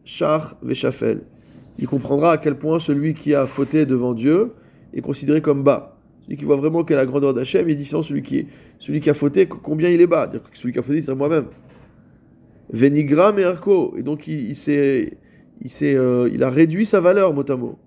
shach 0.04 0.54
veshafel. 0.62 1.22
Il 1.78 1.86
comprendra 1.86 2.32
à 2.32 2.38
quel 2.38 2.56
point 2.56 2.78
celui 2.78 3.14
qui 3.14 3.34
a 3.34 3.46
fauté 3.46 3.86
devant 3.86 4.12
Dieu 4.12 4.52
est 4.92 5.00
considéré 5.00 5.40
comme 5.40 5.62
bas. 5.62 5.96
Celui 6.24 6.36
qui 6.36 6.44
voit 6.44 6.56
vraiment 6.56 6.84
quelle 6.84 6.98
est 6.98 7.00
la 7.00 7.06
grandeur 7.06 7.32
d'Hachem 7.32 7.68
est 7.68 7.74
différent 7.74 8.00
de 8.02 8.06
celui 8.06 8.22
qui, 8.22 8.46
celui 8.78 9.00
qui 9.00 9.08
a 9.08 9.14
fauté, 9.14 9.46
combien 9.46 9.88
il 9.88 10.00
est 10.00 10.06
bas. 10.06 10.28
C'est-à-dire 10.30 10.50
que 10.50 10.58
celui 10.58 10.72
qui 10.72 10.78
a 10.78 10.82
fauté, 10.82 11.00
c'est 11.00 11.14
moi-même. 11.14 11.46
Venigra 12.70 13.32
merko. 13.32 13.94
Et 13.96 14.02
donc 14.02 14.26
il, 14.26 14.50
il 14.50 14.56
s'est, 14.56 15.16
il, 15.60 15.70
euh, 15.82 16.28
il 16.32 16.42
a 16.42 16.50
réduit 16.50 16.86
sa 16.86 17.00
valeur, 17.00 17.32
mot 17.34 17.50
à 17.50 17.56
mot. 17.56 17.78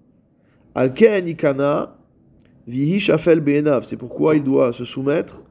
C'est 3.83 3.97
pourquoi 3.97 4.35
il 4.35 4.43
doit 4.43 4.73
se 4.73 4.85
soumettre 4.85 5.43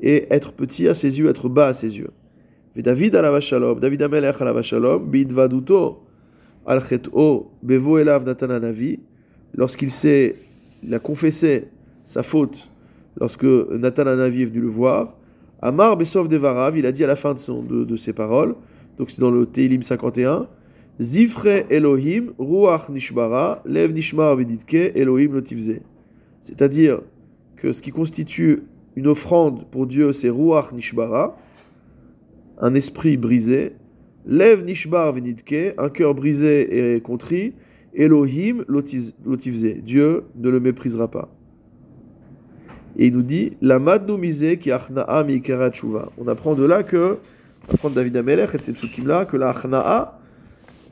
et 0.00 0.26
être 0.30 0.52
petit 0.52 0.88
à 0.88 0.94
ses 0.94 1.18
yeux, 1.18 1.28
être 1.28 1.48
bas 1.48 1.68
à 1.68 1.74
ses 1.74 1.98
yeux. 1.98 2.10
Et 2.76 2.82
David 2.82 3.14
alava 3.14 3.40
shalom, 3.40 3.78
David 3.78 4.02
amelech 4.02 4.40
alava 4.40 4.62
shalom, 4.62 5.08
bidvaduto 5.08 6.02
al 6.66 6.80
chet'o 6.80 7.52
bevo 7.62 7.98
elav 7.98 8.24
natan 8.24 8.50
hanavi, 8.50 8.98
lorsqu'il 9.54 9.90
s'est, 9.90 10.36
il 10.82 10.92
a 10.94 10.98
confessé 10.98 11.68
sa 12.02 12.22
faute, 12.22 12.68
lorsque 13.18 13.44
Nathan 13.44 14.06
Hanavi 14.06 14.42
est 14.42 14.46
venu 14.46 14.60
le 14.60 14.68
voir, 14.68 15.16
Amar 15.62 15.96
besov 15.96 16.28
devarav, 16.28 16.76
il 16.76 16.84
a 16.84 16.92
dit 16.92 17.02
à 17.04 17.06
la 17.06 17.16
fin 17.16 17.32
de, 17.32 17.38
son, 17.38 17.62
de, 17.62 17.84
de 17.84 17.96
ses 17.96 18.12
paroles, 18.12 18.54
donc 18.98 19.10
c'est 19.10 19.20
dans 19.20 19.30
le 19.30 19.46
Teilim 19.46 19.82
51, 19.82 20.46
Zifre 21.00 21.64
Elohim, 21.70 22.32
Ruach 22.38 22.88
Nishbara, 22.88 23.62
Lev 23.64 23.92
Nishmar 23.92 24.36
Veditke, 24.36 24.92
Elohim 24.94 25.32
Lotivze. 25.32 25.80
C'est-à-dire 26.40 27.00
que 27.56 27.72
ce 27.72 27.82
qui 27.82 27.90
constitue 27.90 28.62
une 28.96 29.08
offrande 29.08 29.66
pour 29.70 29.86
Dieu, 29.86 30.12
c'est 30.12 30.28
Ruach 30.28 30.72
Nishbara, 30.72 31.36
un 32.60 32.74
esprit 32.74 33.16
brisé, 33.16 33.72
Lev 34.26 34.64
Nishbar 34.64 35.12
Venitke, 35.12 35.74
un 35.76 35.88
cœur 35.88 36.14
brisé 36.14 36.94
et 36.94 37.00
contrit, 37.00 37.54
Elohim 37.92 38.64
Lotivze, 38.68 39.14
Dieu 39.82 40.24
ne 40.36 40.48
le 40.48 40.60
méprisera 40.60 41.08
pas. 41.08 41.28
Et 42.96 43.06
il 43.06 43.12
nous 43.12 43.22
dit, 43.22 43.56
la 43.60 43.78
madnu 43.78 44.16
misé 44.16 44.56
qui 44.58 44.70
achna'a 44.70 45.24
mi 45.24 45.34
ikara 45.34 45.70
tshuva. 45.70 46.12
On 46.16 46.28
apprend 46.28 46.54
de 46.54 46.64
là 46.64 46.84
que, 46.84 47.18
on 47.68 47.74
apprend 47.74 47.90
de 47.90 47.96
David 47.96 48.16
Amelech 48.16 48.54
et 48.54 48.58
de 48.58 48.62
ces 48.62 48.72
psukim-là, 48.72 49.24
que 49.24 49.36
la 49.36 49.50
achna'a, 49.50 50.20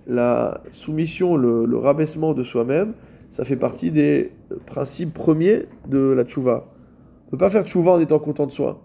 la 0.06 0.60
soumission, 0.70 1.36
le, 1.36 1.76
rabaissement 1.76 2.34
de 2.34 2.42
soi-même, 2.42 2.94
ça 3.28 3.44
fait 3.44 3.56
partie 3.56 3.90
des 3.90 4.32
principes 4.66 5.14
premiers 5.14 5.66
de 5.88 5.98
la 5.98 6.24
tchouva. 6.24 6.66
On 6.66 7.26
ne 7.26 7.30
peut 7.32 7.38
pas 7.38 7.50
faire 7.50 7.64
tchouva 7.64 7.92
en 7.92 8.00
étant 8.00 8.18
content 8.18 8.46
de 8.46 8.52
soi. 8.52 8.82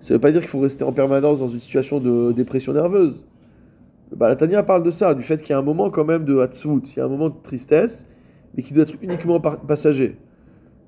Ça 0.00 0.14
ne 0.14 0.16
veut 0.16 0.20
pas 0.20 0.32
dire 0.32 0.40
qu'il 0.40 0.50
faut 0.50 0.60
rester 0.60 0.84
en 0.84 0.92
permanence 0.92 1.40
dans 1.40 1.48
une 1.48 1.60
situation 1.60 1.98
de 1.98 2.32
dépression 2.32 2.72
nerveuse. 2.72 3.26
Le 4.10 4.16
Balatania 4.16 4.62
parle 4.62 4.82
de 4.82 4.90
ça, 4.90 5.14
du 5.14 5.22
fait 5.22 5.42
qu'il 5.42 5.50
y 5.50 5.52
a 5.52 5.58
un 5.58 5.62
moment 5.62 5.90
quand 5.90 6.04
même 6.04 6.24
de 6.24 6.38
hatzvut, 6.38 6.82
il 6.94 6.98
y 6.98 7.00
a 7.00 7.04
un 7.04 7.08
moment 7.08 7.28
de 7.28 7.34
tristesse, 7.42 8.06
mais 8.56 8.62
qui 8.62 8.72
doit 8.72 8.84
être 8.84 8.94
uniquement 9.02 9.40
passager. 9.40 10.16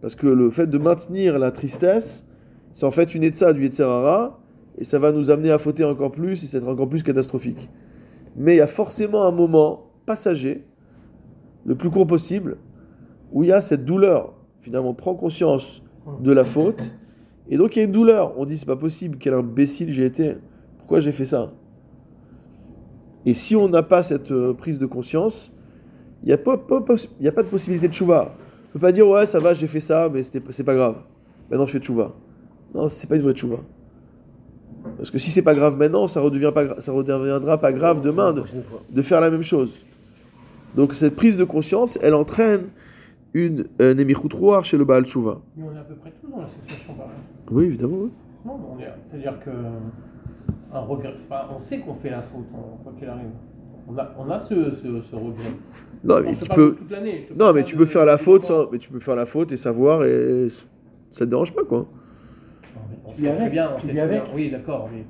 Parce 0.01 0.15
que 0.15 0.27
le 0.27 0.51
fait 0.51 0.67
de 0.67 0.79
maintenir 0.79 1.39
la 1.39 1.51
tristesse, 1.51 2.25
c'est 2.73 2.87
en 2.87 2.91
fait 2.91 3.15
une 3.15 3.23
etza 3.23 3.53
du 3.53 3.65
Yetzerara, 3.65 4.41
et 4.79 4.85
ça 4.85 4.99
va 4.99 5.13
nous 5.13 5.31
amener 5.31 5.51
à 5.51 5.59
fauter 5.59 5.85
encore 5.85 6.13
plus, 6.13 6.43
et 6.43 6.47
c'est 6.47 6.63
encore 6.67 6.89
plus 6.89 7.03
catastrophique. 7.03 7.69
Mais 8.37 8.55
il 8.55 8.59
y 8.59 8.63
a 8.63 8.67
forcément 8.67 9.25
un 9.25 9.33
moment 9.33 9.91
passager, 10.07 10.65
le 11.65 11.75
plus 11.75 11.91
court 11.91 12.07
possible, 12.07 12.57
où 13.33 13.45
il 13.45 13.51
y 13.51 13.53
a 13.53 13.61
cette 13.61 13.85
douleur. 13.85 14.35
Finalement, 14.61 14.91
on 14.91 14.95
prend 14.95 15.15
conscience 15.15 15.83
de 16.21 16.33
la 16.33 16.45
faute, 16.45 16.93
et 17.49 17.57
donc 17.57 17.77
il 17.77 17.81
y 17.81 17.83
a 17.83 17.85
une 17.85 17.93
douleur. 17.93 18.39
On 18.39 18.45
dit 18.45 18.57
c'est 18.57 18.67
pas 18.67 18.77
possible, 18.77 19.19
quel 19.19 19.35
imbécile 19.35 19.93
j'ai 19.93 20.07
été, 20.07 20.37
pourquoi 20.79 21.01
j'ai 21.01 21.13
fait 21.13 21.25
ça? 21.25 21.53
Et 23.27 23.35
si 23.35 23.55
on 23.55 23.69
n'a 23.69 23.83
pas 23.83 24.03
cette 24.03 24.33
euh, 24.33 24.55
prise 24.55 24.79
de 24.79 24.87
conscience, 24.87 25.53
il 26.23 26.27
n'y 26.27 26.33
a, 26.33 26.39
pas, 26.39 26.59
y 27.21 27.29
a 27.29 27.33
pas 27.33 27.43
de 27.43 27.49
possibilité 27.49 27.89
de 27.89 27.93
chouva. 27.93 28.35
On 28.69 28.73
peut 28.75 28.79
pas 28.79 28.93
dire 28.93 29.07
ouais 29.09 29.27
ça 29.27 29.39
va, 29.39 29.53
j'ai 29.55 29.67
fait 29.67 29.81
ça, 29.81 30.09
mais 30.13 30.23
c'est 30.23 30.65
pas 30.65 30.75
grave. 30.75 30.97
Maintenant 31.51 31.67
je 31.67 31.73
fais 31.73 31.83
chouva. 31.83 32.15
Non, 32.75 32.87
c'est 32.87 33.09
pas 33.09 33.17
une 33.17 33.23
vraie 33.23 33.37
chouva. 33.37 33.59
Parce 34.97 35.11
que 35.11 35.19
si 35.19 35.31
c'est 35.31 35.43
pas 35.43 35.55
grave 35.55 35.77
maintenant, 35.79 36.07
ça 36.07 36.21
redevient 36.21 36.53
pas, 36.55 36.81
ça 36.81 36.93
redeviendra 36.93 37.59
pas 37.59 37.73
grave 37.73 38.01
demain 38.01 38.33
de, 38.33 38.43
de 38.91 39.03
faire 39.03 39.21
la 39.21 39.31
même 39.31 39.43
chose. 39.43 39.85
Donc 40.77 40.95
cette 40.95 41.17
prise 41.17 41.37
de 41.37 41.45
conscience, 41.45 41.99
elle 42.03 42.15
entraîne 42.15 42.63
une 43.35 43.67
euh, 43.81 43.95
némichut 43.95 44.29
roar 44.33 44.65
chez 44.65 44.77
le 44.77 44.85
Baal 44.85 45.05
Tshuva. 45.05 45.41
Mais 45.57 45.65
on 45.71 45.75
est 45.77 45.79
à 45.79 45.83
peu 45.83 45.95
près 45.95 46.13
tous 46.21 46.31
dans 46.31 46.41
la 46.41 46.49
situation 46.49 46.95
pareille. 46.95 47.13
Oui, 47.51 47.65
évidemment. 47.67 47.97
oui. 48.03 48.11
Non, 48.45 48.57
mais 48.59 48.65
on 48.77 48.81
est- 48.81 48.95
c'est-à-dire 49.11 49.39
que 49.45 49.51
un 50.73 50.81
regret, 50.81 51.15
c'est 51.19 51.29
pas- 51.29 51.49
on 51.55 51.59
sait 51.59 51.79
qu'on 51.79 51.95
fait 51.95 52.11
la 52.11 52.23
faute, 52.23 52.47
on- 52.55 52.83
quoi 52.83 52.93
qu'il 52.99 53.09
arrive. 53.09 53.27
On 53.89 53.99
a, 53.99 54.09
on 54.19 54.31
a 54.31 54.39
ce, 54.39 54.55
ce, 54.55 55.03
ce 55.11 55.17
regret. 55.17 55.53
Non, 56.05 56.21
mais 56.23 56.37
tu 56.37 56.49
peux. 56.49 56.75
toute 56.77 56.91
l'année, 56.91 57.27
Non, 57.37 57.53
mais 57.53 57.65
tu 57.65 57.77
peux 57.77 57.87
faire 57.87 58.05
la 58.05 58.19
faute 58.19 58.45
sans. 58.45 58.71
Mais 58.71 58.79
tu 58.79 58.89
peux 58.91 59.01
faire 59.01 59.17
la 59.17 59.27
faute 59.27 59.51
et 59.53 59.57
savoir 59.57 60.05
et 60.05 60.47
ça 61.11 61.25
te 61.25 61.31
dérange 61.31 61.53
pas 61.53 61.65
quoi. 61.65 61.87
On 63.13 63.17
sait 63.25 63.37
très 63.37 63.51
bien, 63.51 63.71
on 63.77 63.81
sait 63.81 63.89
très 63.89 64.09
bien. 64.09 64.25
Oui, 64.35 64.51
d'accord, 64.51 64.89
mais 64.93 65.05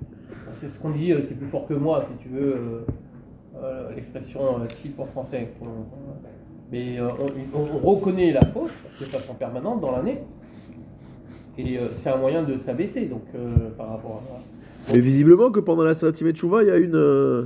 c'est 0.55 0.69
ce 0.69 0.79
qu'on 0.81 0.91
dit, 0.91 1.13
euh, 1.13 1.21
c'est 1.23 1.37
plus 1.39 1.47
fort 1.47 1.67
que 1.67 1.75
moi, 1.75 2.05
si 2.11 2.17
tu 2.23 2.29
veux, 2.35 2.55
euh, 2.55 2.81
euh, 3.63 3.89
l'expression 3.95 4.41
type 4.83 4.99
en 4.99 5.05
français. 5.05 5.49
Mais 6.73 6.99
euh, 7.01 7.09
on, 7.53 7.59
on- 7.59 7.67
on 7.83 7.95
reconnaît 7.95 8.33
la 8.33 8.43
faute 8.43 8.71
de 9.01 9.05
façon 9.07 9.35
permanente 9.35 9.81
dans 9.81 9.91
l'année. 9.93 10.19
Et 11.59 11.79
euh, 11.79 11.89
c'est 11.95 12.09
un 12.11 12.17
moyen 12.17 12.43
de 12.45 12.57
s'abaisser, 12.59 13.07
donc 13.07 13.23
euh, 13.35 13.71
par 13.77 13.91
rapport 13.91 14.23
à. 14.35 14.93
Mais 14.93 15.01
visiblement 15.01 15.51
que 15.51 15.61
pendant 15.61 15.85
la 15.85 15.95
Satimé 15.95 16.35
Chouva, 16.35 16.63
il 16.63 16.69
y 16.69 16.73
a 16.73 16.79
une. 16.79 16.95
euh, 16.95 17.45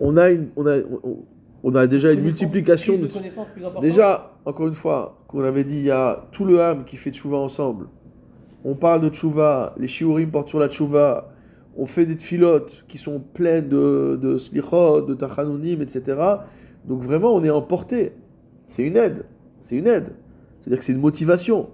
On 0.00 0.16
a 0.16 0.30
une. 0.30 0.48
On 0.56 0.66
a, 0.66 0.76
on, 1.02 1.18
on 1.64 1.74
a 1.74 1.86
déjà 1.86 2.12
une 2.12 2.20
multiplication 2.20 2.94
de. 2.98 3.06
de. 3.06 3.80
Déjà, 3.80 4.34
encore 4.44 4.68
une 4.68 4.74
fois, 4.74 5.18
qu'on 5.28 5.42
avait 5.42 5.64
dit, 5.64 5.76
il 5.78 5.84
y 5.84 5.90
a 5.90 6.26
tout 6.30 6.44
le 6.44 6.60
ham 6.60 6.84
qui 6.84 6.96
fait 6.96 7.10
Tchouva 7.10 7.38
ensemble. 7.38 7.86
On 8.64 8.74
parle 8.74 9.02
de 9.02 9.08
Tchouva, 9.10 9.74
les 9.78 9.86
Shiurim 9.86 10.30
portent 10.30 10.48
sur 10.48 10.58
la 10.58 10.68
Tchouva. 10.68 11.30
On 11.76 11.86
fait 11.86 12.06
des 12.06 12.16
tfilotes 12.16 12.84
qui 12.88 12.98
sont 12.98 13.20
pleines 13.20 13.68
de, 13.68 14.18
de 14.20 14.38
slichot, 14.38 15.02
de 15.02 15.14
tachanunim, 15.14 15.82
etc. 15.82 16.16
Donc 16.86 17.02
vraiment, 17.02 17.34
on 17.34 17.42
est 17.44 17.50
emporté. 17.50 18.12
C'est 18.66 18.82
une 18.82 18.96
aide. 18.96 19.24
C'est 19.60 19.76
une 19.76 19.86
aide. 19.86 20.14
C'est-à-dire 20.58 20.78
que 20.78 20.84
c'est 20.84 20.92
une 20.92 21.00
motivation. 21.00 21.68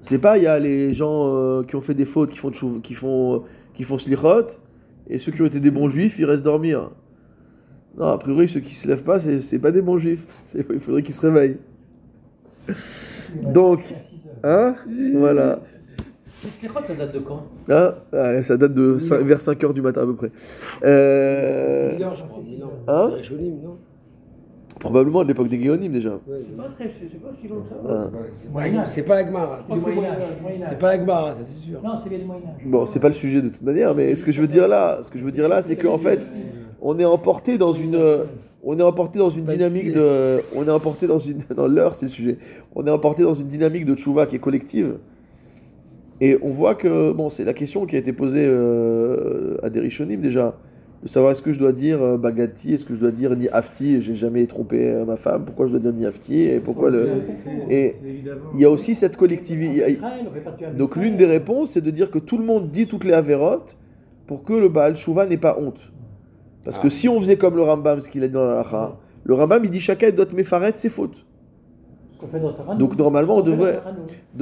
C'est 0.00 0.18
pas, 0.18 0.38
il 0.38 0.44
y 0.44 0.46
a 0.46 0.58
les 0.58 0.94
gens 0.94 1.34
euh, 1.34 1.64
qui 1.64 1.74
ont 1.76 1.80
fait 1.80 1.94
des 1.94 2.04
fautes, 2.04 2.30
qui 2.30 2.38
font, 2.38 2.50
tchouv- 2.50 2.80
qui 2.80 2.94
font, 2.94 3.42
qui 3.74 3.82
font 3.82 3.98
slichot, 3.98 4.46
et 5.08 5.18
ceux 5.18 5.32
qui 5.32 5.42
ont 5.42 5.46
été 5.46 5.60
des 5.60 5.72
bons 5.72 5.88
juifs, 5.88 6.18
ils 6.18 6.24
restent 6.24 6.44
dormir. 6.44 6.90
Non, 7.98 8.06
a 8.06 8.18
priori, 8.18 8.48
ceux 8.48 8.60
qui 8.60 8.74
se 8.74 8.86
lèvent 8.86 9.02
pas, 9.02 9.18
c'est 9.18 9.58
pas 9.58 9.72
des 9.72 9.82
bons 9.82 9.98
juifs. 9.98 10.24
Il 10.54 10.78
faudrait 10.80 11.02
qu'ils 11.02 11.14
se 11.14 11.26
réveillent. 11.26 11.58
Donc. 13.42 13.94
Hein 14.44 14.74
Voilà. 15.14 15.60
Ça 16.86 16.94
date 16.94 17.12
de 17.14 17.18
quand 17.18 17.42
Hein 17.68 17.94
Ouais, 18.12 18.42
ça 18.42 18.56
date 18.56 18.72
de 18.72 18.98
cin- 18.98 19.22
vers 19.22 19.38
5h 19.40 19.72
du 19.74 19.82
matin 19.82 20.02
à 20.02 20.06
peu 20.06 20.14
près. 20.14 20.30
Euh, 20.84 21.90
Bizarre, 21.92 22.14
je 22.14 22.24
crois. 22.24 22.42
Hein 22.86 23.10
non 23.64 23.76
probablement 24.78 25.22
de 25.24 25.28
l'époque 25.28 25.48
des 25.48 25.58
Guéonimes 25.58 25.92
déjà. 25.92 26.10
Ouais, 26.10 26.38
C'est 26.48 26.56
pas 26.56 26.68
très, 26.68 26.88
c'est 26.88 27.20
pas 27.20 27.30
si 27.40 27.48
long 27.48 27.62
que 27.62 27.68
ça. 27.68 27.74
Ah. 27.88 28.10
c'est 28.86 29.02
pas- 29.02 29.14
la 29.16 29.26
Gemara. 29.26 29.60
C'est 30.68 30.78
pas 30.78 30.86
la 30.96 31.00
Gemara, 31.00 31.34
ça 31.34 31.40
c'est 31.46 31.66
sûr. 31.68 31.82
Non, 31.82 31.96
c'est 31.96 32.08
bien 32.08 32.18
du 32.18 32.24
Moyen-Âge. 32.24 32.62
Bon, 32.64 32.86
c'est 32.86 33.00
pas 33.00 33.08
le 33.08 33.14
sujet 33.14 33.42
de 33.42 33.48
toute 33.48 33.62
manière, 33.62 33.94
mais 33.94 34.14
ce 34.14 34.22
que 34.22 34.30
je 34.30 34.40
veux 34.40 34.46
dire 34.46 34.68
là, 34.68 35.00
ce 35.02 35.10
que 35.10 35.18
je 35.18 35.24
veux 35.24 35.32
dire 35.32 35.48
là, 35.48 35.62
c'est 35.62 35.76
qu'en 35.76 35.98
fait, 35.98 36.30
on 36.80 36.96
est 36.98 37.04
emporté 37.04 37.58
dans 37.58 37.72
une, 37.72 37.96
on 38.62 38.78
est 38.78 38.82
emporté 38.82 39.18
dans 39.18 39.30
une 39.30 39.44
dynamique 39.44 39.92
de, 39.92 40.40
on 40.54 40.66
est 40.66 40.70
emporté 40.70 41.06
dans 41.06 41.18
une, 41.18 41.38
dans 41.56 41.68
l'heure, 41.68 41.94
c'est 41.94 42.06
le 42.06 42.10
sujet. 42.10 42.38
On 42.74 42.86
est 42.86 42.90
emporté 42.90 43.22
dans 43.22 43.34
une 43.34 43.46
dynamique 43.46 43.84
de 43.84 43.94
tchouva 43.94 44.26
qui 44.26 44.36
est 44.36 44.40
collective. 44.40 44.98
Et 46.20 46.36
on 46.42 46.50
voit 46.50 46.74
que, 46.74 47.12
bon, 47.12 47.30
c'est 47.30 47.44
la 47.44 47.54
question 47.54 47.86
qui 47.86 47.94
a 47.94 47.98
été 47.98 48.12
posée 48.12 48.44
euh, 48.44 49.56
à 49.62 49.70
des 49.70 49.78
Rishonim 49.78 50.20
déjà, 50.20 50.58
de 51.04 51.08
savoir 51.08 51.30
est-ce 51.30 51.42
que 51.42 51.52
je 51.52 51.60
dois 51.60 51.70
dire 51.70 52.02
euh, 52.02 52.16
Bagati, 52.16 52.74
est-ce 52.74 52.84
que 52.84 52.92
je 52.92 52.98
dois 52.98 53.12
dire 53.12 53.36
ni 53.36 53.48
Afti, 53.48 54.00
j'ai 54.00 54.16
jamais 54.16 54.44
trompé 54.46 54.90
euh, 54.90 55.04
ma 55.04 55.16
femme, 55.16 55.44
pourquoi 55.44 55.68
je 55.68 55.72
dois 55.72 55.80
dire 55.80 55.92
ni 55.92 56.04
Afti, 56.06 56.40
et 56.40 56.58
pourquoi 56.58 56.90
le. 56.90 57.08
Et 57.70 57.94
il 58.54 58.60
y 58.60 58.64
a 58.64 58.70
aussi 58.70 58.96
cette 58.96 59.16
collectivité. 59.16 60.00
Donc 60.76 60.96
l'une 60.96 61.16
des 61.16 61.26
réponses, 61.26 61.70
c'est 61.72 61.80
de 61.80 61.90
dire 61.90 62.10
que 62.10 62.18
tout 62.18 62.36
le 62.36 62.44
monde 62.44 62.70
dit 62.70 62.88
toutes 62.88 63.04
les 63.04 63.14
avérotes 63.14 63.76
pour 64.26 64.42
que 64.42 64.52
le 64.52 64.68
Baal 64.68 64.96
Shouva 64.96 65.24
n'ait 65.26 65.36
pas 65.36 65.56
honte. 65.60 65.92
Parce 66.68 66.78
que 66.78 66.88
Ah. 66.88 66.90
si 66.90 67.08
on 67.08 67.18
faisait 67.18 67.38
comme 67.38 67.56
le 67.56 67.62
Rambam, 67.62 67.98
ce 68.02 68.10
qu'il 68.10 68.22
a 68.22 68.26
dit 68.26 68.34
dans 68.34 68.44
la 68.44 68.56
Lacha, 68.56 68.96
le 69.24 69.34
Rambam 69.34 69.64
il 69.64 69.70
dit 69.70 69.80
chacun 69.80 70.10
doit 70.10 70.26
méfaret 70.34 70.72
ses 70.76 70.90
fautes. 70.90 71.24
Ce 72.10 72.18
qu'on 72.18 72.26
fait 72.26 72.40
dans. 72.40 72.74
Donc, 72.74 72.98
normalement, 72.98 73.36
on 73.36 73.40
devrait- 73.42 73.80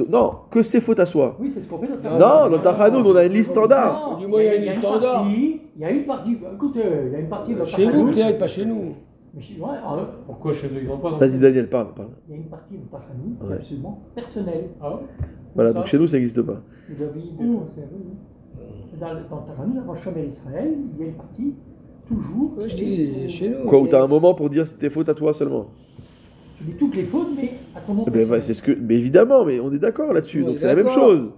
non, 0.09 0.31
que 0.51 0.61
ses 0.61 0.81
fautes 0.81 0.99
à 0.99 1.05
soi. 1.05 1.37
Oui, 1.39 1.49
c'est 1.49 1.61
ce 1.61 1.69
qu'on 1.69 1.77
fait 1.77 1.87
dans 1.87 1.95
Non, 2.11 2.17
Taranoum. 2.19 2.51
dans 2.57 2.61
Tachanoun, 2.63 3.05
on 3.07 3.15
a 3.15 3.23
une 3.23 3.31
liste 3.33 3.51
standard. 3.51 4.09
Non, 4.13 4.17
Du 4.17 4.27
moins, 4.27 4.41
il 4.41 4.45
y 4.45 4.49
a 4.49 4.55
une 4.55 4.63
une 4.73 4.79
standard. 4.79 5.13
partie- 5.23 5.61
Il 5.75 5.81
y 5.81 5.85
a 5.85 5.91
une 5.91 6.05
partie. 6.05 6.35
bah, 6.35 6.47
Écoute, 6.55 6.75
euh, 6.77 7.03
il 7.07 7.13
y 7.13 7.15
a 7.15 7.19
une 7.19 7.29
partie 7.29 7.55
dans 7.55 7.65
Chez 7.65 7.85
nous, 7.85 8.05
peut-être, 8.11 8.37
pas 8.39 8.47
chez 8.47 8.65
nous. 8.65 8.95
Pourquoi 10.25 10.53
chez 10.53 10.67
eux 10.67 10.79
ils 10.81 10.87
n'ont 10.87 10.97
pas 10.97 11.11
non 11.11 11.17
Vas-y 11.17 11.37
Daniel, 11.37 11.69
parle, 11.69 11.93
parle. 11.93 12.09
Il 12.27 12.31
y 12.31 12.33
a 12.33 12.37
une 12.41 12.47
partie 12.49 12.73
dans 12.77 12.97
Taranoum 12.97 13.35
qui 13.39 13.45
est 13.45 13.49
Ouais. 13.49 13.55
absolument 13.57 13.99
personnelle. 14.15 14.69
Ah 14.81 14.89
ouais 14.95 15.01
Voilà, 15.53 15.73
donc 15.73 15.85
chez 15.85 15.99
nous 15.99 16.07
ça 16.07 16.17
n'existe 16.17 16.41
pas. 16.41 16.59
David, 16.89 17.23
oui. 17.39 17.57
Dans, 18.99 19.07
dans 19.29 19.41
Taranoum, 19.43 19.77
avant 19.77 19.93
Israël, 20.27 20.73
il 20.95 20.99
y 20.99 21.05
a 21.05 21.09
une 21.09 21.13
partie 21.15 21.53
toujours. 22.07 22.53
Chez 22.67 23.49
nous. 23.49 23.65
Quoi, 23.67 23.79
où 23.79 23.87
t'as 23.87 24.03
un 24.03 24.07
moment 24.07 24.33
pour 24.33 24.49
dire 24.49 24.67
c'était 24.67 24.89
faute 24.89 25.09
à 25.09 25.13
toi 25.13 25.33
seulement 25.33 25.67
Tu 26.57 26.63
dis 26.65 26.77
toutes 26.77 26.95
les 26.95 27.03
fautes, 27.03 27.29
mais 27.35 27.51
à 27.75 27.81
ton 27.81 27.93
nom. 27.93 28.05
Eh 28.07 28.11
ben, 28.11 28.29
ouais, 28.29 28.41
c'est 28.41 28.53
ce 28.53 28.61
que, 28.63 28.71
mais 28.71 28.95
évidemment, 28.95 29.45
mais 29.45 29.59
on 29.59 29.71
est 29.71 29.79
d'accord 29.79 30.13
là-dessus, 30.13 30.41
On 30.43 30.47
donc 30.47 30.55
est 30.55 30.59
c'est 30.59 30.67
la 30.67 30.75
même 30.75 30.89
chose. 30.89 31.31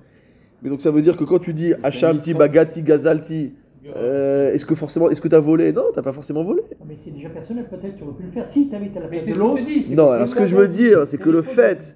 Mais 0.61 0.69
donc 0.69 0.81
ça 0.81 0.91
veut 0.91 1.01
dire 1.01 1.15
que 1.17 1.23
quand 1.23 1.39
tu 1.39 1.53
dis 1.53 1.73
Hachamti, 1.83 2.33
Bagati, 2.33 2.83
Gazalti, 2.83 3.53
euh, 3.95 4.53
est-ce 4.53 4.65
que 4.65 4.75
forcément, 4.75 5.09
est-ce 5.09 5.21
que 5.21 5.27
t'as 5.29 5.39
volé? 5.39 5.71
Non, 5.71 5.83
t'as 5.95 6.01
pas 6.01 6.11
forcément 6.11 6.43
volé. 6.43 6.61
Mais 6.87 6.95
c'est 6.97 7.11
déjà 7.11 7.29
personnel, 7.29 7.65
peut-être 7.69 7.95
tu 7.95 8.03
aurais 8.03 8.13
pu 8.13 8.23
le 8.23 8.29
faire 8.29 8.45
si 8.45 8.69
tu 8.69 8.75
avais 8.75 8.87
été 8.87 8.97
à 8.99 9.03
la 9.03 9.07
Mais 9.07 9.17
place 9.17 9.25
c'est 9.27 9.33
de 9.33 9.39
l'autre. 9.39 9.61
Non, 9.91 10.09
alors 10.09 10.27
ce 10.27 10.35
que 10.35 10.45
je 10.45 10.55
veux 10.55 10.67
dire, 10.67 11.07
c'est 11.07 11.17
que 11.17 11.29
le 11.29 11.41
fait, 11.41 11.95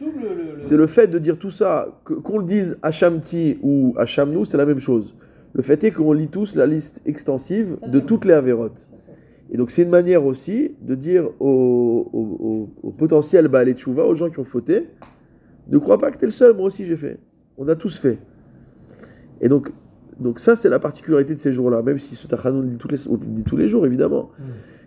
c'est 0.60 0.78
le 0.78 0.88
fait 0.88 1.08
de 1.08 1.20
dire 1.20 1.38
tout 1.38 1.50
ça, 1.50 1.90
que- 2.06 2.14
qu'on 2.14 2.38
le 2.40 2.46
dise 2.46 2.80
Hachamti 2.82 3.58
ou 3.62 3.94
Hachamnou, 3.98 4.46
c'est 4.46 4.58
la 4.58 4.66
même 4.66 4.80
chose. 4.80 5.14
Le 5.54 5.62
fait 5.62 5.84
est 5.84 5.92
qu'on 5.92 6.14
lit 6.14 6.28
tous 6.30 6.56
la 6.56 6.66
liste 6.66 7.02
extensive 7.06 7.78
de 7.88 8.00
toutes 8.00 8.26
les 8.26 8.34
avérotes. 8.34 8.88
Et 9.52 9.58
donc 9.58 9.70
c'est 9.72 9.84
une 9.84 9.90
manière 9.90 10.26
aussi 10.26 10.76
de 10.82 10.96
dire 10.96 11.30
aux, 11.40 12.10
aux, 12.12 12.20
aux- 12.20 12.70
aux 12.88 12.92
potentiels 12.92 13.48
Baalé 13.50 13.74
Tchouva, 13.74 14.04
aux 14.06 14.16
gens 14.16 14.30
qui 14.30 14.40
ont 14.40 14.44
fauté, 14.44 14.88
ne 15.70 15.78
crois 15.78 15.98
pas 16.00 16.10
que 16.12 16.18
t'es 16.18 16.26
le 16.26 16.32
seul, 16.32 16.56
moi 16.56 16.66
aussi 16.66 16.86
j'ai 16.86 16.96
fait. 16.96 17.20
On 17.58 17.68
a 17.68 17.76
tous 17.76 18.00
fait. 18.00 18.18
Et 19.42 19.50
donc, 19.50 19.72
donc 20.20 20.40
ça 20.40 20.56
c'est 20.56 20.70
la 20.70 20.80
particularité 20.80 21.34
de 21.36 21.40
ces 21.40 21.52
jours-là, 21.52 21.84
même 21.84 22.00
si 22.00 22.16
ce 22.16 22.26
Tachanoun 22.28 22.68
dit, 22.68 22.78
dit 23.28 23.44
tous 23.44 23.58
les 23.58 23.68
jours 23.68 23.86
évidemment. 23.86 24.32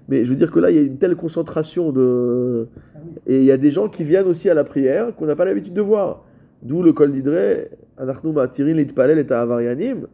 Mais 0.08 0.24
je 0.24 0.30
veux 0.30 0.36
dire 0.36 0.50
que 0.50 0.58
là 0.58 0.70
il 0.70 0.76
y 0.76 0.78
a 0.80 0.82
une 0.82 0.98
telle 0.98 1.14
concentration 1.16 1.92
de... 1.92 2.66
Ah. 2.74 2.98
Et 3.28 3.38
il 3.38 3.44
y 3.44 3.52
a 3.52 3.56
des 3.56 3.70
gens 3.70 3.88
qui 3.88 4.02
viennent 4.02 4.26
aussi 4.26 4.50
à 4.50 4.54
la 4.54 4.64
prière 4.64 5.14
qu'on 5.14 5.26
n'a 5.26 5.36
pas 5.36 5.44
l'habitude 5.44 5.74
de 5.74 5.80
voir. 5.80 6.24
D'où 6.62 6.82
le 6.82 6.92
col 6.92 7.12
d'Idré, 7.12 7.70
Anachnou 7.98 8.32
Matirin 8.32 8.72
Litpalel 8.74 9.18
et 9.18 9.32
Avarianim, 9.32 10.06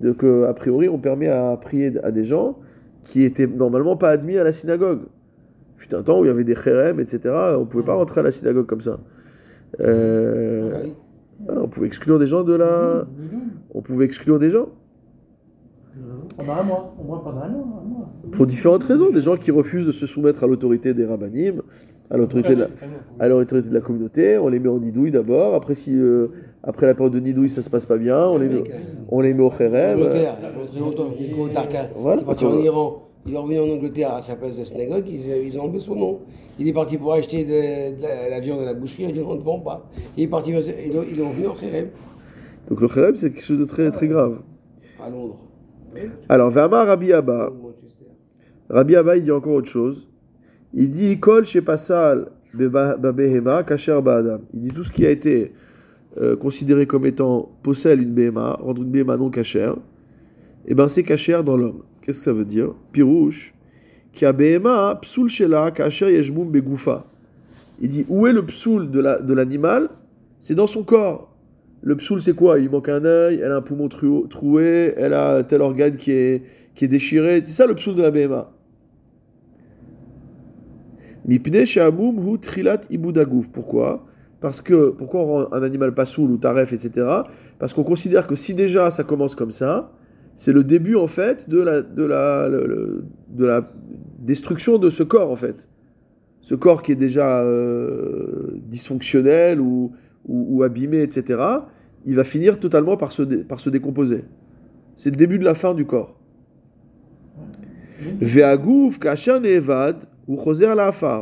que 0.00 0.44
a 0.44 0.54
priori 0.54 0.88
on 0.88 0.98
permet 0.98 1.28
à 1.28 1.56
prier 1.56 1.92
à 2.02 2.10
des 2.10 2.24
gens 2.24 2.58
qui 3.04 3.22
étaient 3.22 3.46
normalement 3.46 3.96
pas 3.96 4.10
admis 4.10 4.36
à 4.36 4.44
la 4.44 4.52
synagogue. 4.52 5.02
Fut 5.76 5.94
un 5.94 6.02
temps 6.02 6.20
où 6.20 6.24
il 6.24 6.28
y 6.28 6.30
avait 6.30 6.44
des 6.44 6.54
chérem, 6.54 7.00
etc. 7.00 7.20
On 7.58 7.66
pouvait 7.66 7.84
pas 7.84 7.94
rentrer 7.94 8.20
à 8.20 8.24
la 8.24 8.32
synagogue 8.32 8.66
comme 8.66 8.80
ça. 8.80 8.98
Euh, 9.80 10.70
Ah 10.74 10.88
ah, 11.48 11.52
on 11.62 11.68
pouvait 11.68 11.86
exclure 11.86 12.18
des 12.18 12.26
gens 12.26 12.44
de 12.44 12.54
la. 12.54 13.06
L'une. 13.18 13.40
On 13.74 13.82
pouvait 13.82 14.06
exclure 14.06 14.38
des 14.38 14.50
gens 14.50 14.68
Pendant 16.36 16.54
un 16.54 16.62
mois, 16.62 16.94
au 16.98 17.04
moins 17.04 17.18
pendant 17.18 17.40
un 17.40 17.50
an. 17.50 17.82
Un 17.84 17.88
mois. 17.88 18.10
pour 18.32 18.46
différentes 18.46 18.84
raisons. 18.84 19.10
Des 19.10 19.20
gens 19.20 19.36
qui 19.36 19.50
refusent 19.50 19.86
de 19.86 19.92
se 19.92 20.06
soumettre 20.06 20.44
à 20.44 20.46
l'autorité 20.46 20.94
des 20.94 21.04
rabbinim, 21.04 21.62
à 22.10 22.16
l'autorité 22.16 22.54
de 22.54 22.60
la, 22.60 22.68
à 23.20 23.28
l'autorité 23.28 23.68
de 23.68 23.74
la 23.74 23.80
communauté. 23.80 24.38
On 24.38 24.48
les 24.48 24.58
met 24.58 24.68
en 24.68 24.78
nidouille 24.78 25.10
d'abord. 25.10 25.54
Après, 25.54 25.74
si 25.74 25.94
euh, 25.94 26.28
après 26.62 26.86
la 26.86 26.94
période 26.94 27.12
de 27.12 27.20
nidouille 27.20 27.50
ça 27.50 27.62
se 27.62 27.70
passe 27.70 27.86
pas 27.86 27.96
bien, 27.96 28.26
on 28.26 28.38
les 28.38 28.48
met, 28.48 28.64
on 29.08 29.20
les 29.20 29.34
met 29.34 29.42
au. 29.42 29.46
Angleterre, 29.50 29.94
il 29.94 30.00
y 30.44 30.46
a 30.46 30.50
pas 30.50 30.66
très 30.66 30.80
longtemps, 30.80 31.08
Nico 31.18 31.48
Tarka, 31.48 31.88
Voilà. 31.96 32.20
il 32.20 32.22
est 32.22 32.26
parti 32.26 32.44
en 32.44 32.58
Iran, 32.58 33.02
il 33.26 33.34
est 33.34 33.38
revenu 33.38 33.58
en 33.60 33.68
Angleterre 33.74 34.14
à 34.14 34.22
sa 34.22 34.34
place 34.36 34.56
de 34.56 34.64
synagogue, 34.64 35.04
ils, 35.08 35.46
ils 35.46 35.58
ont 35.58 35.62
enlevé 35.64 35.80
son 35.80 35.94
nom. 35.96 36.20
Il 36.58 36.66
est 36.68 36.72
parti 36.72 36.96
pour 36.96 37.12
acheter 37.12 37.44
de, 37.44 37.96
de 37.98 38.02
la, 38.02 38.30
la 38.30 38.40
viande 38.40 38.60
à 38.60 38.64
la 38.64 38.74
boucherie, 38.74 39.02
il 39.04 39.08
a 39.10 39.12
dit 39.12 39.20
on 39.20 39.34
ne 39.34 39.40
vend 39.42 39.60
pas. 39.60 39.88
Il 40.16 40.24
est 40.24 40.28
parti, 40.28 40.50
ils 40.50 40.92
l'ont 41.18 41.28
revenu 41.28 41.46
en 41.48 41.54
Kherem, 41.54 41.88
Donc 42.68 42.80
le 42.80 42.88
chérem 42.88 43.14
c'est 43.14 43.30
quelque 43.30 43.44
chose 43.44 43.58
de 43.58 43.64
très 43.64 43.90
très 43.90 44.08
grave. 44.08 44.38
à 45.04 45.10
Londres. 45.10 45.38
Alors, 46.28 46.50
Vama 46.50 46.84
Rabbi 46.84 47.12
Abba. 47.12 47.50
Rabbi 48.68 48.96
Abba, 48.96 49.16
il 49.16 49.22
dit 49.22 49.32
encore 49.32 49.54
autre 49.54 49.68
chose. 49.68 50.08
Il 50.74 50.88
dit 50.88 51.18
Kol 51.18 51.44
chez 51.44 51.62
Passal 51.62 52.28
Babehema 52.52 53.62
Ba'adam. 54.02 54.40
Il 54.52 54.60
dit 54.60 54.68
tout 54.68 54.82
ce 54.82 54.90
qui 54.92 55.06
a 55.06 55.10
été 55.10 55.52
euh, 56.18 56.36
considéré 56.36 56.86
comme 56.86 57.06
étant 57.06 57.50
possède 57.62 58.00
une 58.00 58.12
Behema, 58.12 58.54
rendre 58.60 58.82
une 58.82 58.90
Behema 58.90 59.16
non 59.16 59.30
cachère, 59.30 59.76
et 60.66 60.74
ben 60.74 60.88
c'est 60.88 61.02
cachère 61.02 61.44
dans 61.44 61.56
l'homme. 61.56 61.82
Qu'est-ce 62.02 62.18
que 62.18 62.24
ça 62.24 62.32
veut 62.32 62.44
dire? 62.44 62.74
Pirouche. 62.92 63.52
Qui 64.12 64.24
a 64.24 64.32
Behema, 64.32 64.98
psoul 65.02 65.28
shela 65.28 65.70
Kacher 65.70 66.22
Begoufa. 66.30 67.04
Il 67.80 67.88
dit 67.90 68.06
où 68.08 68.26
est 68.26 68.32
le 68.32 68.44
psoul 68.44 68.90
de 68.90 69.00
la- 69.00 69.20
de 69.20 69.34
l'animal? 69.34 69.90
C'est 70.38 70.54
dans 70.54 70.66
son 70.66 70.82
corps. 70.82 71.34
Le 71.82 71.96
psoul, 71.96 72.20
c'est 72.20 72.32
quoi? 72.34 72.58
Il 72.58 72.70
manque 72.70 72.88
un 72.88 73.04
œil, 73.04 73.40
elle 73.42 73.52
a 73.52 73.56
un 73.56 73.62
poumon 73.62 73.88
troué, 73.88 74.94
elle 74.96 75.12
a 75.12 75.42
tel 75.44 75.60
organe 75.60 75.96
qui 75.96 76.10
est, 76.10 76.42
qui 76.74 76.86
est 76.86 76.88
déchiré. 76.88 77.42
C'est 77.44 77.52
ça 77.52 77.66
le 77.66 77.74
psoul 77.74 77.94
de 77.94 78.02
la 78.02 78.10
BMA. 78.10 78.50
Mipne 81.26 81.64
hu 81.64 82.38
trilat 82.40 82.80
ibudagouf. 82.88 83.48
Pourquoi? 83.48 84.05
Parce 84.40 84.60
que, 84.60 84.90
pourquoi 84.90 85.20
on 85.20 85.24
rend 85.24 85.52
un 85.52 85.62
animal 85.62 85.94
pas 85.94 86.04
soul 86.04 86.30
ou 86.30 86.36
taref, 86.36 86.72
etc. 86.72 87.06
Parce 87.58 87.72
qu'on 87.72 87.84
considère 87.84 88.26
que 88.26 88.34
si 88.34 88.54
déjà 88.54 88.90
ça 88.90 89.02
commence 89.02 89.34
comme 89.34 89.50
ça, 89.50 89.92
c'est 90.34 90.52
le 90.52 90.62
début 90.62 90.96
en 90.96 91.06
fait 91.06 91.48
de 91.48 91.58
la, 91.58 91.80
de, 91.80 92.04
la, 92.04 92.50
de 92.50 93.44
la 93.44 93.72
destruction 94.18 94.78
de 94.78 94.90
ce 94.90 95.02
corps 95.02 95.30
en 95.30 95.36
fait. 95.36 95.68
Ce 96.40 96.54
corps 96.54 96.82
qui 96.82 96.92
est 96.92 96.96
déjà 96.96 97.40
euh, 97.40 98.60
dysfonctionnel 98.68 99.60
ou, 99.60 99.92
ou, 100.26 100.62
abîmé, 100.62 101.00
etc., 101.00 101.40
il 102.04 102.14
va 102.14 102.24
finir 102.24 102.60
totalement 102.60 102.96
par 102.96 103.10
se, 103.10 103.22
par 103.22 103.58
se 103.58 103.70
décomposer. 103.70 104.24
C'est 104.94 105.10
le 105.10 105.16
début 105.16 105.38
de 105.38 105.44
la 105.44 105.54
fin 105.54 105.74
du 105.74 105.86
corps. 105.86 106.20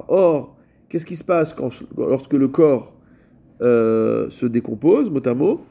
Or, 0.08 0.56
qu'est-ce 0.88 1.06
qui 1.06 1.16
se 1.16 1.24
passe 1.24 1.54
lorsque 1.96 2.34
le 2.34 2.48
corps 2.48 2.93
euh, 3.60 4.28
se 4.30 4.46
décompose, 4.46 5.10
mot 5.10 5.26
à 5.26 5.34
mot 5.34 5.64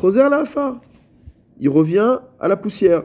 Choser 0.00 0.28
la'afar. 0.28 0.80
Il 1.58 1.68
revient 1.68 2.18
à 2.38 2.48
la 2.48 2.56
poussière. 2.56 3.04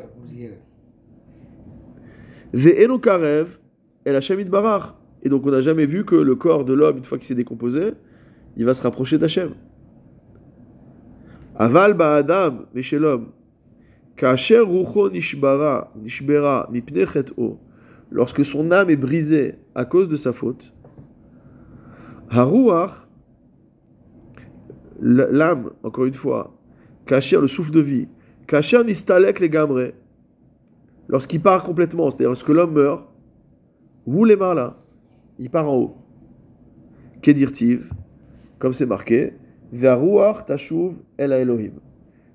Ve'eno 2.54 3.00
karev 3.00 3.60
el 4.06 4.16
Hashem 4.16 4.44
barach. 4.46 4.94
Et 5.24 5.30
donc, 5.30 5.46
on 5.46 5.52
n'a 5.52 5.62
jamais 5.62 5.86
vu 5.86 6.04
que 6.04 6.16
le 6.16 6.36
corps 6.36 6.66
de 6.66 6.74
l'homme, 6.74 6.98
une 6.98 7.04
fois 7.04 7.18
qu'il 7.18 7.28
s'est 7.28 7.36
décomposé, 7.36 7.94
il 8.58 8.66
va 8.66 8.74
se 8.74 8.82
rapprocher 8.82 9.18
d'Hachem. 9.18 9.52
Aval 11.56 11.94
ba'adam, 11.94 12.66
mais 12.74 12.82
chez 12.82 12.98
l'homme, 12.98 13.28
Kacher 14.16 14.60
rucho 14.60 15.10
nishbara, 15.10 15.92
nishbera, 15.96 16.70
chet'o, 17.14 17.60
lorsque 18.10 18.44
son 18.44 18.72
âme 18.72 18.90
est 18.90 18.96
brisée 18.96 19.56
à 19.74 19.86
cause 19.86 20.10
de 20.10 20.16
sa 20.16 20.34
faute, 20.34 20.74
haruach, 22.30 23.08
l'âme, 25.02 25.72
encore 25.84 26.06
une 26.06 26.14
fois, 26.14 26.54
cacher 27.06 27.40
le 27.40 27.48
souffle 27.48 27.72
de 27.72 27.82
vie, 27.82 28.08
cacher 28.48 28.84
nistalek 28.84 29.40
les 29.40 29.50
gamrés, 29.50 29.96
lorsqu'il 31.08 31.42
part 31.42 31.64
complètement, 31.64 32.10
c'est-à-dire 32.10 32.30
lorsque 32.30 32.50
l'homme 32.50 32.74
meurt, 32.74 33.04
ou 34.06 34.26
les 34.26 34.36
là, 34.36 34.78
il 35.40 35.50
part 35.50 35.70
en 35.70 35.76
haut. 35.76 35.96
Kedirtiv, 37.22 37.92
comme 38.60 38.74
c'est 38.74 38.86
marqué, 38.86 39.34
Ve'aruach 39.72 40.46
tashuv 40.46 40.96
el 41.18 41.32
Elohim. 41.32 41.74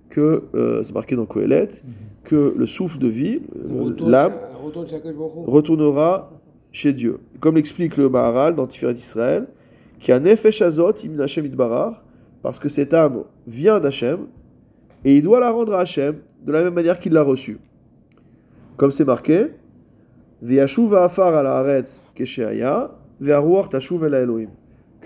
Que, 0.08 0.44
euh, 0.54 0.82
c'est 0.82 0.94
marqué 0.94 1.16
dans 1.16 1.26
Kohelet, 1.26 1.68
que 2.24 2.54
le 2.56 2.66
souffle 2.66 2.98
de 2.98 3.08
vie, 3.08 3.40
euh, 3.56 3.94
l'âme, 3.98 4.34
retournera 5.46 6.30
chez 6.72 6.92
Dieu. 6.92 7.18
Comme 7.40 7.56
l'explique 7.56 7.96
le 7.96 8.08
Maharal 8.08 8.54
dans 8.54 8.66
Tiferet 8.66 8.94
d'Israël, 8.94 9.46
qui 9.98 10.12
a 10.12 10.20
nefesh 10.20 10.62
azot 10.62 10.94
im 11.04 11.20
Hashem 11.20 11.46
itbarach, 11.46 12.02
parce 12.47 12.61
que 12.61 12.68
cette 12.68 12.94
âme 12.94 13.24
vient 13.49 13.80
d'Hachem, 13.80 14.28
et 15.05 15.16
il 15.16 15.22
doit 15.22 15.40
la 15.40 15.51
rendre 15.51 15.74
à 15.74 15.80
Hachem 15.80 16.18
de 16.44 16.53
la 16.53 16.62
même 16.62 16.74
manière 16.74 17.01
qu'il 17.01 17.12
l'a 17.12 17.24
reçue. 17.24 17.59
Comme 18.76 18.92
c'est 18.92 19.05
marqué. 19.05 19.49
Que 20.40 20.47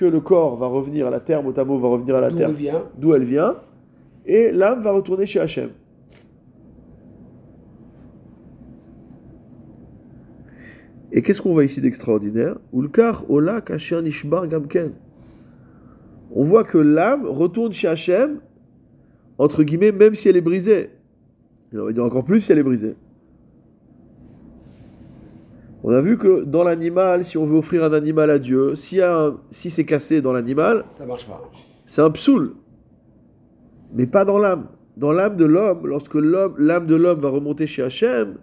le 0.05 0.20
corps 0.20 0.57
va 0.57 0.66
revenir 0.66 1.07
à 1.07 1.11
la 1.11 1.20
terre, 1.20 1.43
mot 1.43 1.59
à 1.59 1.64
mot 1.64 1.78
va 1.78 1.88
revenir 1.88 2.16
à 2.16 2.20
la 2.20 2.30
terre, 2.30 2.51
d'où 2.99 3.14
elle 3.14 3.24
vient, 3.24 3.57
et 4.26 4.53
l'âme 4.53 4.82
va 4.82 4.93
retourner 4.93 5.24
chez 5.24 5.41
Hachem. 5.41 5.70
Et 11.11 11.22
qu'est-ce 11.22 11.41
qu'on 11.41 11.55
voit 11.55 11.64
ici 11.64 11.80
d'extraordinaire? 11.80 12.59
Ulkar 12.74 13.24
ola 13.30 13.62
kasher 13.62 14.03
nishbar 14.03 14.47
gamken. 14.47 14.93
On 16.33 16.45
voit 16.45 16.64
que 16.64 16.78
l'âme 16.78 17.26
retourne 17.26 17.72
chez 17.72 17.89
Hachem, 17.89 18.41
entre 19.39 19.62
guillemets, 19.62 19.93
même 19.93 20.14
si 20.14 20.28
elle 20.28 20.37
est 20.37 20.41
brisée. 20.43 20.91
Et 21.72 21.78
on 21.78 21.85
va 21.85 21.93
dire 21.93 22.05
encore 22.05 22.24
plus 22.24 22.41
si 22.41 22.53
elle 22.53 22.59
est 22.59 22.62
brisée. 22.62 22.95
On 25.83 25.91
a 25.93 26.01
vu 26.01 26.18
que 26.18 26.45
dans 26.45 26.62
l'animal, 26.62 27.24
si 27.24 27.39
on 27.39 27.47
veut 27.47 27.57
offrir 27.57 27.83
un 27.85 27.93
animal 27.93 28.31
à 28.31 28.39
Dieu, 28.39 28.74
un- 29.03 29.37
si 29.51 29.70
c'est 29.70 29.85
cassé 29.85 30.20
dans 30.20 30.33
l'animal, 30.33 30.85
Ça 30.99 31.07
marche 31.07 31.26
pas. 31.26 31.51
c'est 31.87 32.03
un 32.03 32.11
psoul. 32.11 32.55
Mais 33.95 34.07
pas 34.07 34.24
dans 34.24 34.39
l'âme. 34.39 34.66
Dans 34.97 35.12
l'âme 35.12 35.37
de 35.37 35.47
l'homme, 35.47 35.87
lorsque 35.87 36.14
l'homme- 36.14 36.55
l'âme 36.59 36.87
de 36.87 36.95
l'homme 36.95 37.20
va 37.20 37.31
remonter 37.31 37.66
chez 37.66 37.83
Hachem, 37.83 38.35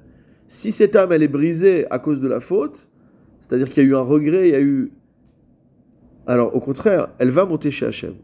si 0.48 0.72
cette 0.72 0.96
âme 0.96 1.12
elle 1.12 1.22
est 1.22 1.28
brisée 1.28 1.86
à 1.92 2.00
cause 2.00 2.20
de 2.22 2.28
la 2.28 2.40
faute, 2.40 2.90
c'est-à-dire 3.40 3.70
qu'il 3.70 3.84
y 3.84 3.86
a 3.86 3.90
eu 3.90 3.96
un 3.96 4.02
regret, 4.02 4.48
il 4.50 4.52
y 4.52 4.56
a 4.56 4.62
eu. 4.62 4.92
Alors 6.28 6.54
au 6.54 6.60
contraire, 6.60 7.08
elle 7.20 7.30
va 7.30 7.46
monter 7.46 7.72
chez 7.72 7.86
Hachem. 7.86 8.16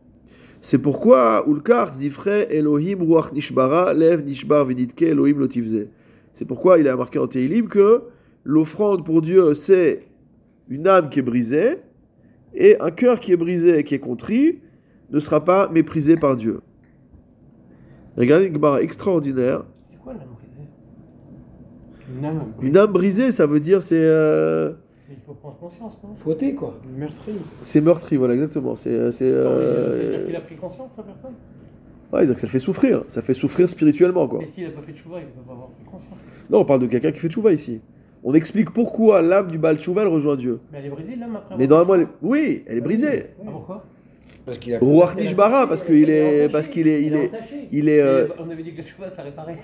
C'est 0.60 0.78
pourquoi 0.78 1.46
Ulkar 1.48 1.94
Zifre 1.94 2.28
Elohim 2.28 3.02
Ruach 3.02 3.32
Nishbara 3.32 3.94
Lev 3.94 4.24
Nishbar 4.24 4.66
Viditke 4.66 5.04
Elohim 5.04 5.40
Lotivze. 5.40 5.88
C'est 6.34 6.46
pourquoi 6.46 6.80
il 6.80 6.88
a 6.90 6.96
marqué 6.98 7.18
en 7.18 7.28
Teilim 7.28 7.68
que 7.68 8.04
l'offrande 8.44 9.06
pour 9.06 9.22
Dieu 9.22 9.54
c'est 9.54 10.04
une 10.68 10.88
âme 10.88 11.10
qui 11.10 11.20
est 11.20 11.24
brisée 11.24 11.78
et 12.54 12.80
un 12.82 12.92
cœur 12.92 13.22
qui 13.22 13.32
est 13.32 13.38
brisé 13.38 13.80
et 13.80 13.84
qui 13.86 13.96
est 13.96 14.00
contrit 14.00 14.60
ne 15.10 15.20
sera 15.20 15.44
pas 15.44 15.70
méprisé 15.70 16.18
par 16.18 16.36
Dieu. 16.36 16.60
Regardez 18.18 18.48
une 18.48 18.54
Gemara 18.54 18.82
extraordinaire. 18.82 19.64
C'est 19.88 19.98
quoi 19.98 20.14
l'âme 20.14 20.28
brisée? 20.36 20.68
Une 22.18 22.26
âme 22.26 22.54
Une 22.62 22.78
âme 22.78 22.92
brisée, 22.92 23.32
ça 23.32 23.46
veut 23.46 23.60
dire 23.60 23.82
c'est 23.82 23.96
euh, 23.96 24.74
Il 25.10 25.18
faut 25.26 25.34
prendre 25.34 25.58
conscience, 25.58 25.94
non? 26.04 26.16
Fauté, 26.24 26.56
quoi. 26.56 26.80
meurtrie. 26.98 27.34
c'est 27.62 27.82
meurtri, 27.82 28.16
voilà 28.16 28.34
exactement. 28.36 28.76
C'est 28.76 28.90
euh, 28.90 29.12
c'est 29.12 29.26
euh, 29.26 30.00
C'est-à-dire 30.00 30.26
qu'il 30.28 30.36
a 30.36 30.42
pris 30.42 30.56
conscience, 30.56 30.90
la 30.98 31.04
personne? 31.04 31.32
Ouais, 31.32 32.20
c'est-à-dire 32.20 32.36
que 32.36 32.42
ça 32.42 32.48
le 32.48 32.52
fait 32.52 32.60
souffrir, 32.60 33.04
ça 33.10 33.22
fait 33.22 33.34
souffrir 33.34 33.70
spirituellement 33.70 34.28
quoi. 34.28 34.40
Mais 34.40 34.48
s'il 34.54 34.64
n'a 34.64 34.70
pas 34.72 34.82
fait 34.82 34.94
de 34.94 34.98
chouva, 34.98 35.20
il 35.20 35.26
ne 35.26 35.32
peut 35.32 35.42
pas 35.46 35.52
avoir 35.54 35.70
pris 35.70 35.84
conscience. 35.84 36.18
Non, 36.50 36.60
on 36.60 36.66
parle 36.66 36.82
de 36.82 36.88
quelqu'un 36.88 37.12
qui 37.12 37.20
fait 37.20 37.28
tchouva 37.30 37.52
ici. 37.52 37.82
On 38.24 38.34
explique 38.34 38.72
pourquoi 38.72 39.22
l'âme 39.22 39.48
du 39.52 39.58
Baal 39.58 39.78
Tchouva 39.78 40.04
elle 40.04 40.08
rejoint 40.08 40.38
Dieu. 40.38 40.62
Mais 40.72 40.80
elle 40.80 40.86
est 40.86 40.90
brisée, 40.90 41.16
l'âme, 41.18 41.36
après 41.36 41.56
Mais 41.58 41.68
normalement, 41.68 41.96
elle 41.96 42.02
est- 42.02 42.08
oui, 42.22 42.64
elle 42.68 42.78
est 42.78 42.82
brisée. 42.82 43.26
Ah, 43.42 43.50
pourquoi? 43.52 43.86
Parce 44.46 44.58
qu'il 44.58 44.74
a 44.76 44.80
Ruach 44.80 45.16
Nishbara 45.18 45.68
parce 45.68 45.84
qu'il 45.84 46.10
est 46.10 46.50
parce 46.50 46.68
qu'il 46.68 46.88
est 46.88 47.04
il 47.04 47.16
est 47.16 47.32
il 47.72 47.90
est 47.90 48.02
euh, 48.02 48.28
On 48.40 48.50
avait 48.50 48.64
dit 48.64 48.74
que 48.74 48.80
la 48.82 48.86
chouva, 48.88 49.10
ça 49.10 49.24
réparait. 49.24 49.58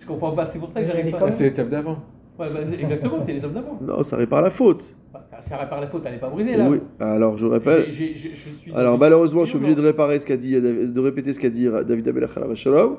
Je 0.00 0.06
comprends 0.06 0.32
pas, 0.32 0.46
c'est 0.46 0.58
pour 0.58 0.70
ça 0.70 0.82
que 0.82 0.86
j'arrive 0.86 1.10
pas. 1.10 1.18
Ah, 1.22 1.32
c'est 1.32 1.44
l'étape 1.44 1.68
d'avant. 1.70 1.98
Bah, 2.44 2.76
exactement, 2.80 3.16
c'est 3.24 3.32
les 3.34 3.44
hommes 3.44 3.52
d'avant. 3.54 3.78
non, 3.80 4.02
ça 4.02 4.16
répare 4.16 4.42
la 4.42 4.50
faute. 4.50 4.94
Bah, 5.12 5.26
Ça 5.40 5.56
répare 5.56 5.80
la 5.80 5.86
faute, 5.86 6.02
elle 6.06 6.12
n'est 6.12 6.18
pas 6.18 6.28
brisée, 6.30 6.56
là. 6.56 6.68
Oui. 6.68 6.78
Alors 7.00 7.36
je 7.36 7.46
répète. 7.46 7.86
J'ai- 7.90 8.14
j'ai- 8.16 8.30
je 8.34 8.48
suis 8.58 8.72
Alors 8.74 8.98
malheureusement, 8.98 9.42
je 9.44 9.48
suis 9.50 9.56
obligé 9.58 9.74
de 9.74 9.80
réparer 9.82 10.18
ce 10.20 10.26
qu'a 10.26 10.36
dit, 10.36 10.52
de 10.60 11.00
répéter 11.00 11.32
ce 11.32 11.40
qu'a 11.40 11.50
dit 11.50 11.68
David 11.86 12.08
Amelach 12.08 12.36
alav 12.36 12.54
shalom. 12.54 12.96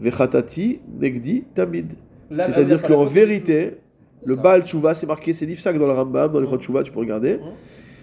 Vechatati 0.00 0.80
negdi 1.00 1.44
tamid. 1.54 1.94
C'est-à-dire 2.30 2.82
qu'en 2.82 3.04
vérité, 3.04 3.78
le. 4.24 4.36
Baal 4.36 4.62
Tshuva, 4.64 4.94
c'est 4.94 5.06
marqué, 5.06 5.32
c'est 5.32 5.46
Nifsak 5.46 5.78
dans 5.78 5.86
le 5.86 5.92
Rambam, 5.94 6.30
dans 6.32 6.40
les 6.40 6.46
Chot 6.46 6.58
Tshuva, 6.58 6.82
tu 6.82 6.92
peux 6.92 7.00
regarder. 7.00 7.34
Mhm. 7.34 7.42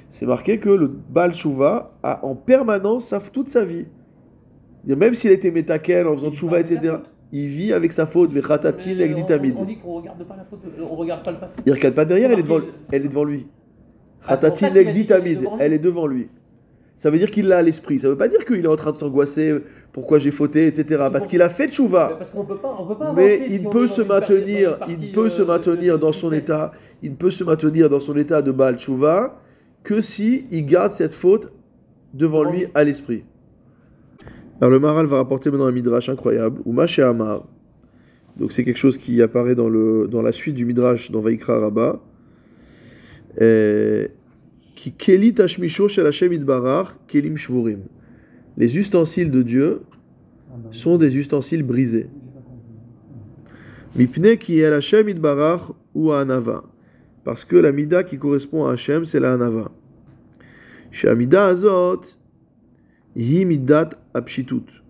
C'est 0.10 0.26
marqué 0.26 0.60
que 0.60 0.70
le 0.70 0.88
Baal 0.88 1.34
Tshuva 1.34 1.94
a 2.04 2.26
en 2.26 2.36
permanence 2.36 3.14
toute 3.34 3.50
sa 3.50 3.64
vie. 3.66 3.86
Même 4.86 5.14
s'il 5.16 5.32
était 5.32 5.52
métaken 5.52 6.08
en 6.08 6.14
faisant 6.16 6.32
Tshuva, 6.32 6.60
etc.. 6.60 6.96
il 7.38 7.48
vit 7.48 7.74
avec 7.74 7.92
sa 7.92 8.06
faute. 8.06 8.30
On-. 9.58 9.62
On 9.62 9.66
dit 9.66 9.78
qu'on 9.78 9.94
regarde 9.96 10.24
pas 10.24 10.36
la 10.38 10.46
faute, 10.46 10.60
on 10.80 10.96
regarde 10.96 11.24
pas 11.24 11.32
le 11.32 11.38
passé. 11.40 11.60
Il 11.66 11.74
regarde 11.74 11.96
pas 11.96 12.06
derrière, 12.06 12.32
elle 12.32 12.40
est 12.40 12.44
devant, 12.44 12.60
marqué- 12.60 12.72
elle 12.92 13.06
est 13.06 13.08
devant 13.10 13.24
lui. 13.24 13.48
Ah, 14.28 14.30
c'est 14.30 14.36
pour 14.36 14.42
Khatati 14.42 14.62
ça 14.62 14.68
qu'il 14.70 14.78
a 14.80 14.84
negdi 14.84 15.00
dit 15.02 15.06
qu'elle 15.08 15.18
est 15.18 15.20
tamid, 15.22 15.40
devant 15.40 15.56
lui. 15.56 15.64
elle 15.64 15.74
est 15.74 15.80
devant 15.80 16.08
lui. 16.08 16.28
Ça 16.96 17.10
veut 17.10 17.18
dire 17.18 17.30
qu'il 17.30 17.48
l'a 17.50 17.58
à 17.58 17.62
l'esprit. 17.62 18.00
Ça 18.00 18.08
veut 18.08 18.18
pas 18.18 18.30
dire 18.30 18.46
qu'il 18.46 18.64
est 18.64 18.68
en 18.68 18.76
train 18.78 18.92
de 18.94 18.96
s'angoisser, 18.98 19.54
pourquoi 19.92 20.18
j'ai 20.18 20.32
fauté, 20.32 20.68
etc. 20.68 21.04
Parce 21.12 21.28
qu'il 21.28 21.42
a 21.42 21.50
fait 21.50 21.68
tchouva. 21.68 22.16
Parce 22.18 22.30
qu'on 22.32 22.46
peut 22.46 22.56
pas, 22.56 22.74
on 22.80 22.86
peut 22.88 22.96
pas 22.98 23.12
Mais 23.12 23.42
il 23.50 23.60
si 23.60 23.66
peut 23.66 23.88
se 23.88 24.02
maintenir, 24.02 24.78
il 24.88 25.12
peut 25.12 25.30
se 25.30 25.42
maintenir 25.42 25.96
de- 25.96 26.02
dans 26.02 26.08
de 26.08 26.14
son 26.14 26.32
état, 26.32 26.72
il 27.04 27.12
ne 27.12 27.16
peut 27.18 27.32
se 27.32 27.44
maintenir 27.44 27.90
dans 27.90 28.00
son 28.00 28.16
état 28.16 28.42
de 28.42 28.52
Baal 28.52 28.78
Tchouva 28.78 29.42
que 29.84 30.00
si 30.00 30.46
il 30.52 30.66
garde 30.66 30.94
cette 30.94 31.14
faute 31.14 31.52
devant 32.14 32.44
lui. 32.44 32.68
à 32.74 32.84
l'esprit. 32.86 33.26
Alors 34.62 34.72
le 34.72 34.80
Maral 34.80 35.06
va 35.06 35.18
rapporter 35.18 35.52
maintenant 35.52 35.66
un 35.68 35.72
midrash 35.72 36.10
incroyable, 36.10 36.62
ou 36.66 36.72
Maché 36.72 37.02
Amar. 37.02 37.46
Donc 38.38 38.52
c'est 38.52 38.64
quelque 38.64 38.78
chose 38.78 38.98
qui 38.98 39.22
apparaît 39.22 39.56
dans, 39.56 39.70
le, 39.70 40.08
dans 40.08 40.22
la 40.22 40.32
suite 40.32 40.56
du 40.56 40.66
midrash 40.66 41.12
dans 41.12 41.22
Vaikra 41.22 41.60
Rabbah. 41.60 42.02
Et- 43.40 44.10
Qui 44.76 44.92
Keli 44.92 45.34
Tashmisho 45.34 45.88
Idbarach 45.88 46.90
Kelim 47.08 47.38
Shvurim. 47.38 47.80
Les 48.58 48.78
ustensiles 48.78 49.32
de 49.32 49.42
Dieu 49.42 49.82
sont 50.72 50.98
des 50.98 51.18
ustensiles 51.18 51.64
brisés. 51.64 52.08
Mipne 53.96 54.38
qui 54.38 54.64
Hashem 54.64 55.10
Idbarach 55.10 55.72
ou 55.94 56.12
Anava. 56.12 56.64
Parce 57.24 57.44
que 57.46 57.56
la 57.56 57.72
mida 57.72 58.04
qui 58.04 58.18
correspond 58.18 58.66
à 58.66 58.74
Hashem, 58.74 59.04
c'est 59.06 59.20
la 59.20 59.34
Anava. 59.34 59.72
Chez 60.92 61.10
Amida 61.10 61.48
Azot, 61.48 62.02
hi 63.16 63.46
midat 63.46 63.90
apshitut. 64.16 64.82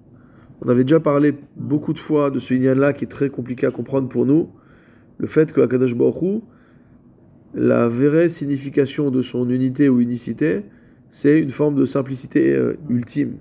On 0.61 0.69
avait 0.69 0.83
déjà 0.83 0.99
parlé 0.99 1.33
beaucoup 1.57 1.93
de 1.93 1.99
fois 1.99 2.31
de 2.31 2.39
ce 2.39 2.53
lien-là 2.53 2.93
qui 2.93 3.03
est 3.05 3.09
très 3.09 3.29
compliqué 3.29 3.67
à 3.67 3.71
comprendre 3.71 4.07
pour 4.07 4.25
nous. 4.25 4.49
Le 5.17 5.27
fait 5.27 5.51
que 5.51 5.61
Hu, 5.61 6.41
la 7.53 7.87
vraie 7.87 8.29
signification 8.29 9.11
de 9.11 9.21
son 9.21 9.49
unité 9.49 9.89
ou 9.89 9.99
unicité, 9.99 10.63
c'est 11.09 11.39
une 11.39 11.49
forme 11.49 11.75
de 11.75 11.85
simplicité 11.85 12.53
euh, 12.53 12.75
ultime. 12.89 13.37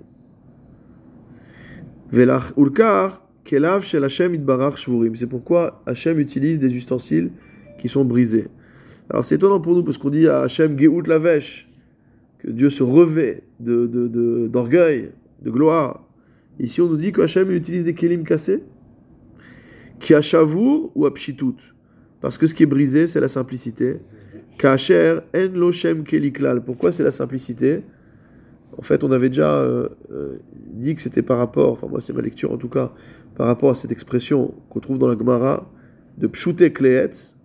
C'est 5.15 5.27
pourquoi 5.29 5.83
Hashem 5.85 6.19
utilise 6.19 6.59
des 6.59 6.75
ustensiles 6.75 7.31
qui 7.77 7.89
sont 7.89 8.05
brisés. 8.05 8.47
Alors 9.09 9.25
c'est 9.25 9.35
étonnant 9.35 9.59
pour 9.59 9.75
nous 9.75 9.83
parce 9.83 9.97
qu'on 9.97 10.09
dit 10.09 10.27
à 10.27 10.41
Hashem 10.41 10.79
geout 10.79 11.01
lavesh 11.01 11.69
que 12.39 12.49
Dieu 12.49 12.69
se 12.69 12.83
revêt 12.83 13.43
de, 13.59 13.85
de, 13.85 14.47
d'orgueil, 14.47 15.11
de 15.45 15.51
gloire. 15.51 16.03
Ici 16.59 16.81
on 16.81 16.87
nous 16.87 16.97
dit 16.97 17.13
il 17.15 17.51
utilise 17.51 17.85
des 17.85 17.93
kelim 17.93 18.23
cassés, 18.23 18.63
qui 19.99 20.13
a 20.13 20.21
ou 20.43 21.05
apshitut. 21.05 21.73
Parce 22.19 22.37
que 22.37 22.47
ce 22.47 22.53
qui 22.53 22.63
est 22.63 22.65
brisé 22.65 23.07
c'est 23.07 23.21
la 23.21 23.29
simplicité. 23.29 23.99
Kacher 24.57 25.19
en 25.35 25.53
lo 25.53 25.71
shem 25.71 26.03
keliklal. 26.03 26.63
Pourquoi 26.63 26.91
c'est 26.91 27.03
la 27.03 27.11
simplicité? 27.11 27.83
En 28.77 28.81
fait, 28.81 29.03
on 29.03 29.11
avait 29.11 29.29
déjà 29.29 29.55
euh, 29.55 29.89
euh, 30.11 30.33
dit 30.73 30.95
que 30.95 31.01
c'était 31.01 31.21
par 31.21 31.37
rapport, 31.37 31.71
enfin 31.73 31.87
moi 31.87 32.01
c'est 32.01 32.13
ma 32.13 32.21
lecture 32.21 32.51
en 32.51 32.57
tout 32.57 32.67
cas, 32.67 32.91
par 33.35 33.47
rapport 33.47 33.69
à 33.69 33.75
cette 33.75 33.91
expression 33.91 34.53
qu'on 34.69 34.79
trouve 34.79 34.97
dans 34.97 35.07
la 35.07 35.17
Gemara 35.17 35.69
de 36.17 36.27
pshute 36.27 36.73
kleetz. 36.73 37.35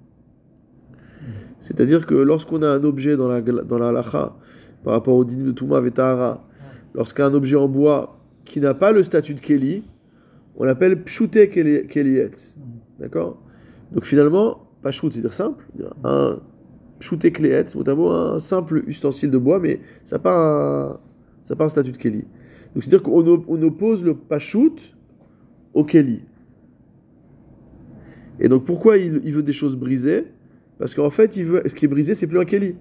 C'est-à-dire 1.59 2.07
que 2.07 2.15
lorsqu'on 2.15 2.63
a 2.63 2.69
un 2.69 2.83
objet 2.85 3.17
dans 3.17 3.29
la, 3.29 3.43
dans 3.43 3.79
la 3.79 3.89
halacha, 3.89 4.37
par 4.83 4.95
rapport 4.95 5.15
au 5.15 5.25
dinim 5.25 5.45
de 5.45 5.53
Touma 5.53 5.81
Vetahara, 5.81 6.43
lorsqu'un 6.95 7.27
un 7.27 7.35
objet 7.35 7.57
en 7.57 7.69
bois 7.69 8.19
qui 8.45 8.61
n'a 8.61 8.75
pas 8.75 8.93
le 8.93 9.03
statut 9.03 9.35
de 9.35 9.41
Keli, 9.41 9.85
on 10.57 10.65
l'appelle 10.65 11.03
pshute 11.03 11.37
keli- 11.37 11.87
kelietz. 11.87 12.59
D'accord? 12.99 13.43
Donc 13.93 14.05
finalement, 14.05 14.67
pas 14.83 14.93
c'est-à-dire 14.93 15.33
simple, 15.33 15.65
un 16.05 16.41
pshute 16.99 17.33
kleetz, 17.33 17.75
mot 17.75 17.89
à 17.89 17.95
mot, 17.95 18.11
un 18.11 18.39
simple 18.39 18.85
ustensile 18.87 19.31
de 19.31 19.39
bois, 19.39 19.59
mais 19.59 19.81
ça 20.05 20.17
n'a 20.17 20.21
pas 20.21 20.37
un, 20.37 21.01
ça 21.43 21.57
pas 21.57 21.65
un 21.65 21.69
statut 21.69 21.93
de 21.93 21.97
Keli. 21.97 22.25
Donc 22.75 22.85
c'est-à-dire 22.85 23.03
qu'on 23.03 23.45
on 23.49 23.63
oppose 23.63 24.05
le 24.05 24.15
Pashut 24.15 24.95
au 25.75 25.85
Keli. 25.85 26.23
Et 28.39 28.49
donc 28.49 28.65
pourquoi 28.65 28.97
il, 28.97 29.33
veut 29.33 29.43
des 29.43 29.53
choses 29.53 29.77
brisées? 29.77 30.27
Parce 30.79 30.95
qu'en 30.95 31.11
fait, 31.11 31.37
il 31.37 31.45
veut, 31.45 31.63
ce 31.67 31.75
qui 31.75 31.85
est 31.85 31.89
brisé, 31.89 32.15
c'est 32.15 32.27
plus 32.27 32.39
un 32.39 32.45
Keli. 32.45 32.77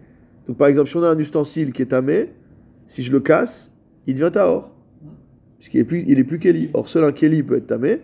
Donc 0.47 0.57
par 0.57 0.67
exemple, 0.67 0.89
si 0.89 0.95
on 0.95 1.03
a 1.03 1.09
un 1.09 1.17
ustensile 1.17 1.73
qui 1.73 1.81
est 1.81 1.87
tamé, 1.87 2.29
si 2.87 3.03
je 3.03 3.11
le 3.11 3.19
casse, 3.19 3.71
il 4.09 4.15
devient 4.15 4.31
Tahor. 4.31 4.71
Puisqu'il 5.57 5.81
est 5.81 5.83
plus, 5.83 6.03
il 6.07 6.19
est 6.19 6.23
plus 6.23 6.39
Keli. 6.39 6.69
Or, 6.73 6.87
seul 6.89 7.03
un 7.03 7.11
Keli 7.11 7.43
peut 7.43 7.57
être 7.57 7.67
tamé. 7.67 7.99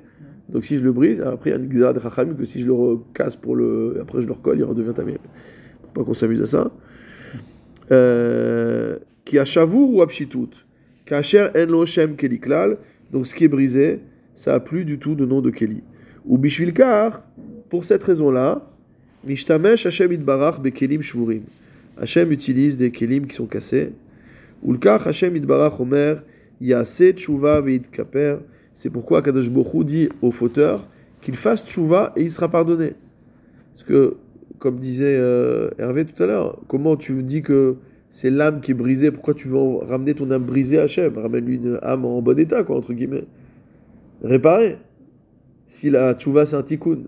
Donc 0.49 0.66
si 0.66 0.78
je 0.78 0.84
le 0.84 0.91
brise, 0.91 1.22
après 1.22 1.49
il 1.49 1.53
y 1.53 1.56
a 1.56 1.60
une 1.60 1.68
de 1.68 2.34
que 2.34 2.45
si 2.45 2.62
je 2.62 2.68
le 2.68 2.74
recasse 2.74 3.36
pour 3.36 3.56
le. 3.56 3.97
Après 4.01 4.22
je 4.22 4.28
le 4.28 4.34
recolle, 4.34 4.60
il 4.60 4.64
redevient 4.64 4.93
tamé. 4.93 5.16
Pour 5.82 5.91
pas 5.93 6.03
qu'on 6.03 6.14
s'amuse 6.14 6.41
à 6.41 6.45
ça. 6.45 6.72
Euh, 7.91 8.97
ou 9.74 10.01
Apshitut 10.01 10.49
Kacher 11.06 11.47
en 11.56 11.66
lo 11.66 11.86
Shem 11.86 12.16
Klal. 12.16 12.78
Donc 13.12 13.26
ce 13.26 13.34
qui 13.34 13.45
est 13.45 13.47
brisé, 13.47 14.01
ça 14.36 14.53
a 14.53 14.60
plus 14.60 14.86
du 14.86 14.99
tout 14.99 15.16
de 15.16 15.26
nom 15.26 15.41
de 15.41 15.49
Keli. 15.49 15.82
Ou 16.26 16.38
Bishvilkar, 16.38 17.24
pour 17.70 17.86
cette 17.86 18.03
raison-là, 18.03 18.70
Mishtamesh 19.24 19.86
Hashem 19.88 20.12
Itbarach 20.12 20.60
Bekelim 20.60 21.01
Shvurim. 21.01 21.43
Hashem 21.99 22.32
utilise 22.32 22.78
des 22.78 22.91
Kelim 22.91 23.26
qui 23.26 23.36
sont 23.36 23.47
cassés. 23.47 23.93
C'est 28.76 28.89
pourquoi 28.89 29.22
Kadosh 29.22 29.49
Bokhu 29.49 29.86
dit 29.86 30.10
au 30.22 30.32
fauteur 30.32 30.88
qu'il 31.22 31.36
fasse 31.36 31.66
Tshuva 31.66 32.12
et 32.18 32.22
il 32.24 32.32
sera 32.32 32.49
pardonné. 32.49 32.93
Parce 33.74 33.84
que, 33.84 34.18
comme 34.60 34.80
disait 34.80 35.16
euh, 35.18 35.70
Hervé 35.80 36.06
tout 36.06 36.22
à 36.22 36.28
l'heure, 36.28 36.62
comment 36.68 36.97
tu 36.97 37.24
dis 37.24 37.41
que 37.41 37.78
c'est 38.10 38.30
l'âme 38.30 38.60
qui 38.60 38.72
est 38.72 38.76
brisée 38.76 39.12
Pourquoi 39.12 39.34
tu 39.34 39.47
veux 39.47 39.58
en 39.58 39.78
ramener 39.80 40.14
ton 40.14 40.30
âme 40.30 40.43
brisée 40.43 40.78
à 40.78 40.84
Hachem 40.84 41.18
Ramène-lui 41.18 41.56
une 41.56 41.80
âme 41.82 42.06
en 42.06 42.22
bon 42.22 42.38
état, 42.38 42.64
quoi, 42.64 42.78
entre 42.78 42.93
guillemets. 42.93 43.26
Réparer. 44.24 44.78
Si 45.68 45.89
la 45.89 46.14
Tshuva 46.14 46.45
c'est 46.45 46.56
un 46.56 46.62
tikkun, 46.62 46.99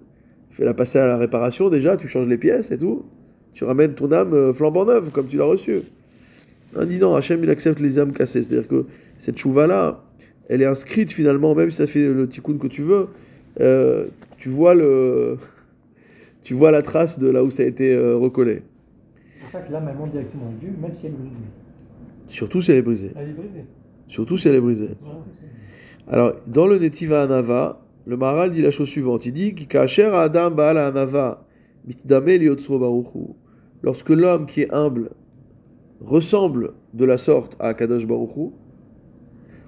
fais-la 0.49 0.73
passer 0.73 0.99
à 0.99 1.05
la 1.05 1.17
réparation 1.17 1.69
déjà, 1.69 1.95
tu 1.95 2.07
changes 2.07 2.27
les 2.27 2.37
pièces 2.37 2.71
et 2.71 2.77
tout. 2.77 3.05
Tu 3.53 3.65
ramènes 3.65 3.93
ton 3.93 4.11
âme 4.11 4.33
euh, 4.33 4.53
flambant 4.53 4.85
neuve, 4.85 5.11
comme 5.11 5.27
tu 5.27 5.37
l'as 5.37 5.45
reçue. 5.45 5.81
Non, 6.75 6.85
dis 6.85 6.99
non, 6.99 7.15
Hachem 7.15 7.43
il 7.43 7.49
accepte 7.49 7.79
les 7.79 7.99
âmes 7.99 8.13
cassées. 8.13 8.43
C'est-à-dire 8.43 8.67
que 8.67 8.85
cette 9.17 9.37
Tshuva 9.37 9.67
là, 9.67 10.03
elle 10.49 10.61
est 10.61 10.65
inscrite 10.65 11.11
finalement, 11.11 11.55
même 11.55 11.71
si 11.71 11.77
ça 11.77 11.87
fait 11.87 12.07
le 12.07 12.27
tikkun 12.27 12.57
que 12.57 12.67
tu 12.67 12.81
veux, 12.81 13.07
euh, 13.59 14.07
tu 14.37 14.49
vois 14.49 14.73
le. 14.73 15.37
Tu 16.43 16.53
vois 16.53 16.71
la 16.71 16.81
trace 16.81 17.19
de 17.19 17.29
là 17.29 17.43
où 17.43 17.51
ça 17.51 17.63
a 17.63 17.65
été 17.65 17.93
euh, 17.93 18.15
recollé. 18.15 18.61
C'est 19.33 19.41
pour 19.41 19.51
ça 19.51 19.59
que 19.59 19.73
l'âme, 19.73 19.89
elle 19.91 19.97
monte 19.97 20.11
directement 20.11 20.45
à 20.45 20.57
Dieu, 20.57 20.69
même 20.81 20.93
si 20.93 21.07
elle 21.07 21.11
est 21.11 21.15
brisée. 21.15 21.35
Surtout 22.29 22.61
si 22.61 22.71
elle 22.71 22.77
est 22.77 22.81
brisée. 22.81 23.11
Elle 23.17 23.29
est 23.29 23.33
brisée. 23.33 23.65
Surtout 24.07 24.37
si 24.37 24.47
elle 24.47 24.55
est 24.55 24.61
brisée. 24.61 24.91
Alors, 26.07 26.35
dans 26.47 26.67
le 26.67 26.79
Netiva 26.79 27.23
Anava, 27.23 27.81
le 28.05 28.15
Maharal 28.15 28.51
dit 28.51 28.61
la 28.61 28.71
chose 28.71 28.87
suivante. 28.87 29.25
Il 29.25 29.33
dit 29.33 29.55
Kacher 29.55 30.05
Adam 30.13 30.51
Baal 30.51 30.77
Anava 30.77 31.45
mitdame 31.85 32.37
baruchu. 32.79 33.33
Lorsque 33.81 34.09
l'homme 34.09 34.45
qui 34.45 34.61
est 34.61 34.73
humble 34.73 35.09
ressemble 36.01 36.73
de 36.93 37.05
la 37.05 37.17
sorte 37.17 37.55
à 37.59 37.73
Kadosh 37.73 38.05
Baruchu, 38.05 38.51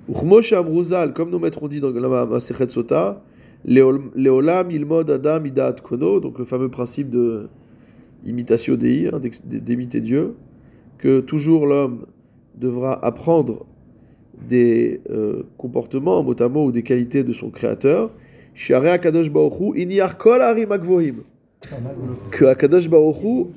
Uchmosh 0.08 0.54
Amruzal, 0.54 1.14
comme 1.14 1.30
nos 1.30 1.40
maîtres 1.40 1.62
ont 1.62 1.68
dit 1.68 1.80
dans 1.80 1.92
la 1.92 2.26
Masechet 2.26 2.70
Sota, 2.70 3.22
Leol- 3.66 4.12
Leolam 4.16 4.72
ilmod 4.72 5.10
Adam 5.10 5.44
idat 5.46 5.74
kono, 5.84 6.20
donc 6.20 6.40
le 6.40 6.46
fameux 6.46 6.70
principe 6.70 7.10
de 7.10 7.48
imitation 8.26 8.76
Dei, 8.76 9.08
hein, 9.08 9.20
d'imiter 9.46 10.02
Dieu, 10.02 10.36
que 10.98 11.20
toujours 11.20 11.66
l'homme 11.66 12.06
devra 12.56 12.94
apprendre 13.06 13.66
des 14.48 15.02
euh, 15.10 15.44
comportements, 15.58 16.24
mot 16.24 16.42
à 16.42 16.50
mot, 16.50 16.66
ou 16.66 16.72
des 16.72 16.84
qualités 16.84 17.24
de 17.24 17.34
son 17.34 17.50
créateur. 17.50 18.12
Share 18.54 18.86
Akadosh 18.86 19.30
Baruchu, 19.30 19.78
Inyar 19.80 20.18
Kol 20.18 20.42
Harim 20.42 20.70
Que 22.32 22.46
Akadosh 22.46 22.90
Baruchu, 22.90 23.48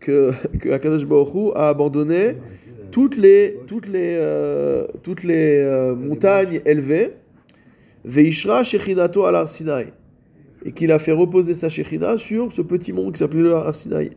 que, 0.00 0.32
que 0.58 1.54
a 1.56 1.68
abandonné 1.68 2.36
toutes 2.90 3.16
les, 3.16 3.58
toutes 3.66 3.86
les, 3.86 4.16
euh, 4.18 4.86
toutes 5.02 5.22
les 5.22 5.58
euh, 5.58 5.94
montagnes 5.94 6.60
élevées, 6.64 7.12
Veishra 8.04 8.64
Shechinato 8.64 9.24
al 9.24 9.48
Sinai, 9.48 9.92
et 10.64 10.72
qu'il 10.72 10.90
a 10.92 10.98
fait 10.98 11.12
reposer 11.12 11.54
sa 11.54 11.68
Shechina 11.68 12.18
sur 12.18 12.52
ce 12.52 12.62
petit 12.62 12.92
monde 12.92 13.12
qui 13.12 13.18
s'appelait 13.18 13.42
le 13.42 13.54
Har 13.54 13.74
Sinai. 13.74 14.10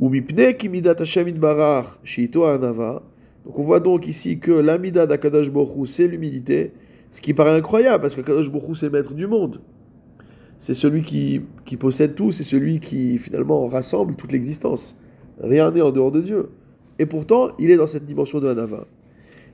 Ou 0.00 0.08
Mipne 0.08 0.54
Kimidat 0.54 0.96
Hashem 0.98 1.28
Itbarach 1.28 1.98
Shito 2.02 2.44
Anava. 2.44 3.02
Donc 3.44 3.58
on 3.58 3.62
voit 3.62 3.80
donc 3.80 4.06
ici 4.06 4.38
que 4.38 4.50
l'amida 4.50 5.06
d'Akadosh 5.06 5.50
Baruch 5.50 5.88
c'est 5.88 6.08
l'humilité, 6.08 6.72
ce 7.12 7.20
qui 7.20 7.34
paraît 7.34 7.56
incroyable 7.56 8.02
parce 8.02 8.16
qu'Akadosh 8.16 8.50
Baruch 8.50 8.76
c'est 8.76 8.90
maître 8.90 9.14
du 9.14 9.26
monde. 9.26 9.60
C'est 10.62 10.74
celui 10.74 11.02
qui, 11.02 11.40
qui 11.64 11.76
possède 11.76 12.14
tout, 12.14 12.30
c'est 12.30 12.44
celui 12.44 12.78
qui 12.78 13.18
finalement 13.18 13.66
rassemble 13.66 14.14
toute 14.14 14.30
l'existence. 14.30 14.96
Rien 15.40 15.72
n'est 15.72 15.80
en 15.80 15.90
dehors 15.90 16.12
de 16.12 16.20
Dieu. 16.20 16.50
Et 17.00 17.06
pourtant, 17.06 17.48
il 17.58 17.72
est 17.72 17.76
dans 17.76 17.88
cette 17.88 18.04
dimension 18.04 18.38
de 18.38 18.46
Hanava. 18.46 18.86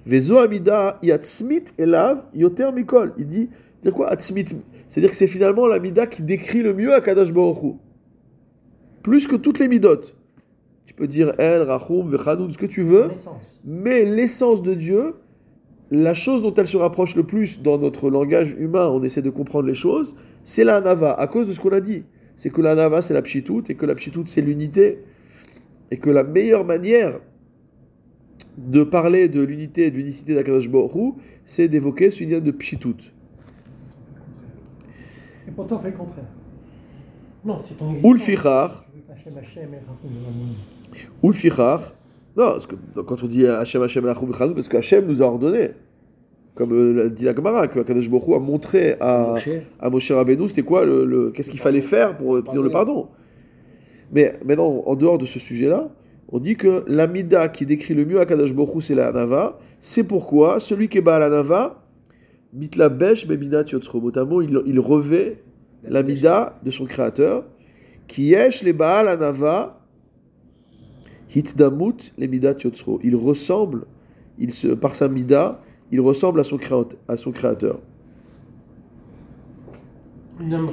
Vezo 0.04 0.36
amida 0.36 0.98
yatsmit 1.02 1.64
elav 1.78 2.24
yoter 2.34 2.72
mikol. 2.72 3.14
Il 3.16 3.26
dit, 3.26 3.48
c'est 3.82 3.90
quoi 3.90 4.08
atzmit 4.10 4.44
C'est-à-dire 4.86 5.08
que 5.08 5.16
c'est 5.16 5.28
finalement 5.28 5.66
l'amida 5.66 6.06
qui 6.06 6.22
décrit 6.22 6.60
le 6.60 6.74
mieux 6.74 6.90
Baruch 6.90 7.62
Hu. 7.62 7.72
Plus 9.02 9.26
que 9.26 9.36
toutes 9.36 9.60
les 9.60 9.68
midotes. 9.68 10.14
Tu 10.84 10.92
peux 10.92 11.06
dire 11.06 11.32
El, 11.38 11.62
Rachum, 11.62 12.10
Vechanoun, 12.10 12.52
ce 12.52 12.58
que 12.58 12.66
tu 12.66 12.82
veux. 12.82 13.08
Mais 13.64 14.04
l'essence 14.04 14.60
de 14.60 14.74
Dieu, 14.74 15.14
la 15.90 16.12
chose 16.12 16.42
dont 16.42 16.52
elle 16.52 16.66
se 16.66 16.76
rapproche 16.76 17.16
le 17.16 17.22
plus 17.22 17.62
dans 17.62 17.78
notre 17.78 18.10
langage 18.10 18.54
humain, 18.58 18.88
on 18.88 19.02
essaie 19.02 19.22
de 19.22 19.30
comprendre 19.30 19.66
les 19.66 19.74
choses, 19.74 20.14
c'est 20.48 20.64
la 20.64 20.80
nava, 20.80 21.12
à 21.12 21.26
cause 21.26 21.46
de 21.46 21.52
ce 21.52 21.60
qu'on 21.60 21.72
a 21.72 21.80
dit. 21.80 22.04
C'est 22.34 22.48
que 22.48 22.62
la 22.62 22.74
nava, 22.74 23.02
c'est 23.02 23.12
la 23.12 23.20
pshitout, 23.20 23.64
et 23.68 23.74
que 23.74 23.84
la 23.84 23.94
pshitout, 23.94 24.24
c'est 24.24 24.40
l'unité. 24.40 25.04
Et 25.90 25.98
que 25.98 26.08
la 26.08 26.24
meilleure 26.24 26.64
manière 26.64 27.20
de 28.56 28.82
parler 28.82 29.28
de 29.28 29.42
l'unité 29.42 29.84
et 29.84 29.90
de 29.90 29.96
l'unicité 29.96 30.34
d'Akadosh 30.34 30.70
c'est 31.44 31.68
d'évoquer 31.68 32.08
ce 32.08 32.24
lien 32.24 32.40
de 32.40 32.50
pshitout. 32.50 32.96
Et 35.46 35.50
pourtant, 35.50 35.76
on 35.76 35.80
fait 35.80 35.90
le 35.90 35.96
contraire. 35.98 36.24
Non, 37.44 37.60
c'est 37.68 37.76
ton 37.76 37.94
Ou 38.02 38.14
le 38.14 38.18
fichar, 38.18 38.86
Je 38.90 39.00
veux 39.00 39.04
qu'Hachem, 39.06 39.36
Hachem, 39.36 39.74
et 39.74 39.80
Rachum, 39.86 40.10
Rachum. 40.24 41.08
ou 41.22 41.28
le 41.28 41.34
fichar. 41.34 41.92
Non, 42.38 42.52
parce 42.52 42.66
que 42.66 42.74
quand 43.02 43.22
on 43.22 43.26
dit 43.26 43.46
Hachem, 43.46 43.82
Hachem, 43.82 44.14
parce 44.54 44.68
qu'Hachem 44.68 45.04
nous 45.04 45.20
a 45.20 45.26
ordonné, 45.26 45.72
comme 46.58 46.72
euh, 46.72 47.08
dit 47.08 47.24
la 47.24 47.34
Gemara, 47.36 47.68
que 47.68 47.78
Akadosh 47.78 48.10
Baruch 48.10 48.26
Hu 48.26 48.34
a 48.34 48.40
montré 48.40 48.96
à, 48.98 49.34
Moshe. 49.34 49.48
à 49.78 49.90
Moshe 49.90 50.10
Rabbeinu, 50.10 50.48
c'était 50.48 50.62
quoi 50.62 50.84
le, 50.84 51.04
le- 51.04 51.30
qu'est-ce 51.30 51.50
qu'il 51.50 51.60
fallait 51.60 51.80
faire 51.80 52.16
pour 52.16 52.30
obtenir 52.30 52.62
le 52.62 52.68
pardon. 52.68 53.06
Mais 54.10 54.32
maintenant, 54.44 54.82
en 54.84 54.96
dehors 54.96 55.18
de 55.18 55.24
ce 55.24 55.38
sujet-là, 55.38 55.88
on 56.32 56.40
dit 56.40 56.56
que 56.56 56.82
l'amida 56.88 57.48
qui 57.48 57.64
décrit 57.64 57.94
le 57.94 58.04
mieux 58.04 58.18
Akadosh 58.18 58.52
Baruch 58.52 58.74
Hu, 58.74 58.80
c'est 58.80 58.96
la 58.96 59.06
Hanava. 59.08 59.60
C'est 59.78 60.02
pourquoi 60.02 60.58
celui 60.58 60.88
qui 60.88 60.98
est 60.98 61.00
Baal 61.00 61.22
Hanava, 61.22 61.84
mitla 62.52 62.88
besh 62.88 63.24
à 63.30 64.24
mot, 64.24 64.42
il, 64.42 64.60
il 64.66 64.80
revêt 64.80 65.40
l'amida 65.84 66.58
de 66.64 66.72
son 66.72 66.86
créateur, 66.86 67.44
qui 68.08 68.24
yesh 68.30 68.64
les 68.64 68.72
Baal 68.72 69.06
Hanava, 69.06 69.78
hitdamut 71.32 72.12
les 72.18 72.26
yotzro. 72.26 72.98
Il 73.04 73.14
ressemble, 73.14 73.84
il 74.40 74.52
se, 74.52 74.66
par 74.68 74.96
sa 74.96 75.06
mida, 75.06 75.60
il 75.90 76.00
ressemble 76.00 76.40
à 76.40 76.44
son, 76.44 76.56
créat- 76.56 76.96
à 77.08 77.16
son 77.16 77.32
créateur. 77.32 77.80
Une 80.40 80.54
âme. 80.54 80.70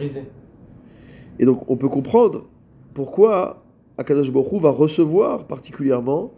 Et 1.40 1.46
donc, 1.46 1.70
on 1.70 1.78
peut 1.78 1.90
comprendre 1.90 2.48
pourquoi 2.94 3.64
Akadosh 3.98 4.32
Baruch 4.32 4.52
Hu 4.52 4.60
va 4.60 4.70
recevoir 4.70 5.48
particulièrement 5.48 6.34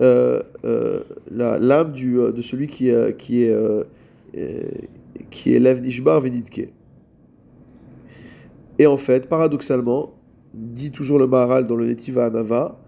euh, 0.00 0.42
euh, 0.64 1.00
la- 1.30 1.58
l'âme 1.58 1.92
euh, 2.02 2.32
de 2.32 2.42
celui 2.42 2.68
qui, 2.68 2.90
euh, 2.90 3.12
qui 3.12 3.42
est 3.42 3.54
qui 5.30 5.58
Nishbar 5.58 6.20
Venitke. 6.20 6.68
Et 8.78 8.86
en 8.86 8.96
fait, 8.96 9.28
paradoxalement, 9.28 10.14
dit 10.54 10.90
toujours 10.90 11.18
le 11.18 11.26
Maharal 11.26 11.66
dans 11.66 11.76
le 11.76 11.86
Netiva 11.86 12.26
Anava, 12.26 12.80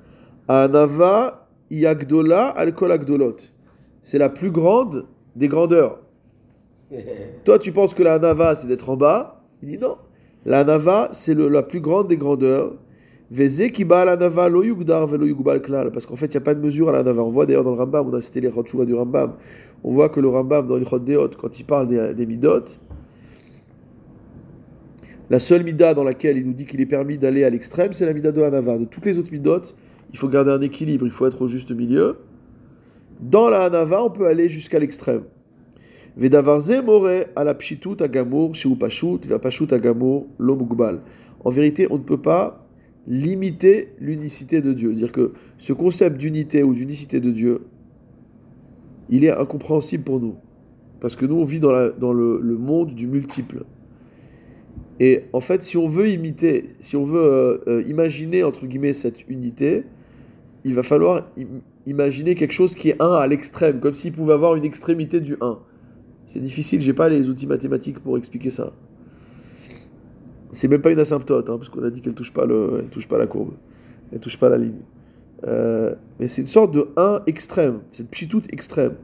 Anava 0.49 1.49
Yagdola 1.71 2.49
al 2.49 2.75
Kol 2.75 2.93
Agdolot. 2.93 3.37
C'est 4.01 4.19
la 4.19 4.29
plus 4.29 4.51
grande 4.51 5.07
des 5.37 5.49
grandeurs. 5.49 6.01
Toi, 7.45 7.59
tu 7.59 7.73
penses 7.73 7.95
que 7.95 8.03
la 8.03 8.15
Anava, 8.15 8.55
c'est 8.55 8.67
d'être 8.67 8.89
en 8.89 8.97
bas? 8.97 9.43
Il 9.63 9.69
dit 9.69 9.79
non. 9.79 9.97
La 10.45 10.65
Nava, 10.65 11.09
c'est 11.13 11.35
la 11.35 11.63
plus 11.63 11.81
grande 11.81 12.09
des 12.09 12.17
grandeurs. 12.17 12.75
Veze 13.31 13.71
ki 13.73 13.85
ba 13.85 14.05
la 14.05 14.17
Nava 14.17 14.49
lo 14.49 14.63
yugdar 14.63 15.07
velo 15.07 15.25
yugbal 15.25 15.63
klal. 15.63 15.91
Parce 15.93 16.05
qu'en 16.05 16.17
fait, 16.17 16.27
il 16.27 16.37
n'y 16.37 16.37
a 16.39 16.41
pas 16.41 16.55
de 16.55 16.61
mesure 16.61 16.89
à 16.89 16.93
la 16.93 17.03
Nava. 17.03 17.23
On 17.23 17.31
voit 17.31 17.47
d'ailleurs 17.47 17.65
dans 17.65 17.71
le 17.71 17.79
Rambam, 17.79 18.09
on 18.09 18.15
a 18.15 18.21
cité 18.21 18.41
les 18.41 18.51
Chotchouva 18.51 18.85
du 18.85 18.95
Rambam. 18.95 19.35
On 19.85 19.93
voit 19.93 20.09
que 20.09 20.21
le 20.21 20.29
Rambam, 20.29 20.67
dans 20.67 20.77
l'Ichot 20.77 20.99
Deot, 20.99 21.31
quand 21.41 21.59
il 21.59 21.65
parle 21.65 21.89
des, 21.89 22.15
des 22.15 22.27
Midot, 22.27 22.65
la 25.31 25.39
seule 25.39 25.63
Mida 25.63 25.95
dans 25.95 26.05
laquelle 26.05 26.37
il 26.37 26.47
nous 26.47 26.53
dit 26.53 26.67
qu'il 26.67 26.81
est 26.81 26.87
permis 26.87 27.17
d'aller 27.17 27.45
à 27.45 27.51
l'extrême, 27.51 27.93
c'est 27.93 28.05
la 28.05 28.13
Mida 28.13 28.33
de 28.33 28.43
Hanava. 28.43 28.79
De 28.79 28.85
toutes 28.85 29.07
les 29.07 29.19
autres 29.19 29.33
Midot, 29.33 29.63
il 30.13 30.19
faut 30.19 30.29
garder 30.29 30.51
un 30.51 30.61
équilibre, 30.61 31.07
il 31.07 31.13
faut 31.13 31.27
être 31.27 31.41
au 31.41 31.49
juste 31.49 31.71
milieu. 31.71 32.19
Dans 33.23 33.49
la 33.49 33.63
Hanava, 33.63 34.03
on 34.03 34.11
peut 34.11 34.27
aller 34.27 34.49
jusqu'à 34.49 34.81
l'extrême. 34.81 35.23
Vedavarze 36.17 36.83
more 36.85 37.09
pshitut 37.57 38.03
agamour, 38.03 38.55
chez 38.55 38.69
pashut, 38.75 39.21
pashut 39.41 39.73
agamour, 39.73 40.27
lo 40.39 40.57
mugbal. 40.57 41.01
En 41.45 41.51
vérité, 41.51 41.87
on 41.91 41.99
ne 41.99 42.03
peut 42.03 42.21
pas 42.21 42.67
limiter 43.07 43.91
l'unicité 44.01 44.61
de 44.61 44.73
Dieu. 44.73 44.93
Dire 44.93 45.13
que 45.13 45.33
ce 45.57 45.73
concept 45.73 46.19
d'unité 46.19 46.65
ou 46.65 46.75
d'unicité 46.75 47.21
de 47.21 47.31
Dieu, 47.31 47.63
il 49.09 49.25
est 49.25 49.31
incompréhensible 49.31 50.03
pour 50.03 50.21
nous. 50.21 50.35
Parce 51.01 51.15
que 51.15 51.25
nous, 51.25 51.37
on 51.37 51.45
vit 51.45 51.61
dans, 51.61 51.73
le, 51.73 52.59
monde 52.59 52.95
du 52.95 53.07
multiple. 53.07 53.65
Et 54.99 55.23
en 55.33 55.41
fait, 55.41 55.63
si 55.63 55.77
on 55.77 55.89
veut 55.89 56.11
imiter, 56.11 56.71
si 56.81 56.97
on 56.97 57.05
veut 57.05 57.21
euh, 57.21 57.59
euh, 57.67 57.83
imaginer, 57.89 58.45
entre 58.45 58.67
guillemets, 58.67 58.93
cette 58.93 59.29
unité, 59.29 59.85
il 60.65 60.75
va 60.75 60.83
falloir 60.83 61.29
imaginer 61.87 62.35
quelque 62.35 62.53
chose 62.53 62.75
qui 62.75 62.91
est 62.91 63.03
1 63.03 63.13
à 63.13 63.27
l'extrême, 63.27 63.81
comme 63.81 63.95
s'il 63.95 64.13
pouvait 64.13 64.33
avoir 64.33 64.55
une 64.57 64.65
extrémité 64.65 65.21
du 65.21 65.37
1. 65.41 65.59
C'est 66.27 66.41
difficile, 66.41 66.81
j'ai 66.81 66.93
pas 66.93 67.09
les 67.09 67.29
outils 67.29 67.47
mathématiques 67.47 67.99
pour 67.99 68.17
expliquer 68.17 68.51
ça. 68.51 68.73
C'est 70.53 70.69
même 70.69 70.83
pas 70.83 70.91
une 70.91 70.99
asymptote, 70.99 71.49
hein, 71.49 71.57
parce 71.57 71.69
qu'on 71.69 71.83
a 71.83 71.91
dit 71.91 72.01
qu'elle 72.01 72.15
touche 72.15 72.33
pas 72.33 72.47
le, 72.47 72.81
elle 72.81 72.89
touche 72.89 73.09
pas 73.09 73.19
la 73.19 73.27
courbe, 73.27 73.55
elle 74.13 74.21
touche 74.21 74.39
pas 74.39 74.49
la 74.49 74.59
ligne. 74.59 74.81
Euh, 75.47 75.95
mais 76.21 76.29
c'est 76.29 76.43
une 76.43 76.47
sorte 76.47 76.73
de 76.73 76.89
1 76.97 77.23
extrême, 77.27 77.81
cette 77.91 78.09
pchitoute 78.11 78.53
extrême. 78.53 78.95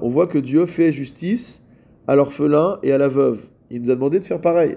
On 0.00 0.08
voit 0.08 0.26
que 0.28 0.38
Dieu 0.38 0.66
fait 0.66 0.92
justice 0.92 1.62
à 2.06 2.14
l'orphelin 2.14 2.78
et 2.82 2.92
à 2.92 2.98
la 2.98 3.08
veuve. 3.08 3.48
Il 3.70 3.82
nous 3.82 3.90
a 3.90 3.94
demandé 3.94 4.20
de 4.20 4.24
faire 4.24 4.40
pareil. 4.40 4.76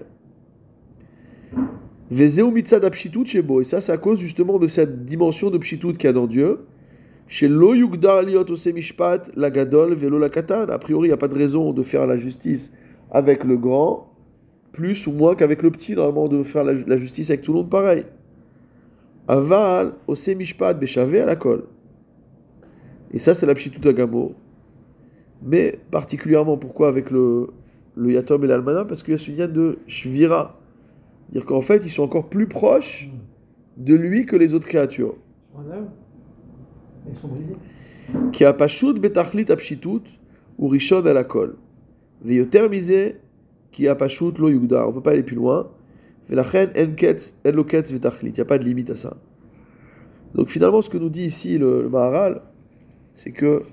Et 2.14 2.28
ça, 3.64 3.82
c'est 3.82 3.92
à 3.92 3.98
cause 3.98 4.20
justement 4.20 4.60
de 4.60 4.68
cette 4.68 5.06
dimension 5.06 5.50
de 5.50 5.58
pshitut 5.58 5.94
qu'il 5.94 6.04
y 6.04 6.08
a 6.08 6.14
dans 6.14 6.28
Dieu. 6.28 6.60
Chez 7.28 7.48
lo 7.48 7.74
yugdar 7.74 8.24
liot 8.24 8.46
mishpat 8.74 9.32
la 9.38 9.50
gadol 9.50 9.96
velo 9.96 10.20
la 10.20 10.30
katan. 10.30 10.68
A 10.68 10.78
priori, 10.78 11.08
il 11.08 11.12
n'y 11.12 11.14
a 11.14 11.18
pas 11.18 11.30
de 11.30 11.36
raison 11.36 11.72
de 11.72 11.84
faire 11.84 12.06
la 12.06 12.18
justice 12.18 12.74
avec 13.10 13.46
le 13.46 13.56
grand, 13.56 14.12
plus 14.74 15.08
ou 15.08 15.14
moins 15.14 15.36
qu'avec 15.36 15.64
le 15.64 15.72
petit. 15.72 15.96
Normalement, 15.96 16.28
de 16.28 16.44
faire 16.44 16.66
la, 16.66 16.98
justice 16.98 17.30
avec 17.30 17.44
tout 17.44 17.54
le 17.54 17.60
monde 17.60 17.70
pareil. 17.70 18.04
Aval 19.30 19.94
ose 20.08 20.28
mishpat 20.28 20.74
beshave 20.74 21.16
à 21.16 21.26
la 21.26 21.38
kol. 21.38 21.64
Et 23.14 23.20
ça, 23.20 23.34
c'est 23.34 23.46
la 23.46 23.56
pshitut 23.56 23.88
agamo. 23.88 24.36
Mais 25.42 25.80
particulièrement, 25.92 26.58
pourquoi 26.58 26.90
avec 26.90 27.10
le, 27.10 27.48
le 27.96 28.12
yatom 28.12 28.44
et 28.44 28.48
l'almana? 28.48 28.84
Parce 28.84 29.02
qu'il 29.02 29.14
y 29.14 29.16
a 29.16 29.18
ce 29.18 29.32
lien 29.32 29.48
de 29.48 29.80
shvira. 29.88 30.61
C'est-à-dire 31.32 31.48
qu'en 31.48 31.62
fait, 31.62 31.86
ils 31.86 31.92
sont 31.92 32.04
encore 32.04 32.28
plus 32.28 32.48
proches 32.48 33.10
de 33.78 33.96
lui 33.96 34.26
que 34.26 34.36
les 34.36 34.54
autres 34.54 34.68
créatures. 34.68 35.16
Ils 37.08 37.16
sont 37.16 37.30
brisés. 37.30 37.56
Qui 38.34 38.44
a 38.44 38.52
pashut 38.52 38.94
betachlit 39.00 39.50
apshitut 39.50 40.20
ou 40.58 40.68
rishon 40.68 41.06
à 41.06 41.14
la 41.14 41.24
kol. 41.24 41.56
Veyoter 42.22 42.68
misé 42.68 43.16
qui 43.72 43.88
a 43.88 43.96
pashut 43.96 44.34
lo 44.38 44.50
yugda. 44.50 44.86
On 44.88 44.92
peut 44.92 45.02
pas 45.02 45.12
aller 45.12 45.24
plus 45.24 45.38
loin. 45.38 45.72
Velachen 46.28 46.70
en 46.76 46.94
ketz 46.94 47.34
betachlit. 47.44 48.30
Il 48.30 48.34
n'y 48.34 48.42
a 48.42 48.46
pas 48.46 48.58
de 48.58 48.66
limite 48.66 48.90
à 48.90 48.98
ça. 48.98 49.16
Donc 50.36 50.50
finalement, 50.50 50.82
ce 50.82 50.90
que 50.90 50.98
nous 50.98 51.10
dit 51.10 51.24
ici 51.24 51.58
le, 51.58 51.84
le 51.84 51.90
Maharal, 51.90 52.42
c'est 53.14 53.32
que 53.32 53.64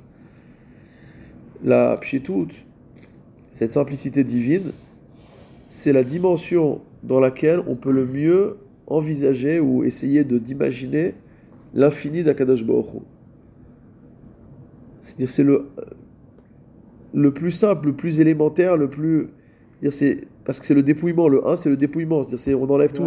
la 1.65 1.97
pshitut, 1.97 2.55
cette 3.51 3.73
simplicité 3.73 4.23
divine, 4.23 4.73
c'est 5.69 5.93
la 5.93 6.05
dimension 6.05 6.81
dans 7.03 7.21
laquelle 7.21 7.61
on 7.67 7.77
peut 7.77 7.93
le 7.93 8.07
mieux 8.07 8.57
envisager 8.87 9.61
ou 9.61 9.85
essayer 9.85 10.25
de 10.25 10.39
d'imaginer 10.39 11.15
l'infini 11.75 12.23
d'Akadash. 12.23 12.65
C'est-à-dire 15.01 15.29
c'est 15.29 15.45
le 15.45 15.67
le 17.15 17.33
plus 17.33 17.51
simple, 17.53 17.87
le 17.89 17.93
plus 17.95 18.21
élémentaire, 18.21 18.77
le 18.77 18.89
plus 18.91 19.29
dire 19.83 19.93
c'est 19.93 20.23
parce 20.45 20.61
que 20.61 20.67
c'est 20.67 20.75
le 20.75 20.83
dépouillement, 20.83 21.29
le 21.29 21.47
1 21.47 21.57
c'est 21.57 21.69
le 21.71 21.77
dépouillement, 21.77 22.23
c'est-à-dire 22.23 22.39
c'est- 22.39 22.55
on 22.55 22.69
enlève 22.69 22.91
Le 22.93 22.97
tout. 22.97 23.05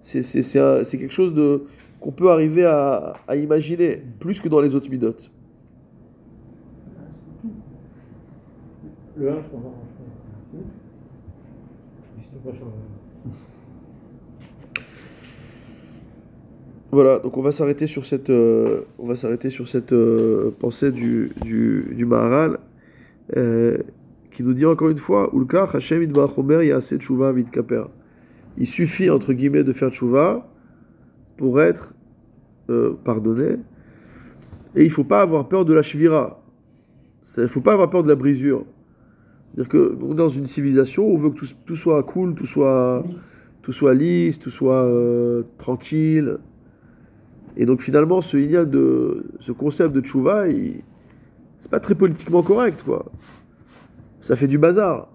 C'est 0.00 0.22
c'est- 0.22 0.42
c'est 0.42 0.60
un- 0.60 0.84
c'est 0.84 0.98
quelque 0.98 1.12
chose 1.14 1.34
de 1.34 1.64
qu'on 2.00 2.12
peut 2.12 2.30
arriver 2.30 2.64
à, 2.64 3.14
à 3.26 3.34
imaginer 3.36 4.00
plus 4.20 4.40
que 4.40 4.48
dans 4.48 4.60
les 4.60 4.74
autres 4.76 4.88
midotes. 4.90 5.30
Le 9.16 9.30
1, 9.30 9.34
je 9.42 9.48
comprends. 9.48 9.74
Je 10.54 10.56
sais 10.56 10.56
pas 10.56 10.56
sur 10.56 10.58
le- 12.17 12.17
Voilà, 16.90 17.18
donc 17.18 17.36
on 17.36 17.42
va 17.42 17.52
s'arrêter 17.52 17.86
sur 17.86 18.06
cette, 18.06 18.30
euh, 18.30 18.82
on 18.98 19.06
va 19.06 19.14
s'arrêter 19.14 19.50
sur 19.50 19.68
cette 19.68 19.92
euh, 19.92 20.50
pensée 20.58 20.90
du, 20.90 21.30
du, 21.44 21.92
du 21.94 22.06
Maharal, 22.06 22.58
euh, 23.36 23.76
qui 24.30 24.42
nous 24.42 24.54
dit 24.54 24.64
encore 24.64 24.88
une 24.88 24.96
fois, 24.96 25.30
Ulka 25.34 25.64
Hashem 25.64 26.00
Vidkaper. 26.00 27.84
Il 28.56 28.66
suffit, 28.66 29.10
entre 29.10 29.34
guillemets, 29.34 29.64
de 29.64 29.72
faire 29.74 29.90
Tshuva 29.90 30.50
pour 31.36 31.60
être 31.60 31.94
pardonné, 33.04 33.56
et 34.74 34.84
il 34.84 34.90
faut 34.90 35.04
pas 35.04 35.20
avoir 35.20 35.48
peur 35.48 35.64
de 35.64 35.72
la 35.72 35.82
shvira. 35.82 36.42
Il 37.36 37.42
ne 37.42 37.46
faut 37.46 37.60
pas 37.60 37.74
avoir 37.74 37.90
peur 37.90 38.02
de 38.02 38.08
la 38.08 38.14
brisure. 38.14 38.64
C'est-à-dire 39.58 39.72
que 39.72 40.14
dans 40.14 40.28
une 40.28 40.46
civilisation, 40.46 41.04
on 41.04 41.16
veut 41.16 41.30
que 41.30 41.34
tout, 41.38 41.46
tout 41.66 41.74
soit 41.74 42.00
cool, 42.04 42.36
tout 42.36 42.46
soit 42.46 43.02
Lisse. 43.08 43.26
tout 43.60 43.72
soit 43.72 43.92
lisse, 43.92 44.38
tout 44.38 44.50
soit 44.50 44.84
euh, 44.84 45.42
tranquille. 45.58 46.38
Et 47.56 47.66
donc 47.66 47.80
finalement, 47.80 48.20
ce 48.20 48.36
il 48.36 48.52
y 48.52 48.56
a 48.56 48.64
de 48.64 49.24
ce 49.40 49.50
concept 49.50 49.92
de 49.92 50.00
tchouva, 50.00 50.44
c'est 51.58 51.70
pas 51.72 51.80
très 51.80 51.96
politiquement 51.96 52.44
correct, 52.44 52.84
quoi. 52.84 53.06
Ça 54.20 54.36
fait 54.36 54.46
du 54.46 54.58
bazar. 54.58 55.08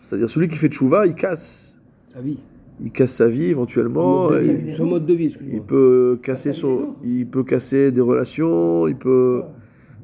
C'est-à-dire 0.00 0.28
celui 0.28 0.48
qui 0.48 0.56
fait 0.56 0.68
tchouva, 0.68 1.06
il 1.06 1.14
casse, 1.14 1.78
Sa 2.12 2.20
vie. 2.20 2.40
il 2.82 2.90
casse 2.90 3.12
sa 3.12 3.28
vie 3.28 3.44
éventuellement. 3.44 4.30
Son 4.30 4.34
mode 4.34 4.40
de 4.42 4.50
vie, 4.50 4.76
son 4.76 4.86
mode 4.86 5.06
de 5.06 5.14
vie, 5.14 5.36
il 5.52 5.62
peut 5.62 6.18
casser 6.20 6.52
son, 6.52 6.96
il 7.04 7.28
peut 7.28 7.44
casser 7.44 7.92
des 7.92 8.00
relations, 8.00 8.88
il 8.88 8.96
peut. 8.96 9.42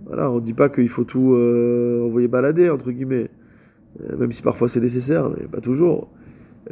Voilà, 0.06 0.30
on 0.30 0.38
dit 0.38 0.54
pas 0.54 0.68
qu'il 0.68 0.88
faut 0.88 1.04
tout 1.04 1.34
euh, 1.34 2.06
envoyer 2.06 2.28
balader 2.28 2.70
entre 2.70 2.92
guillemets, 2.92 3.28
même 4.18 4.32
si 4.32 4.43
parfois 4.43 4.68
c'est 4.68 4.80
nécessaire, 4.80 5.28
mais 5.30 5.47
pas 5.47 5.61
toujours. 5.61 6.09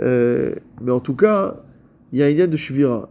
Euh, 0.01 0.55
mais 0.83 0.93
en 0.93 1.01
tout 1.01 1.14
cas, 1.14 1.57
il 2.12 2.19
y 2.19 2.23
a 2.23 2.27
un 2.27 2.31
lien 2.31 2.47
de 2.47 2.57
shvira 2.57 3.09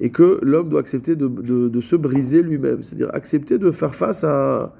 et 0.00 0.10
que 0.10 0.38
l'homme 0.42 0.68
doit 0.68 0.80
accepter 0.80 1.16
de, 1.16 1.26
de- 1.26 1.80
se 1.80 1.96
briser 1.96 2.42
lui-même, 2.42 2.82
c'est-à-dire 2.82 3.08
accepter 3.14 3.58
de 3.58 3.70
faire 3.70 3.94
face 3.94 4.24
à 4.24 4.74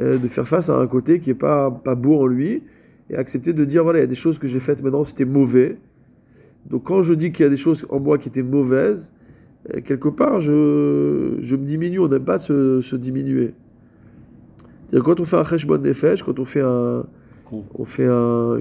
euh, 0.00 0.18
de 0.18 0.28
faire 0.28 0.46
face 0.46 0.70
à 0.70 0.78
un 0.78 0.86
côté 0.86 1.18
qui 1.18 1.30
est 1.30 1.34
pas 1.34 1.70
pas 1.70 1.96
beau 1.96 2.20
en 2.20 2.26
lui 2.26 2.62
et 3.10 3.16
accepter 3.16 3.52
de 3.52 3.64
dire 3.64 3.82
voilà 3.82 3.98
il 3.98 4.02
y 4.02 4.04
a 4.04 4.08
des 4.08 4.14
choses 4.14 4.38
que 4.38 4.46
j'ai 4.46 4.60
faites 4.60 4.82
maintenant 4.82 5.02
c'était 5.02 5.24
mauvais. 5.24 5.78
Donc 6.70 6.84
quand 6.84 7.02
je 7.02 7.14
dis 7.14 7.32
qu'il 7.32 7.42
y 7.44 7.46
a 7.46 7.50
des 7.50 7.56
choses 7.56 7.84
en 7.90 7.98
moi 7.98 8.16
qui 8.18 8.28
étaient 8.28 8.42
mauvaises, 8.44 9.12
euh, 9.74 9.80
quelque 9.80 10.08
part 10.08 10.40
je, 10.40 11.36
je 11.40 11.56
me 11.56 11.64
diminue, 11.64 11.98
on 11.98 12.08
n'aime 12.08 12.24
pas 12.24 12.38
se, 12.38 12.80
se 12.80 12.96
diminuer. 12.96 13.54
Quand 15.04 15.18
on 15.18 15.24
fait 15.24 15.36
un 15.36 15.44
cheshbon 15.44 15.78
nefesh, 15.78 16.22
quand 16.22 16.38
on 16.38 16.44
fait 16.44 16.62
un, 16.62 17.04
on 17.52 17.84
fait 17.84 18.06
un, 18.06 18.58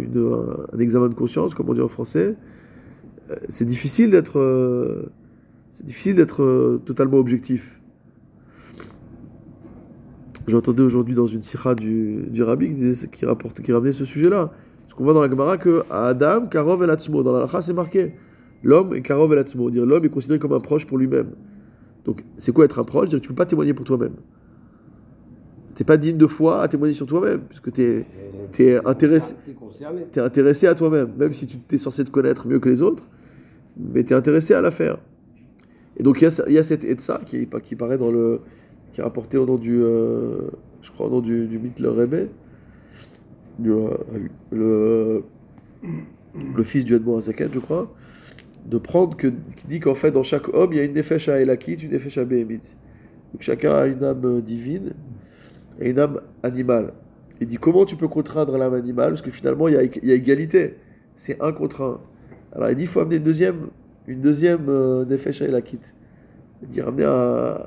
examen 0.79 1.09
de 1.09 1.13
conscience, 1.13 1.53
comme 1.53 1.69
on 1.69 1.73
dit 1.73 1.81
en 1.81 1.87
français, 1.87 2.35
euh, 3.31 3.35
c'est 3.47 3.65
difficile 3.65 4.09
d'être, 4.09 4.39
euh, 4.39 5.11
c'est 5.71 5.85
difficile 5.85 6.15
d'être 6.15 6.43
euh, 6.43 6.81
totalement 6.85 7.17
objectif. 7.17 7.79
J'entendais 10.47 10.83
aujourd'hui 10.83 11.15
dans 11.15 11.27
une 11.27 11.41
sikha 11.41 11.73
du, 11.73 12.25
du 12.29 12.43
rabbi 12.43 12.75
qui, 13.11 13.25
rapporte, 13.25 13.61
qui 13.61 13.71
ramenait 13.71 13.93
ce 13.93 14.03
sujet-là. 14.03 14.51
Parce 14.81 14.93
qu'on 14.93 15.05
voit 15.05 15.13
dans 15.13 15.21
la 15.21 15.29
Gemara 15.29 15.57
que 15.57 15.83
Adam, 15.89 16.47
Karov 16.47 16.83
el 16.83 16.89
Atzmo, 16.89 17.23
dans 17.23 17.31
la 17.31 17.39
Lacha, 17.39 17.61
c'est 17.61 17.73
marqué. 17.73 18.15
L'homme 18.61 18.93
est 18.93 19.01
Karov. 19.01 19.33
Dire 19.71 19.85
l'homme 19.85 20.03
est 20.03 20.09
considéré 20.09 20.39
comme 20.39 20.51
un 20.51 20.59
proche 20.59 20.85
pour 20.85 20.97
lui-même. 20.97 21.31
Donc, 22.03 22.25
c'est 22.35 22.51
quoi 22.51 22.65
être 22.65 22.79
un 22.79 22.83
proche? 22.83 23.07
Dire 23.07 23.21
tu 23.21 23.27
ne 23.27 23.29
peux 23.29 23.35
pas 23.35 23.45
témoigner 23.45 23.73
pour 23.73 23.85
toi-même. 23.85 24.15
Tu 25.75 25.81
n'es 25.81 25.85
pas 25.85 25.97
digne 25.97 26.17
de 26.17 26.27
foi 26.27 26.61
à 26.61 26.67
témoigner 26.67 26.93
sur 26.93 27.05
toi-même, 27.07 27.41
puisque 27.41 27.71
tu 27.71 27.81
es, 27.81 28.05
T'es 28.51 28.77
intéressé- 28.85 29.33
T'es 29.45 29.53
concerné. 29.53 30.01
intéressé 30.17 30.67
à 30.67 30.75
toi-même, 30.75 31.09
même 31.17 31.33
si 31.33 31.47
tu 31.47 31.57
es 31.71 31.77
censé 31.77 32.03
te 32.03 32.11
connaître 32.11 32.47
mieux 32.47 32.59
que 32.59 32.69
les 32.69 32.81
autres, 32.83 33.03
mais 33.77 34.03
tu 34.03 34.13
es 34.13 34.15
intéressé 34.15 34.53
à 34.53 34.61
la 34.61 34.69
faire. 34.69 34.99
Et 35.97 36.03
donc, 36.03 36.21
il 36.21 36.29
y 36.49 36.53
y 36.53 36.57
a 36.59 36.63
cette 36.63 36.83
Etsa 36.83 37.21
qui, 37.25 37.47
qui 37.63 37.75
paraît 37.75 37.97
dans 37.97 38.11
le. 38.11 38.41
qui 38.93 39.01
est 39.01 39.03
rapporté 39.03 39.37
au 39.37 39.45
nom 39.45 39.57
du. 39.57 39.79
euh, 39.81 40.41
je 40.83 40.91
crois 40.91 41.07
au 41.07 41.09
nom 41.09 41.21
du, 41.21 41.47
du 41.47 41.57
mythe 41.57 41.79
le 41.79 41.89
Rebbe, 41.89 42.27
du, 43.57 43.71
euh, 43.71 43.89
le, 44.51 45.23
le 46.55 46.63
fils 46.63 46.85
du 46.85 46.93
Edmond 46.95 47.17
Azaken, 47.17 47.49
je 47.53 47.59
crois, 47.59 47.93
de 48.65 48.77
prendre 48.77 49.15
que, 49.17 49.27
qui 49.55 49.67
dit 49.67 49.79
qu'en 49.79 49.95
fait, 49.95 50.11
dans 50.11 50.23
chaque 50.23 50.53
homme, 50.53 50.73
il 50.73 50.77
y 50.77 50.79
a 50.79 50.83
une 50.83 50.93
nefesh 50.93 51.29
à 51.29 51.39
Elakit, 51.39 51.73
une 51.75 51.91
nefesh 51.91 52.17
à 52.17 52.25
Behemit. 52.25 52.75
Donc 53.33 53.41
chacun 53.41 53.73
a 53.73 53.87
une 53.87 54.03
âme 54.03 54.41
divine 54.41 54.93
et 55.79 55.89
une 55.89 55.99
âme 55.99 56.21
animale. 56.43 56.93
Il 57.41 57.47
dit 57.47 57.57
comment 57.57 57.85
tu 57.85 57.95
peux 57.95 58.07
contraindre 58.07 58.57
l'âme 58.57 58.73
animale? 58.73 59.09
Parce 59.09 59.21
que 59.21 59.31
finalement, 59.31 59.67
il 59.67 59.73
y 59.73 60.11
a, 60.11 60.15
égalité. 60.15 60.75
C'est 61.15 61.41
un 61.41 61.51
contre 61.51 61.81
un. 61.81 62.01
Alors 62.55 62.69
il 62.69 62.75
dit 62.75 62.83
il 62.83 62.87
faut 62.87 62.99
amener 62.99 63.17
une 63.17 63.23
deuxième, 63.23 63.67
une 64.07 64.21
deuxième 64.21 64.69
euh, 64.69 65.05
nefesh 65.05 65.41
à 65.41 65.45
Elakit. 65.45 65.79
Il 66.61 66.69
dit 66.69 66.81
ramener 66.81 67.05
un, 67.05 67.57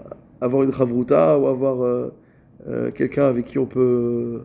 avoir 0.40 0.62
une 0.62 0.72
chavruta 0.72 1.38
ou 1.38 1.46
avoir 1.46 1.82
euh, 1.82 2.14
euh, 2.68 2.90
quelqu'un 2.90 3.26
avec 3.26 3.46
qui 3.46 3.58
on 3.58 3.66
peut 3.66 4.42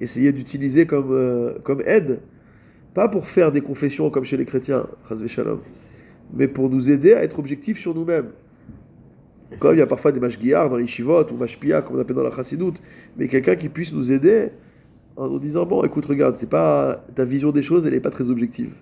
essayer 0.00 0.32
d'utiliser 0.32 0.86
comme, 0.86 1.12
euh, 1.12 1.58
comme 1.62 1.82
aide. 1.84 2.20
Pas 2.94 3.08
pour 3.08 3.26
faire 3.26 3.52
des 3.52 3.60
confessions 3.60 4.10
comme 4.10 4.24
chez 4.24 4.36
les 4.36 4.44
chrétiens, 4.44 4.86
mais 6.34 6.48
pour 6.48 6.70
nous 6.70 6.90
aider 6.90 7.12
à 7.12 7.22
être 7.22 7.38
objectifs 7.38 7.78
sur 7.78 7.94
nous-mêmes. 7.94 8.30
Comme 9.58 9.74
il 9.74 9.78
y 9.78 9.82
a 9.82 9.86
parfois 9.86 10.12
des 10.12 10.20
mashgiar 10.20 10.68
dans 10.68 10.76
les 10.76 10.86
shivot 10.86 11.24
ou 11.32 11.36
mashpia, 11.36 11.80
comme 11.82 11.96
on 11.96 12.00
appelle 12.00 12.16
dans 12.16 12.22
la 12.22 12.30
chassidoute, 12.30 12.82
mais 13.16 13.28
quelqu'un 13.28 13.56
qui 13.56 13.68
puisse 13.70 13.92
nous 13.94 14.12
aider 14.12 14.50
en 15.16 15.26
nous 15.28 15.38
disant 15.38 15.64
bon, 15.64 15.82
écoute, 15.84 16.04
regarde, 16.06 16.36
c'est 16.36 16.48
pas 16.50 17.02
ta 17.14 17.24
vision 17.24 17.50
des 17.50 17.62
choses, 17.62 17.86
elle 17.86 17.94
n'est 17.94 18.00
pas 18.00 18.10
très 18.10 18.30
objective. 18.30 18.74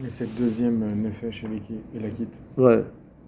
Mais 0.00 0.10
cette 0.10 0.34
deuxième 0.34 0.80
nefesh 1.02 1.44
et 1.44 2.00
la 2.00 2.08
quitte, 2.10 2.28
Ouais. 2.56 2.82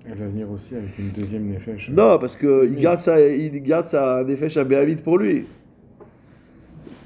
elle 0.04 0.18
va 0.18 0.26
venir 0.26 0.50
aussi 0.50 0.74
avec 0.74 0.98
une 0.98 1.10
deuxième 1.10 1.46
nefesh. 1.48 1.90
Non, 1.90 2.18
parce 2.18 2.34
qu'il 2.34 2.74
garde 2.76 2.98
sa, 2.98 3.20
il 3.20 3.62
garde 3.62 3.86
sa 3.86 4.24
nefesh 4.24 4.56
abéhamite 4.56 5.02
pour 5.04 5.18
lui. 5.18 5.46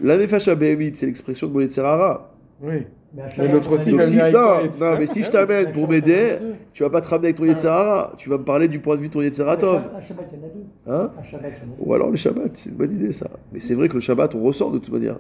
La 0.01 0.17
nefesh 0.17 0.49
abéhamite, 0.49 0.97
c'est 0.97 1.05
l'expression 1.07 1.47
de 1.49 1.53
Moïse 1.53 1.71
Serrara. 1.73 2.33
Oui. 2.63 2.87
Mais, 3.13 3.23
à 3.23 3.27
Mais 3.39 3.51
a 3.51 3.57
aussi, 3.57 3.91
avec 3.91 3.95
non, 3.95 4.61
Yetzirah. 4.63 4.93
non, 4.93 4.99
mais 4.99 5.07
si 5.09 5.23
je 5.23 5.31
t'amène 5.31 5.73
pour 5.73 5.89
m'aider, 5.89 6.39
tu 6.73 6.85
vas 6.85 6.91
pas 6.91 7.01
te 7.01 7.09
ramener 7.09 7.29
avec 7.29 7.37
ton 7.37 7.45
Yetzirara, 7.45 8.13
tu 8.17 8.29
vas 8.29 8.39
me 8.39 8.45
parler 8.45 8.69
du 8.69 8.79
point 8.79 8.97
de 8.97 9.01
vue 9.01 9.09
de 9.09 9.13
ton 9.13 9.21
Yetzeratov. 9.23 9.83
À 9.97 10.01
Shabbat, 10.01 10.27
il 10.33 10.39
y 10.39 10.43
en 10.43 10.47
a 10.47 10.49
deux. 10.49 10.65
Hein 10.87 11.11
À 11.19 11.23
Shabbat, 11.23 11.53
il 11.57 11.67
y 11.67 11.71
en 11.71 11.73
a 11.73 11.77
deux. 11.77 11.85
Ou 11.85 11.95
alors 11.95 12.11
le 12.11 12.17
Shabbat, 12.17 12.51
c'est 12.55 12.71
une 12.71 12.77
bonne 12.77 12.93
idée 12.93 13.13
ça. 13.13 13.29
Mais 13.53 13.59
c'est 13.61 13.75
vrai 13.75 13.89
que 13.89 13.95
le 13.95 14.01
Shabbat, 14.01 14.35
on 14.35 14.43
ressent 14.43 14.71
de 14.71 14.79
toute 14.79 14.93
manière. 14.93 15.17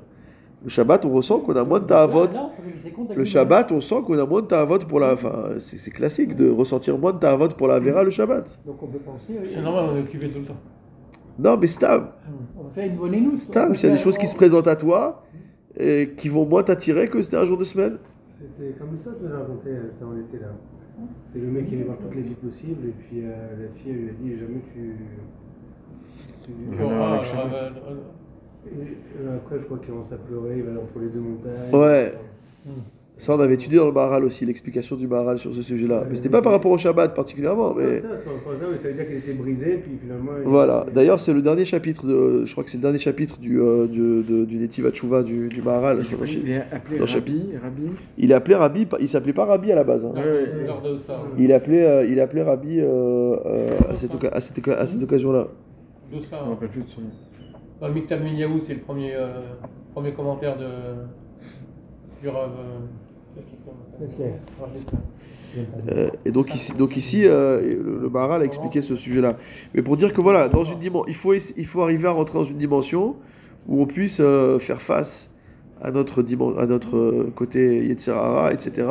Le 0.62 0.68
Shabbat, 0.68 1.04
on 1.06 1.10
ressent 1.10 1.40
qu'on 1.40 1.56
a 1.56 1.64
moins 1.64 1.80
de 1.80 1.86
ta'avot. 1.86 2.28
Le 3.16 3.24
Shabbat, 3.24 3.72
on 3.72 3.80
sent 3.80 4.02
qu'on 4.06 4.18
a 4.18 4.26
moins 4.26 4.42
de 4.42 4.46
ta'avot 4.46 4.78
pour 4.78 5.00
la. 5.00 5.14
Enfin, 5.14 5.54
c'est 5.58 5.90
classique 5.90 6.36
de 6.36 6.50
ressentir 6.50 6.98
moins 6.98 7.12
de 7.12 7.18
ta'avot 7.18 7.48
pour 7.48 7.66
la 7.66 7.80
Vera 7.80 8.04
le 8.04 8.10
Shabbat. 8.10 8.58
Donc 8.66 8.82
on 8.82 8.86
peut 8.86 8.98
penser. 8.98 9.32
C'est 9.52 9.62
normal, 9.62 9.86
on 9.92 9.96
est 9.96 10.00
occupé 10.00 10.28
tout 10.28 10.40
le 10.40 10.44
temps. 10.44 10.56
Non, 11.38 11.56
mais 11.56 11.66
Stam, 11.66 12.08
On 12.58 12.64
va 12.64 12.70
faire 12.74 12.86
une 12.86 12.96
bonne 12.96 13.14
énoute. 13.14 13.38
Stam, 13.38 13.74
s'il 13.74 13.88
y 13.88 13.92
a 13.92 13.96
des 13.96 14.02
choses 14.02 14.18
qui 14.18 14.26
se 14.26 14.34
présentent 14.34 14.66
à 14.68 14.76
toi 14.76 15.22
et 15.76 16.10
qui 16.16 16.28
vont 16.28 16.46
moins 16.46 16.62
t'attirer 16.62 17.08
que 17.08 17.22
c'était 17.22 17.36
un 17.36 17.44
jour 17.46 17.58
de 17.58 17.64
semaine. 17.64 17.98
C'était 18.40 18.72
comme 18.78 18.92
l'histoire 18.92 19.16
que 19.16 19.20
tu 19.22 19.26
nous 19.28 19.34
as 19.34 19.38
raconté, 19.38 19.70
euh, 19.70 19.82
c'était 19.92 20.04
en 20.04 20.16
été 20.18 20.38
là. 20.38 20.48
C'est 21.32 21.38
le 21.38 21.46
mec 21.46 21.66
qui 21.66 21.74
allait 21.76 21.84
voir 21.84 21.98
toutes 21.98 22.14
les 22.14 22.22
filles 22.22 22.34
possibles 22.34 22.86
et 22.88 22.92
puis 22.92 23.22
euh, 23.24 23.30
la 23.62 23.68
fille 23.80 23.92
elle 23.92 23.96
lui 23.98 24.08
a 24.10 24.12
dit 24.12 24.38
jamais 24.38 24.60
tu. 24.72 24.96
tu- 26.44 26.52
ah, 26.80 27.22
euh, 27.54 27.70
Et, 28.66 29.28
après 29.36 29.58
je 29.60 29.64
crois 29.64 29.78
qu'il 29.78 29.88
commence 29.88 30.12
à 30.12 30.18
pleurer, 30.18 30.58
il 30.58 30.62
va 30.64 30.72
entre 30.80 30.98
les 31.00 31.08
deux 31.08 31.20
montagnes. 31.20 31.72
Ouais. 31.72 32.12
Ça, 33.20 33.34
on 33.34 33.40
avait 33.40 33.52
étudié 33.54 33.76
dans 33.78 33.84
le 33.86 33.92
Maharal 33.92 34.24
aussi, 34.24 34.46
l'explication 34.46 34.96
du 34.96 35.06
Maharal 35.06 35.38
sur 35.38 35.54
ce 35.54 35.60
sujet-là. 35.60 36.04
Mais 36.08 36.16
c'était 36.16 36.30
pas 36.30 36.40
par 36.40 36.52
rapport 36.52 36.70
au 36.72 36.78
Shabbat 36.78 37.14
particulièrement, 37.14 37.74
mais. 37.74 38.00
Ça, 38.00 38.08
veut 38.88 38.94
dire 38.94 39.06
qu'elle 39.06 39.18
était 39.18 39.34
brisée 39.34 39.74
puis 39.82 39.98
finalement. 40.00 40.32
il- 40.42 40.48
Voilà. 40.48 40.86
D'ailleurs, 40.94 41.20
c'est 41.20 41.34
le 41.34 41.42
dernier 41.42 41.66
chapitre, 41.66 42.06
de, 42.06 42.46
je 42.46 42.52
crois 42.52 42.64
que 42.64 42.70
c'est 42.70 42.78
le 42.78 42.82
dernier 42.82 42.98
chapitre 42.98 43.38
du, 43.38 43.60
euh, 43.60 43.86
du, 43.86 44.22
de- 44.22 44.44
du 44.46 44.56
Netiv 44.56 44.86
Hatshuva 44.86 45.22
du, 45.22 45.48
du 45.48 45.60
Maharal. 45.60 46.02
Je 46.02 46.16
Il 46.38 46.50
est 46.50 46.62
appelé 46.72 46.98
Dans 46.98 47.04
Rabbi, 47.04 47.44
Rabbi. 47.62 47.82
Il 48.16 48.30
est 48.30 48.34
appelé 48.34 48.54
Rabbi, 48.54 48.86
il 49.00 49.08
s'appelait 49.08 49.34
pas 49.34 49.44
Rabbi 49.44 49.70
à 49.70 49.74
la 49.74 49.84
base. 49.84 50.04
hein. 50.06 50.12
Ossar. 50.86 51.26
Il 51.38 51.52
appelait, 51.52 51.84
euh, 51.84 52.06
il 52.06 52.18
appelait 52.20 52.42
Rabbi 52.42 52.78
euh, 52.80 53.36
à 53.90 53.96
cette, 53.96 54.14
oca- 54.14 54.30
à 54.32 54.40
cette, 54.40 54.66
à 54.66 54.86
cette 54.86 55.02
occasion-là. 55.02 55.46
D'Ossar. 56.10 56.40
Je 56.42 56.46
me 56.46 56.50
rappelle 56.54 56.68
plus 56.70 56.80
de 56.82 56.88
son 56.88 57.02
nom. 57.02 57.92
Miktab 57.94 58.22
Minyahu, 58.22 58.60
c'est 58.60 58.74
le 58.74 58.80
premier, 58.80 59.14
euh, 59.14 59.28
premier 59.92 60.12
commentaire 60.12 60.56
de, 60.56 60.64
du 62.22 62.28
Rav. 62.28 62.50
Euh, 65.88 66.10
et 66.24 66.30
donc 66.30 66.54
ici, 66.54 66.72
donc 66.72 66.96
ici 66.96 67.22
euh, 67.24 67.60
le, 68.02 68.08
Maharal 68.08 68.42
a 68.42 68.44
expliqué 68.44 68.80
ce 68.80 68.96
sujet-là. 68.96 69.36
Mais 69.74 69.82
pour 69.82 69.96
dire 69.96 70.12
que 70.12 70.20
voilà, 70.20 70.48
dans 70.48 70.64
une 70.64 70.78
il, 71.08 71.14
faut, 71.14 71.34
il 71.34 71.66
faut 71.66 71.82
arriver 71.82 72.08
à 72.08 72.12
rentrer 72.12 72.38
dans 72.38 72.44
une 72.44 72.58
dimension 72.58 73.16
où 73.68 73.82
on 73.82 73.86
puisse 73.86 74.20
euh, 74.20 74.58
faire 74.58 74.80
face 74.80 75.30
à 75.82 75.90
notre, 75.90 76.24
à 76.58 76.66
notre 76.66 77.30
côté 77.34 77.86
Yetzirara, 77.86 78.52
etc. 78.52 78.88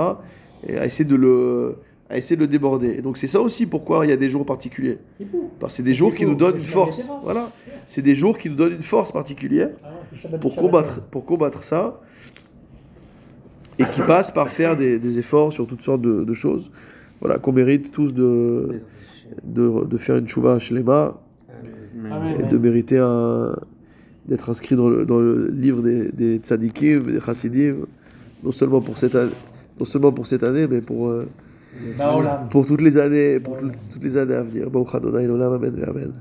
Et 0.68 0.78
à 0.78 0.86
essayer 0.86 1.06
de 1.06 1.16
le, 1.16 1.76
à 2.10 2.18
essayer 2.18 2.36
de 2.36 2.42
le 2.42 2.48
déborder. 2.48 2.96
Et 2.98 3.02
donc 3.02 3.18
c'est 3.18 3.28
ça 3.28 3.40
aussi 3.40 3.66
pourquoi 3.66 4.06
il 4.06 4.10
y 4.10 4.12
a 4.12 4.18
des 4.18 4.30
jours 4.30 4.46
particuliers. 4.46 4.98
Parce 5.60 5.74
que 5.74 5.78
c'est 5.78 5.84
des 5.84 5.94
jours 5.94 6.14
qui 6.14 6.26
nous 6.26 6.36
donnent 6.36 6.58
une 6.58 6.64
force. 6.64 7.10
Voilà. 7.24 7.52
C'est 7.88 8.02
des 8.02 8.16
jours 8.16 8.38
qui 8.38 8.50
nous 8.50 8.56
donnent 8.56 8.74
une 8.74 8.82
force 8.82 9.12
particulière 9.12 9.70
Ah, 9.84 10.38
pour 10.38 10.56
combattre, 10.56 11.02
pour 11.02 11.26
combattre 11.26 11.64
ça, 11.64 12.02
et 13.80 13.86
qui 13.86 14.02
passe 14.02 14.30
par 14.32 14.50
faire 14.50 14.76
des, 14.78 15.00
des 15.00 15.18
efforts 15.20 15.52
sur 15.54 15.66
toutes 15.68 15.82
sortes 15.82 16.02
de, 16.02 16.24
de 16.24 16.34
choses, 16.34 16.72
voilà, 17.22 17.38
qu'on 17.40 17.52
mérite 17.54 17.92
tous 17.92 18.14
de, 18.14 18.82
de, 19.44 19.86
de 19.86 19.98
faire 19.98 20.18
une 20.18 20.28
chouva 20.28 20.60
shlema 20.60 21.20
Mais- 21.96 22.12
Amen. 22.12 22.36
et 22.42 22.44
de 22.48 22.58
mériter 22.58 22.98
d'être 24.28 24.50
inscrit 24.50 24.76
dans 24.76 24.90
le, 24.90 25.06
dans 25.06 25.20
le 25.20 25.48
livre 25.48 25.82
des, 25.82 26.12
des 26.12 26.38
tzadikim, 26.38 27.04
des 27.04 27.20
chassidim, 27.20 27.76
non 28.44 28.52
seulement 28.52 28.80
pour 28.82 28.98
cette 28.98 29.16
année, 29.16 29.32
non 29.80 29.86
seulement 29.86 30.12
pour 30.12 30.28
cette 30.28 30.44
année, 30.44 30.68
mais 30.68 30.82
pour, 30.82 31.08
euh, 31.10 31.26
pour 32.50 32.66
toutes 32.66 32.82
les 32.82 32.98
années, 32.98 33.40
pour 33.40 33.58
toutes- 33.58 33.74
les 34.04 34.18
années 34.18 34.36
à 34.36 34.44
venir. 34.44 34.68
Amen. 35.90 36.12